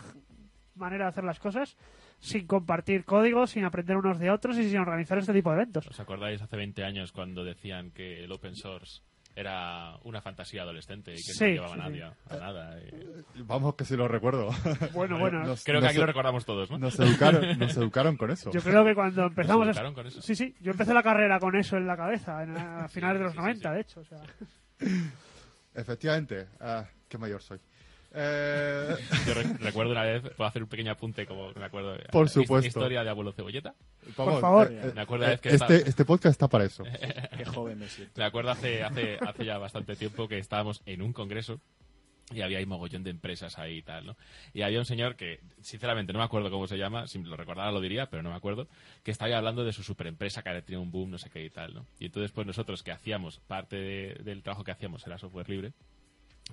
[0.74, 1.77] manera de hacer las cosas
[2.19, 5.86] sin compartir código, sin aprender unos de otros y sin organizar este tipo de eventos.
[5.86, 9.02] ¿Os acordáis hace 20 años cuando decían que el open source
[9.36, 11.90] era una fantasía adolescente y que Sí, no llevaba sí, a sí.
[11.90, 12.78] nadie a nada?
[12.81, 14.51] y- Vamos que sí lo recuerdo.
[14.93, 16.78] Bueno, bueno, Nos- Creo que nos- aquí lo recordamos todos, ¿no?
[16.78, 18.51] Nos educaron, nos educaron con eso.
[18.52, 19.66] yo creo que cuando empezamos...
[19.66, 20.23] educaron con eso?
[20.23, 23.24] Sí, sí, yo empecé la carrera con eso en la cabeza, en, a finales de
[23.24, 23.74] los sí, sí, 90, sí.
[23.74, 24.01] de hecho.
[24.01, 24.19] O sea.
[25.74, 26.47] Efectivamente.
[26.61, 27.59] Ah, qué mayor soy.
[28.16, 28.95] Eh,
[29.27, 31.97] Yo re- recuerdo una vez, puedo hacer un pequeño apunte como me acuerdo.
[32.12, 32.66] Por supuesto.
[32.69, 33.74] Historia de abuelo cebolleta.
[34.16, 34.70] vamos, favor.
[34.73, 36.85] eh, eh, Me acuerdo que este, estaba- este podcast está para eso.
[37.36, 38.12] Qué joven me siento.
[38.20, 41.61] Me acuerdo hace, hace, hace ya bastante tiempo que estábamos en un congreso
[42.32, 44.16] y había ahí mogollón de empresas ahí y tal, ¿no?
[44.55, 47.70] Y había un señor que, sinceramente, no me acuerdo cómo se llama, si lo recordara
[47.70, 48.66] lo diría, pero no me acuerdo,
[49.03, 51.45] que estaba ahí hablando de su superempresa que había tenido un boom, no sé qué
[51.45, 51.86] y tal, ¿no?
[51.99, 55.73] Y entonces, pues nosotros que hacíamos, parte de- del trabajo que hacíamos era software libre,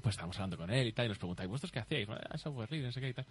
[0.01, 2.07] pues estábamos hablando con él y tal, y nos preguntáis, ¿vosotros qué hacíais?
[2.09, 3.25] Ah, software libre, no sé qué y tal.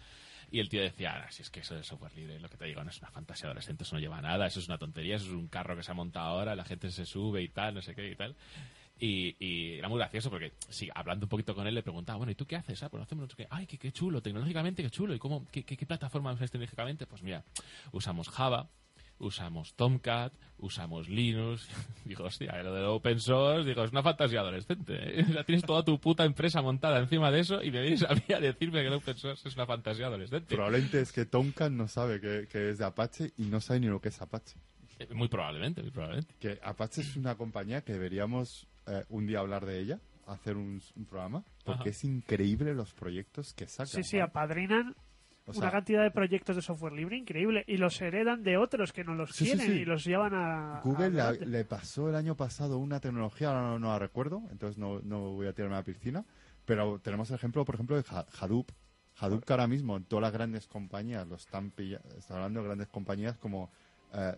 [0.51, 2.67] Y el tío decía, ah, si es que eso del software libre, lo que te
[2.67, 5.17] digo, no es una fantasía adolescente, eso no lleva a nada, eso es una tontería,
[5.17, 7.75] eso es un carro que se ha montado ahora, la gente se sube y tal,
[7.75, 8.37] no sé qué y tal.
[8.99, 12.33] Y, y era muy gracioso porque, sí, hablando un poquito con él, le preguntaba, bueno,
[12.33, 12.83] ¿y tú qué haces?
[12.83, 13.47] Ah, pues hacemos no sé qué.
[13.49, 15.15] Ay, qué, qué chulo, tecnológicamente, qué chulo.
[15.15, 17.07] ¿Y cómo, qué, qué, qué plataforma usáis tecnológicamente?
[17.07, 17.43] Pues mira,
[17.93, 18.69] usamos Java,
[19.21, 21.69] usamos Tomcat, usamos Linux.
[22.05, 25.21] Digo, hostia, lo del open source, digo, es una fantasía adolescente.
[25.21, 25.25] ¿eh?
[25.29, 28.15] O sea, tienes toda tu puta empresa montada encima de eso y me vienes a
[28.15, 30.55] mí a decirme que el open source es una fantasía adolescente.
[30.55, 33.87] Probablemente es que Tomcat no sabe que, que es de Apache y no sabe ni
[33.87, 34.57] lo que es Apache.
[34.99, 36.35] Eh, Muy probablemente, muy probablemente.
[36.39, 40.81] Que Apache es una compañía que deberíamos eh, un día hablar de ella, hacer un,
[40.97, 41.91] un programa, porque Ajá.
[41.91, 43.87] es increíble los proyectos que sacan.
[43.87, 44.95] Sí, sí, apadrinan
[45.57, 49.05] O una cantidad de proyectos de software libre increíble y los heredan de otros que
[49.05, 49.71] no los Sí, sí.
[49.73, 50.81] y los llevan a.
[50.85, 54.79] Google la- le pasó el año pasado una tecnología, ahora no, no la recuerdo, entonces
[54.79, 56.25] no, no voy a tirarme a la piscina,
[56.65, 58.71] pero tenemos el ejemplo, por ejemplo, de Ha- Hadoop.
[59.19, 62.67] Hadoop que ahora mismo en todas las grandes compañías lo están pillando, está hablando de
[62.67, 63.71] grandes compañías como,
[64.15, 64.35] eh,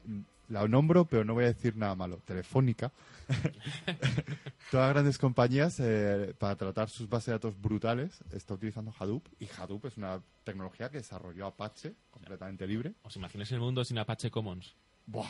[0.53, 2.93] la nombro, pero no voy a decir nada malo, Telefónica.
[4.71, 9.27] todas las grandes compañías, eh, para tratar sus bases de datos brutales, está utilizando Hadoop,
[9.41, 12.93] y Hadoop es una tecnología que desarrolló Apache, completamente libre.
[13.03, 14.75] ¿Os imagináis el mundo sin Apache Commons?
[15.07, 15.27] Buah,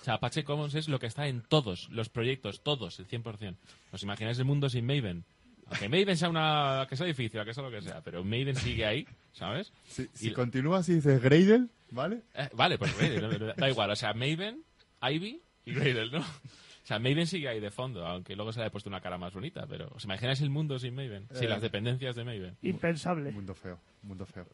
[0.00, 3.56] O sea, Apache Commons es lo que está en todos los proyectos, todos, el 100%.
[3.92, 5.24] ¿Os imagináis el mundo sin Maven?
[5.66, 8.86] Aunque Maven sea una, que sea difícil, que sea lo que sea, pero Maven sigue
[8.86, 9.72] ahí, ¿sabes?
[9.88, 12.22] Si, si Y- continúas y dices Gradle, ¿vale?
[12.34, 14.62] Eh, vale, pues Gradle, no, no, da igual, o sea, Maven,
[15.02, 16.20] Ivy y Gradle, ¿no?
[16.20, 19.18] O sea, Maven sigue ahí de fondo, aunque luego se le haya puesto una cara
[19.18, 21.28] más bonita, pero ¿os imagináis el mundo sin Maven?
[21.34, 21.48] Sin Eh.
[21.48, 22.56] las dependencias de Maven.
[22.62, 23.30] Impensable.
[23.30, 24.46] Mundo feo, mundo feo.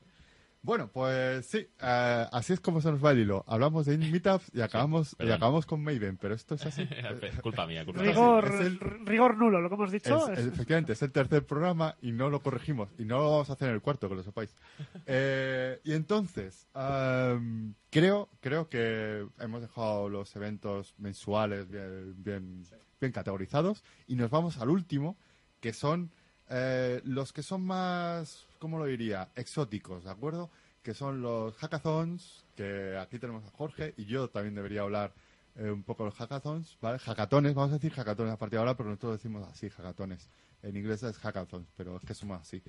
[0.65, 3.45] Bueno, pues sí, eh, así es como se nos va el hilo.
[3.47, 6.89] Hablamos de Meetups y acabamos, y acabamos con Maven, pero esto es así.
[7.43, 8.12] culpa mía, culpa mía.
[8.12, 10.31] Rigor, es el- rigor nulo, lo que hemos dicho.
[10.32, 12.89] Es- es- efectivamente, es el tercer programa y no lo corregimos.
[12.99, 14.55] Y no lo vamos a hacer en el cuarto, que lo sepáis.
[15.07, 22.65] Eh, y entonces, am, creo, creo que hemos dejado los eventos mensuales bien, bien,
[23.01, 25.19] bien categorizados y nos vamos al último,
[25.61, 26.11] que son
[26.51, 29.29] eh, los que son más, ¿cómo lo diría?
[29.35, 30.51] Exóticos, ¿de acuerdo?
[30.83, 35.12] Que son los hackathons, que aquí tenemos a Jorge y yo también debería hablar
[35.57, 36.99] eh, un poco de los hackathons, ¿vale?
[36.99, 40.29] Hackatones, vamos a decir hackatones a partir de ahora, pero nosotros decimos así, hackatones.
[40.62, 42.62] En inglés es hackathons, pero es que somos así.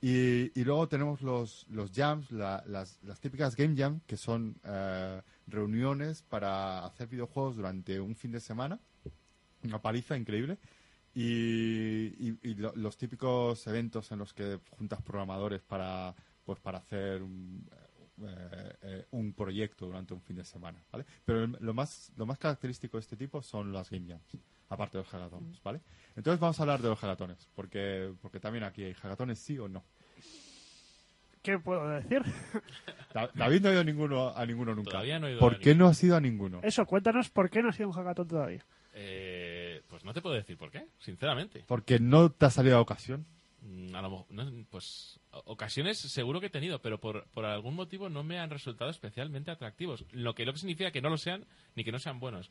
[0.00, 4.56] Y, y luego tenemos los, los jams, la- las, las típicas game jam, que son
[4.64, 8.80] eh, reuniones para hacer videojuegos durante un fin de semana.
[9.62, 10.58] Una paliza increíble.
[11.14, 16.14] Y, y- y lo- los típicos eventos en los que juntas programadores para,
[16.44, 17.68] pues, para hacer un,
[18.22, 21.04] eh, eh, un proyecto durante un fin de semana, ¿vale?
[21.24, 24.96] Pero el- lo más, lo más característico de este tipo son las game jams, aparte
[24.98, 25.80] de los hackatones, ¿vale?
[26.16, 29.68] Entonces vamos a hablar de los hackatones, porque, porque también aquí hay hackatones sí o
[29.68, 29.84] no.
[31.42, 32.22] ¿Qué puedo decir?
[33.12, 34.92] Da- David no ha ido a ninguno, a ninguno nunca.
[34.92, 35.84] Todavía no he ido ¿Por a qué ninguno.
[35.86, 36.60] no has ido a ninguno?
[36.62, 38.64] Eso, cuéntanos por qué no ha sido un hackathon todavía.
[38.94, 39.51] Eh,
[40.02, 41.64] pues no te puedo decir por qué, sinceramente.
[41.68, 43.24] Porque no te ha salido a ocasión.
[43.60, 47.76] Mm, A lo mejor, no, pues ocasiones seguro que he tenido, pero por, por algún
[47.76, 50.04] motivo no me han resultado especialmente atractivos.
[50.10, 51.44] Lo que, lo que significa que no lo sean
[51.76, 52.50] ni que no sean buenos.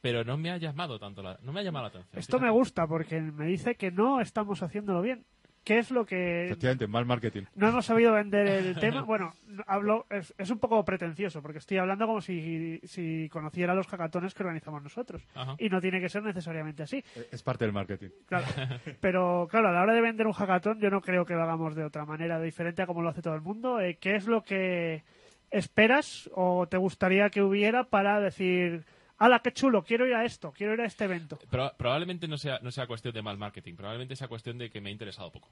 [0.00, 2.18] Pero no me ha llamado tanto la, no me ha llamado la atención.
[2.20, 5.24] Esto me gusta porque me dice que no estamos haciéndolo bien.
[5.64, 7.42] ¿Qué es lo que Efectivamente, mal marketing.
[7.54, 9.02] no hemos sabido vender el tema?
[9.06, 13.74] Bueno, no- hablo es, es un poco pretencioso porque estoy hablando como si, si conociera
[13.74, 15.22] los hackatones que organizamos nosotros.
[15.34, 15.54] Ajá.
[15.58, 17.04] Y no tiene que ser necesariamente así.
[17.14, 18.08] Eh, Es parte del marketing.
[18.26, 18.46] Claro.
[19.00, 21.74] Pero claro, a la hora de vender un hackathon yo no creo que lo hagamos
[21.76, 23.80] de otra manera diferente a como lo hace todo el mundo.
[23.80, 25.04] Eh, ¿Qué es lo que
[25.50, 28.84] esperas o te gustaría que hubiera para decir,
[29.18, 29.82] ¡hala, qué chulo!
[29.84, 31.38] Quiero ir a esto, quiero ir a este evento.
[31.50, 34.80] Pero probablemente no sea, no sea cuestión de mal marketing, probablemente sea cuestión de que
[34.80, 35.50] me ha interesado poco.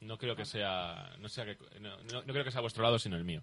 [0.00, 2.98] No creo que sea, no, sea que, no, no- no creo que sea vuestro lado,
[2.98, 3.42] sino el mío.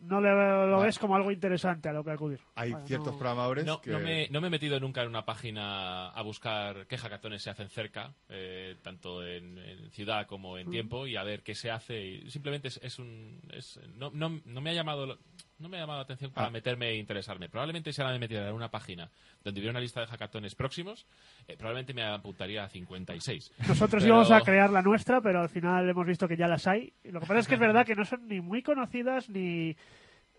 [0.00, 0.84] No le, lo Vale.
[0.86, 2.38] ves como algo interesante a lo que acudir.
[2.56, 3.90] Hay Vale, ciertos no- programadores No, que...
[3.90, 7.48] no, me, no me he metido nunca en una página a buscar qué hackatones se
[7.50, 10.58] hacen cerca, eh, tanto en, en ciudad como Mm.
[10.58, 12.04] en tiempo, y a ver qué se hace.
[12.04, 13.40] Y simplemente es, es un.
[13.50, 15.18] es- no, no, no me ha llamado lo-
[15.64, 16.50] no me ha llamado la atención para Ah.
[16.50, 17.48] meterme e interesarme.
[17.48, 19.10] Probablemente si ahora me metiera en una página
[19.42, 21.06] donde hubiera una lista de hackatones próximos,
[21.48, 23.50] eh, probablemente me apuntaría a 56.
[23.68, 26.66] Nosotros Pero- íbamos a crear la nuestra, pero al final hemos visto que ya las
[26.66, 26.92] hay.
[27.04, 29.74] Lo que pasa es que es verdad que no son ni muy conocidas ni,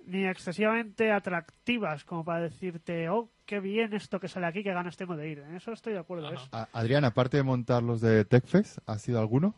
[0.05, 4.95] ni excesivamente atractivas como para decirte, oh, qué bien esto que sale aquí, qué ganas
[4.95, 5.39] tengo de ir.
[5.39, 6.27] En eso estoy de acuerdo.
[6.27, 6.35] Ajá.
[6.35, 9.55] es- A- Adrián, aparte de montar los de TechFest, ¿has sido alguno?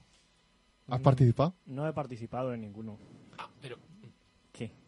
[0.87, 1.03] ¿Has Mm.
[1.03, 1.53] participado?
[1.65, 2.97] No he participado en ninguno.
[3.37, 3.77] Ah, pero.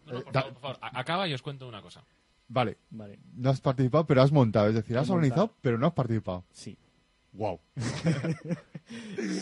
[0.09, 2.03] Eh, por, da- favor, por favor, a- acaba y os cuento una cosa.
[2.47, 4.67] Vale, Vale, no has participado, pero has montado.
[4.69, 5.59] Es decir, He has organizado, montado.
[5.61, 6.43] pero no has participado.
[6.51, 6.77] sí.
[7.31, 7.59] Wow.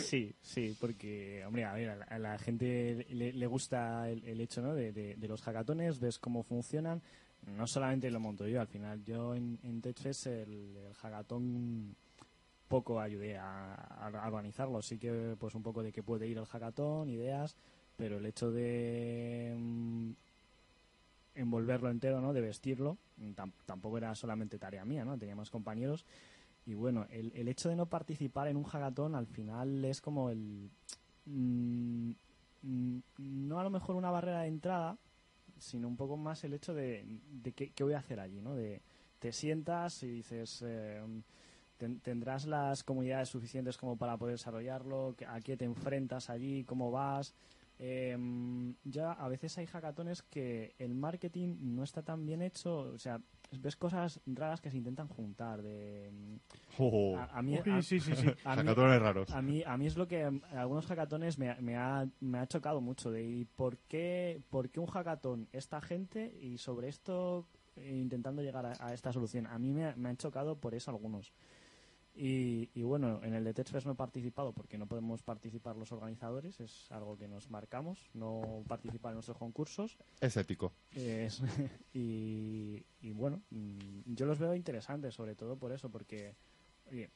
[0.04, 4.22] Sí, sí, porque, hombre, a ver, a la, a la gente le, le gusta el,
[4.24, 4.74] el hecho ¿no?
[4.74, 7.00] de, de- de los hackatones, ves cómo funcionan.
[7.46, 11.96] No solamente lo monto yo, al final yo en, en TechFest el, el hackathon
[12.68, 14.82] poco ayudé a, a organizarlo.
[14.82, 17.56] Sí que pues un poco de que puede ir el hackathon, ideas,
[17.96, 20.10] pero el hecho de mm,
[21.38, 22.32] envolverlo entero, ¿no?
[22.32, 22.98] De vestirlo,
[23.36, 25.16] tam- tampoco era solamente tarea mía, ¿no?
[25.18, 26.04] Tenía más compañeros.
[26.66, 30.68] Y bueno, el, hecho de no participar en un hackathon al final es como el...
[31.26, 32.10] mm,
[32.62, 34.98] mm, no a lo mejor una barrera de entrada,
[35.58, 37.04] sino un poco más el hecho de,
[37.42, 38.54] de qué, voy a hacer allí, ¿no?
[38.54, 38.82] De,
[39.18, 41.00] te sientas y dices, eh,
[41.78, 46.64] ten- tendrás las comunidades suficientes como para poder desarrollarlo, ¿Qué- a qué te enfrentas allí,
[46.64, 47.34] cómo vas.
[47.80, 48.16] Eh,
[48.84, 53.20] ya a veces hay hackatones que el marketing no está tan bien hecho, o sea,
[53.60, 55.62] ves cosas raras que se intentan juntar.
[55.62, 56.10] De,
[56.80, 58.26] Oh, a, a mí, Uy, a- sí, sí, sí.
[58.44, 59.30] a mí- raros.
[59.30, 62.80] a mí, a mí es lo que algunos hackatones me, me ha, me ha chocado
[62.80, 63.10] mucho.
[63.10, 67.46] De, ¿y por qué, por qué un hackathon esta gente y sobre esto
[67.76, 69.46] eh, intentando llegar a, a esta solución?
[69.46, 71.32] A mí me, ha- me han chocado por eso algunos.
[72.20, 73.54] Y, y bueno, en el de
[73.86, 78.64] no he participado porque no podemos participar los organizadores, es algo que nos marcamos, no
[78.66, 79.96] participar en nuestros concursos.
[80.20, 80.72] Es ético.
[80.90, 81.40] Es-
[81.94, 86.34] y, y bueno, mm, yo los veo interesantes, sobre todo por eso, porque,
[86.90, 87.08] oye,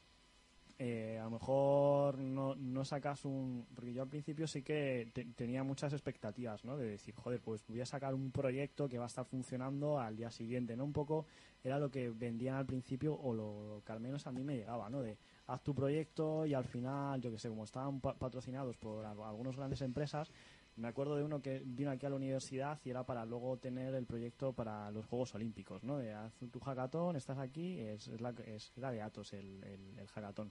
[0.79, 3.67] eh, a lo mejor no, no sacas un.
[3.75, 6.77] Porque yo al principio sí que te- tenía muchas expectativas, ¿no?
[6.77, 10.17] De decir, joder, pues voy a sacar un proyecto que va a estar funcionando al
[10.17, 10.85] día siguiente, ¿no?
[10.85, 11.27] Un poco
[11.65, 14.91] era lo que vendían al principio o lo que al menos a mí me llegaba,
[14.91, 15.01] ¿no?
[15.03, 15.17] De,
[15.47, 19.21] haz tu proyecto y al final, yo que sé, como estaban pa- patrocinados por al-
[19.23, 20.31] algunas grandes empresas,
[20.77, 23.95] me acuerdo de uno que vino aquí a la universidad y era para luego tener
[23.95, 25.99] el proyecto para los Juegos Olímpicos, ¿no?
[25.99, 29.99] De haz tu hackathon, estás aquí, es, es, la, es era de Atos el, el,
[29.99, 30.51] el hackathon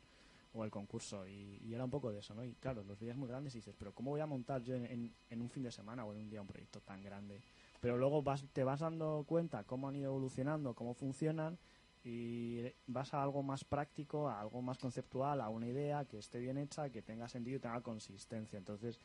[0.53, 2.43] o el concurso y, y era un poco de eso, ¿no?
[2.43, 4.85] Y claro, los veías muy grandes y dices, pero ¿cómo voy a montar yo en,
[4.85, 7.41] en- en un fin de semana o en un día un proyecto tan grande?
[7.80, 11.57] Pero luego vas, te vas dando cuenta cómo han ido evolucionando, cómo funcionan
[12.03, 16.39] y vas a algo más práctico, a algo más conceptual, a una idea que esté
[16.39, 18.57] bien hecha, que tenga sentido y tenga consistencia.
[18.57, 18.99] Entonces,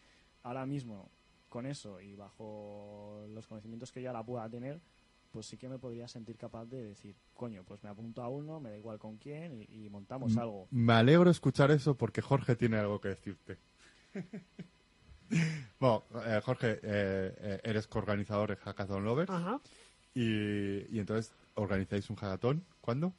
[0.47, 1.10] ahora mismo,
[1.48, 4.81] con eso y bajo los conocimientos que yo ahora pueda tener,
[5.32, 8.60] pues sí que me podría sentir capaz de decir, coño, pues me apunto a uno,
[8.60, 10.68] me da igual con quién y, y montamos algo.
[10.70, 13.59] Me alegro escuchar eso porque Jorge tiene algo que decirte.
[15.81, 19.60] bueno, eh, Jorge, eh, eh, eres coorganizador de Hackathon Lovers Ajá.
[20.14, 22.64] y, y entonces organizáis un hackathon.
[22.81, 23.12] ¿Cuándo?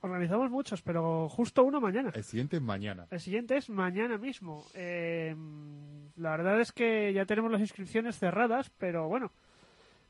[0.00, 2.12] Organizamos muchos, pero justo uno mañana.
[2.14, 3.06] El siguiente mañana.
[3.10, 4.64] El siguiente es mañana mismo.
[4.74, 5.34] Eh,
[6.16, 9.32] la verdad es que ya tenemos las inscripciones cerradas, pero bueno.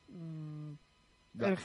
[0.09, 0.73] mm,
[1.39, 1.57] el-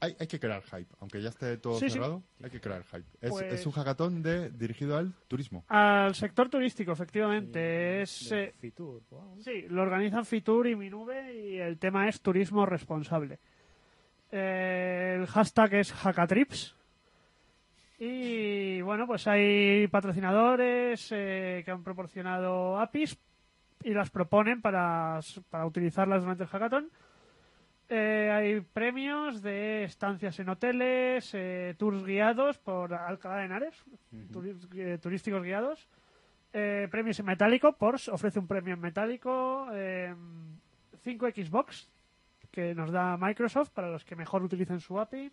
[0.00, 1.92] Hay, hay que crear hype, aunque ya esté todo Sí, sí.
[1.92, 3.04] cerrado, hay que crear hype.
[3.20, 5.64] Es, Pues- es un hackathon de, dirigido al turismo.
[5.68, 8.02] al sector turístico, efectivamente.
[8.02, 9.40] es eh, Fitur, wow.
[9.40, 13.38] Sí, lo organizan Fitur y Minube y el tema es turismo responsable.
[14.32, 16.74] Eh, el hashtag es Hackatrips.
[18.04, 23.16] Y bueno, pues hay patrocinadores eh, que han proporcionado APIs
[23.84, 26.90] y las proponen para, para utilizarlas durante el hackathon.
[27.88, 33.84] Eh, hay premios de estancias en hoteles, eh, tours guiados por Alcalá de Henares,
[34.74, 35.86] eh, turísticos guiados.
[36.52, 40.12] Eh, premios en metálico, Porsche ofrece un premio en metálico, eh,
[41.04, 41.88] 5 Xbox
[42.50, 45.30] que nos da Microsoft para los que mejor utilicen su API,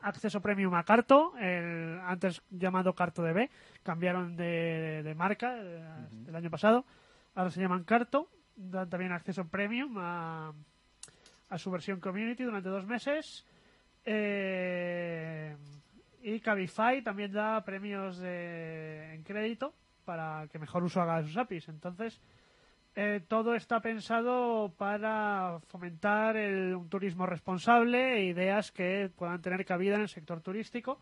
[0.00, 3.48] acceso premium a Carto, el antes llamado Carto DB,
[3.82, 5.82] cambiaron de, de marca eh,
[6.28, 6.84] el año pasado,
[7.34, 10.52] ahora se llaman Carto, dan también acceso premium a,
[11.48, 13.44] a su versión community durante dos meses.
[14.04, 15.56] Eh,
[16.22, 21.36] y Cabify también da premios de- en crédito para que mejor uso haga de sus
[21.36, 21.68] APIs.
[21.68, 22.20] Entonces,
[22.96, 29.64] eh, todo está pensado para fomentar el- un turismo responsable e ideas que puedan tener
[29.64, 31.00] cabida en el sector turístico.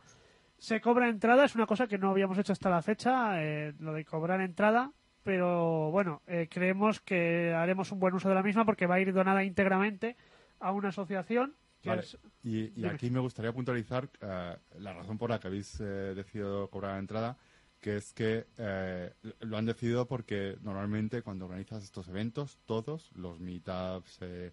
[0.59, 3.93] Se cobra entrada, es una cosa que no habíamos hecho hasta la fecha, eh, lo
[3.93, 4.93] de cobrar entrada,
[5.23, 9.01] pero bueno, eh, creemos que haremos un buen uso de la misma porque va a
[9.01, 10.16] ir donada íntegramente
[10.60, 12.02] a una asociación que Vale.
[12.02, 16.69] es- Y, aquí me gustaría puntualizar eh, la razón por la que habéis eh, decidido
[16.70, 17.36] cobrar la entrada,
[17.83, 23.41] que es que eh, lo han decidido porque normalmente cuando organizas estos eventos, todos, los
[23.41, 24.53] meetups, eh,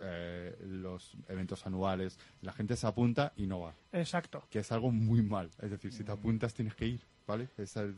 [0.00, 4.44] eh, los eventos anuales, la gente se apunta y no va, exacto.
[4.48, 5.50] que es algo muy mal.
[5.60, 7.48] Es decir, si te apuntas tienes que ir, ¿vale?
[7.58, 7.96] Es el-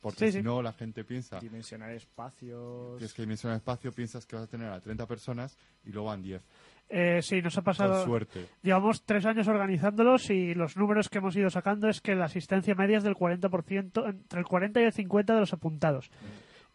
[0.00, 0.42] porque Sí, si sí.
[0.42, 2.96] no la gente piensa, Dimensionar espacios.
[2.98, 6.22] tienes que dimensionar espacio, piensas que vas a tener a 30 personas y luego van
[6.22, 6.42] 10.
[6.90, 8.04] Eh, sí, nos ha Con pasado.
[8.04, 8.46] suerte.
[8.62, 12.74] Llevamos tres años organizándolos y los números que hemos ido sacando es que la asistencia
[12.74, 16.10] media es del 40%, entre el 40 y el 50 de los apuntados.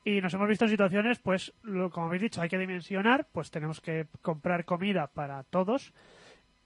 [0.06, 3.52] Y nos hemos visto en situaciones, pues, lo, como habéis dicho, hay que dimensionar, pues
[3.52, 5.94] tenemos que comprar comida para todos.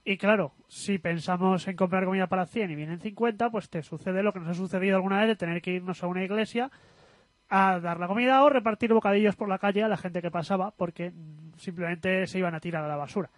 [0.04, 4.22] Y claro, si pensamos en comprar comida para 100 y vienen 50, pues te sucede
[4.22, 6.70] lo que nos ha sucedido alguna vez de tener que irnos a una iglesia
[7.48, 10.70] a dar la comida o repartir bocadillos por la calle a la gente que pasaba
[10.70, 11.12] porque
[11.56, 13.30] simplemente se iban a tirar a la basura.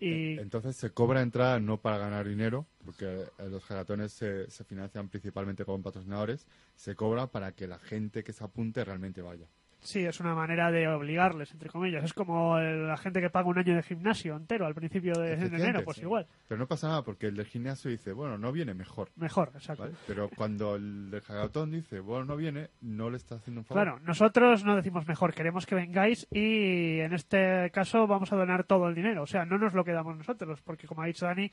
[0.00, 4.64] Y Entonces se cobra entrada no para ganar dinero, porque eh, los hackatones se, se
[4.64, 9.46] financian principalmente con patrocinadores, se cobra para que la gente que se apunte realmente vaya.
[9.84, 12.02] Sí, es una manera de obligarles, entre comillas.
[12.02, 15.34] Es como el- la gente que paga un año de gimnasio entero al principio de,
[15.34, 16.02] enero, pues sí.
[16.04, 16.26] igual.
[16.48, 19.10] Pero no pasa nada, porque el del gimnasio dice, bueno, no viene mejor.
[19.16, 19.82] Mejor, exacto.
[19.82, 19.94] ¿vale?
[20.06, 23.82] Pero cuando el del hackathon dice, bueno, no viene, no le está haciendo un favor.
[23.84, 28.64] Claro, nosotros no decimos mejor, queremos que vengáis y en este caso vamos a donar
[28.64, 29.22] todo el dinero.
[29.22, 31.50] O sea, no nos lo quedamos nosotros, porque como ha dicho Dani,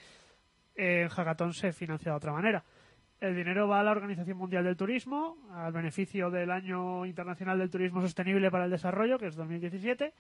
[0.76, 2.64] el hackathon se financia de otra manera.
[3.22, 7.70] El dinero va a la Organización Mundial del Turismo, al beneficio del Año Internacional del
[7.70, 10.12] Turismo Sostenible para el Desarrollo, que es 2017.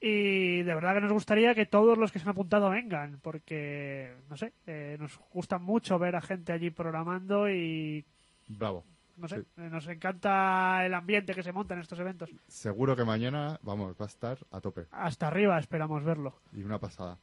[0.00, 4.14] Y de verdad que nos gustaría que todos los que se han apuntado vengan, porque,
[4.28, 8.04] no sé, eh, nos gusta mucho ver a gente allí programando y,
[8.48, 8.84] Bravo.
[9.16, 9.46] no sé, Sí.
[9.58, 12.30] eh, nos encanta el ambiente que se monta en estos eventos.
[12.48, 14.86] Seguro que mañana, vamos, va a estar a tope.
[14.90, 16.34] Hasta arriba esperamos verlo.
[16.52, 17.18] Y una pasada.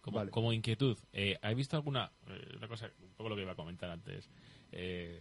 [0.00, 0.30] Como, Vale.
[0.30, 3.56] como inquietud, eh, ¿has visto alguna, eh, una cosa, un poco lo que iba a
[3.56, 4.30] comentar antes,
[4.72, 5.20] eh,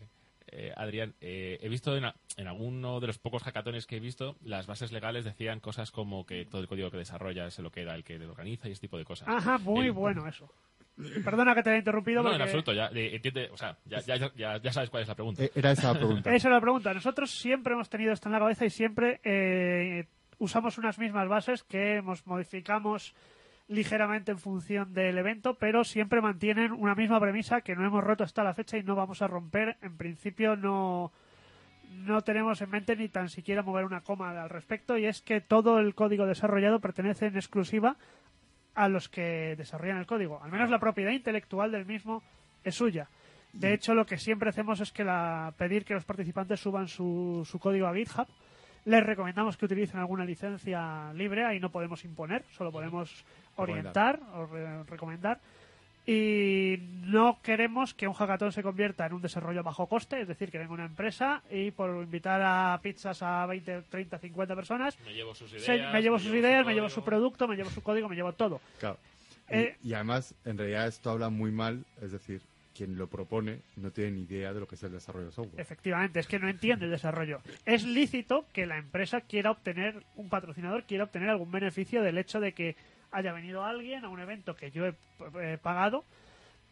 [0.52, 4.00] eh, Adrián, eh, he visto en, a- en alguno de los pocos hackatones que he
[4.00, 7.72] visto, las bases legales decían cosas como que todo el código que desarrolla se lo
[7.72, 9.28] queda el que lo organiza y ese tipo de cosas.
[9.28, 10.50] Ajá, muy El- bueno eso.
[11.24, 12.18] Perdona que te haya interrumpido.
[12.22, 15.04] No, porque en absoluto, ya, eh, entiende, o sea, ya, ya, ya, ya sabes cuál
[15.04, 15.44] es la pregunta.
[15.56, 16.30] Era esa la pregunta.
[16.36, 16.94] Esa es la pregunta.
[16.94, 20.08] Nosotros siempre hemos tenido esto en la cabeza y siempre eh,
[20.40, 23.14] usamos unas mismas bases que nos modificamos
[23.70, 28.24] ligeramente en función del evento, pero siempre mantienen una misma premisa que no hemos roto
[28.24, 29.78] hasta la fecha y no vamos a romper.
[29.82, 31.12] En principio no,
[31.92, 35.40] no tenemos en mente ni tan siquiera mover una coma al respecto y es que
[35.40, 37.96] todo el código desarrollado pertenece en exclusiva
[38.74, 40.42] a los que desarrollan el código.
[40.42, 42.24] Al menos la propiedad intelectual del mismo
[42.64, 43.08] es suya.
[43.54, 47.48] De hecho, lo que siempre hacemos es que la, pedir que los participantes suban su,
[47.50, 48.28] su código a GitHub.
[48.86, 53.26] Les recomendamos que utilicen alguna licencia libre, ahí no podemos imponer, solo podemos
[53.62, 55.40] orientar o re- recomendar.
[56.06, 60.28] Y no queremos que un hackathon se convierta en un desarrollo a bajo coste, es
[60.28, 64.98] decir, que venga una empresa y por invitar a pizzas a 20, 30, 50 personas,
[65.06, 65.94] Me llevo sus se- ideas.
[65.94, 68.60] me llevo sus ideas, me llevo su producto, me llevo su código, me llevo todo.
[68.80, 68.98] Claro.
[69.52, 72.42] Y- Eh, y, además, en realidad esto habla muy mal, es decir,
[72.76, 75.60] quien lo propone no tiene ni idea de lo que es el desarrollo de software.
[75.62, 77.42] Efectivamente, es que no entiende el desarrollo.
[77.66, 82.40] Es lícito que la empresa quiera obtener, un patrocinador quiera obtener algún beneficio del hecho
[82.40, 82.76] de que
[83.12, 84.94] haya venido alguien a un evento que yo he,
[85.42, 86.06] he pagado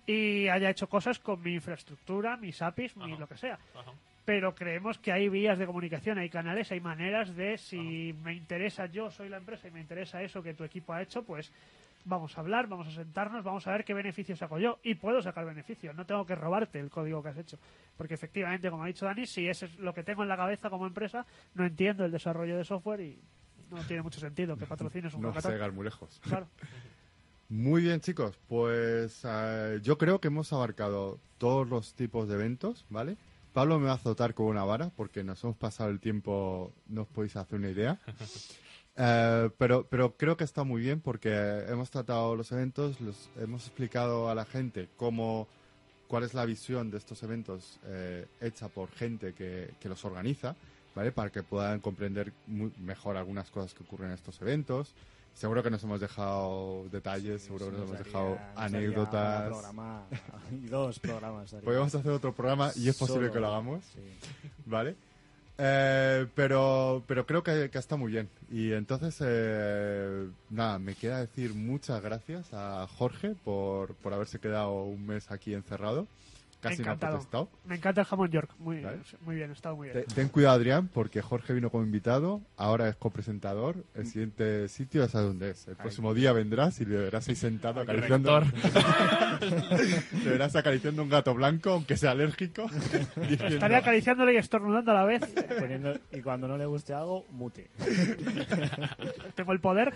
[0.05, 3.59] y haya hecho cosas con mi infraestructura, mis APIs, mi lo que sea.
[3.75, 3.91] Ajá.
[4.27, 8.85] Pero creemos que hay vías de comunicación, hay canales, hay maneras de si me interesa,
[8.87, 11.51] yo soy la empresa y me interesa eso que tu equipo ha hecho, pues
[12.03, 14.79] vamos a hablar, vamos a sentarnos, vamos a ver qué beneficios saco yo.
[14.83, 17.57] Y puedo sacar beneficios, no tengo que robarte el código que has hecho.
[17.95, 20.69] Porque efectivamente, como ha dicho Dani, si eso es lo que tengo en la cabeza
[20.69, 23.19] como empresa, no entiendo el desarrollo de software y
[23.71, 25.51] no tiene mucho sentido que patrocines un No hackathon.
[25.51, 26.19] llegar muy lejos.
[26.23, 26.47] Claro.
[27.49, 28.37] Muy bien, chicos.
[28.47, 33.17] Pues eh, yo creo que hemos abarcado todos los tipos de eventos, ¿vale?
[33.53, 37.03] Pablo me va a azotar con una vara porque nos hemos pasado el tiempo, no
[37.03, 37.99] os podéis hacer una idea.
[38.99, 41.29] Eh, pero, pero creo que está muy bien porque
[41.67, 45.47] hemos tratado los eventos, los, hemos explicado a la gente cómo,
[46.07, 50.55] cuál es la visión de estos eventos eh, hecha por gente que, que los organiza,
[50.97, 51.11] ¿vale?
[51.11, 54.93] Para que puedan comprender mu- mejor algunas cosas que ocurren en estos eventos.
[55.35, 59.43] Seguro que nos hemos dejado detalles, seguro que nos hemos daría- dejado nos anécdotas.
[59.43, 60.03] un programa
[60.71, 61.51] dos programas.
[61.51, 61.65] daría.
[61.65, 64.01] Podemos hacer otro programa y es posible Solo- que lo hagamos, sí.
[64.65, 64.95] ¿vale?
[65.59, 68.29] Eh, pero, pero creo que, que está muy bien.
[68.51, 74.83] Y entonces, eh, nada, me queda decir muchas gracias a Jorge por, por haberse quedado
[74.83, 76.07] un mes aquí encerrado.
[76.59, 77.13] Casi no ha Encantado.
[77.13, 77.49] protestado.
[77.65, 78.49] Me encanta el jamón York.
[78.57, 78.97] Muy, Vale.
[79.21, 80.05] muy bien, está muy Te- bien.
[80.07, 83.83] ten cuidado, Adrián, porque Jorge vino como invitado, ahora es copresentador.
[83.93, 85.67] El siguiente sitio ya sabes dónde es.
[85.67, 88.39] El próximo día vendrás y le verás ahí sentado acariciando.
[90.23, 92.67] le verás acariciando un gato blanco, aunque sea alérgico.
[93.15, 95.21] diciendo, Estaría acariciándole y estornudando a la vez.
[95.59, 97.69] Poniendo- y cuando no le guste algo, mute.
[99.35, 99.93] Tengo el poder.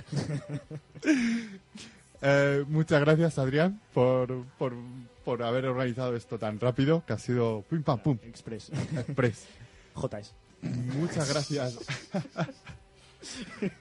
[2.22, 4.74] Eh, muchas gracias, Adrián, por, por,
[5.24, 8.70] por haber organizado esto tan rápido, que ha sido pim pam pum, Express.
[8.72, 9.48] express.
[9.96, 10.34] JS.
[10.62, 11.78] Muchas gracias.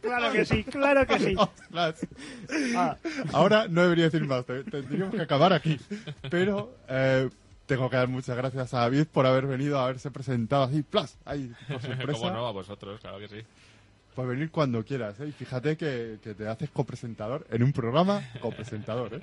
[0.02, 1.34] Claro que sí, claro que sí.
[1.36, 2.06] Ostras.
[2.76, 2.96] Ah,
[3.32, 5.78] Ahora no debería decir más, te- tendríamos que acabar aquí.
[6.30, 7.28] Pero eh,
[7.66, 11.16] tengo que dar muchas gracias a David por haber venido a haberse presentado así, ¡plas!
[11.24, 12.12] Ahí, por sorpresa.
[12.18, 12.46] ¿Cómo no?
[12.46, 13.36] A vosotros, claro que sí.
[14.14, 15.28] Pues venir cuando quieras, ¿eh?
[15.28, 19.20] Y fíjate que, que te haces copresentador en un programa copresentador, ¿eh?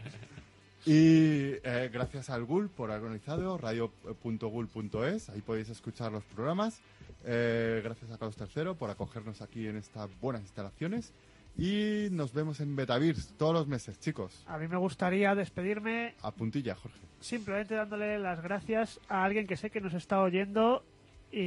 [0.90, 6.82] Y eh, gracias al GUL por organizado, radio.gul.es, ahí podéis escuchar los programas.
[7.26, 11.14] Eh, gracias a Carlos III por acogernos aquí en estas buenas instalaciones.
[11.58, 14.44] Y nos vemos en Betavirs todos los meses, chicos.
[14.48, 17.00] a mí me gustaría despedirme A puntilla, Jorge.
[17.20, 20.86] simplemente dándole las gracias a alguien que sé que nos está oyendo
[21.34, 21.38] y,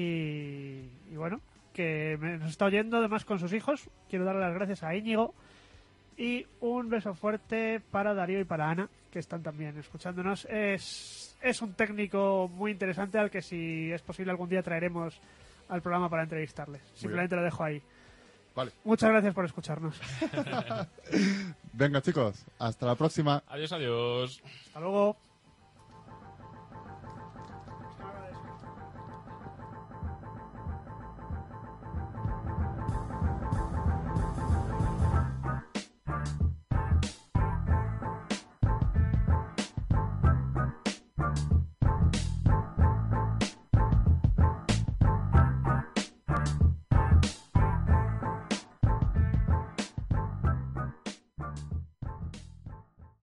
[1.11, 1.41] y bueno,
[1.73, 3.89] que me- nos está oyendo además con sus hijos.
[4.11, 5.33] Quiero darle las gracias a Íñigo
[6.21, 10.45] y un beso fuerte para Darío y para Ana, que están también escuchándonos.
[10.51, 15.19] Es, es un técnico muy interesante al que si es posible algún día traeremos
[15.71, 16.83] al programa para entrevistarles.
[16.93, 17.83] Simplemente lo dejo ahí.
[18.55, 18.71] Vale.
[18.85, 19.99] Muchas gracias por escucharnos.
[21.73, 23.43] Venga, chicos, hasta la próxima.
[23.47, 24.43] Adiós, adiós.
[24.67, 25.17] Hasta luego.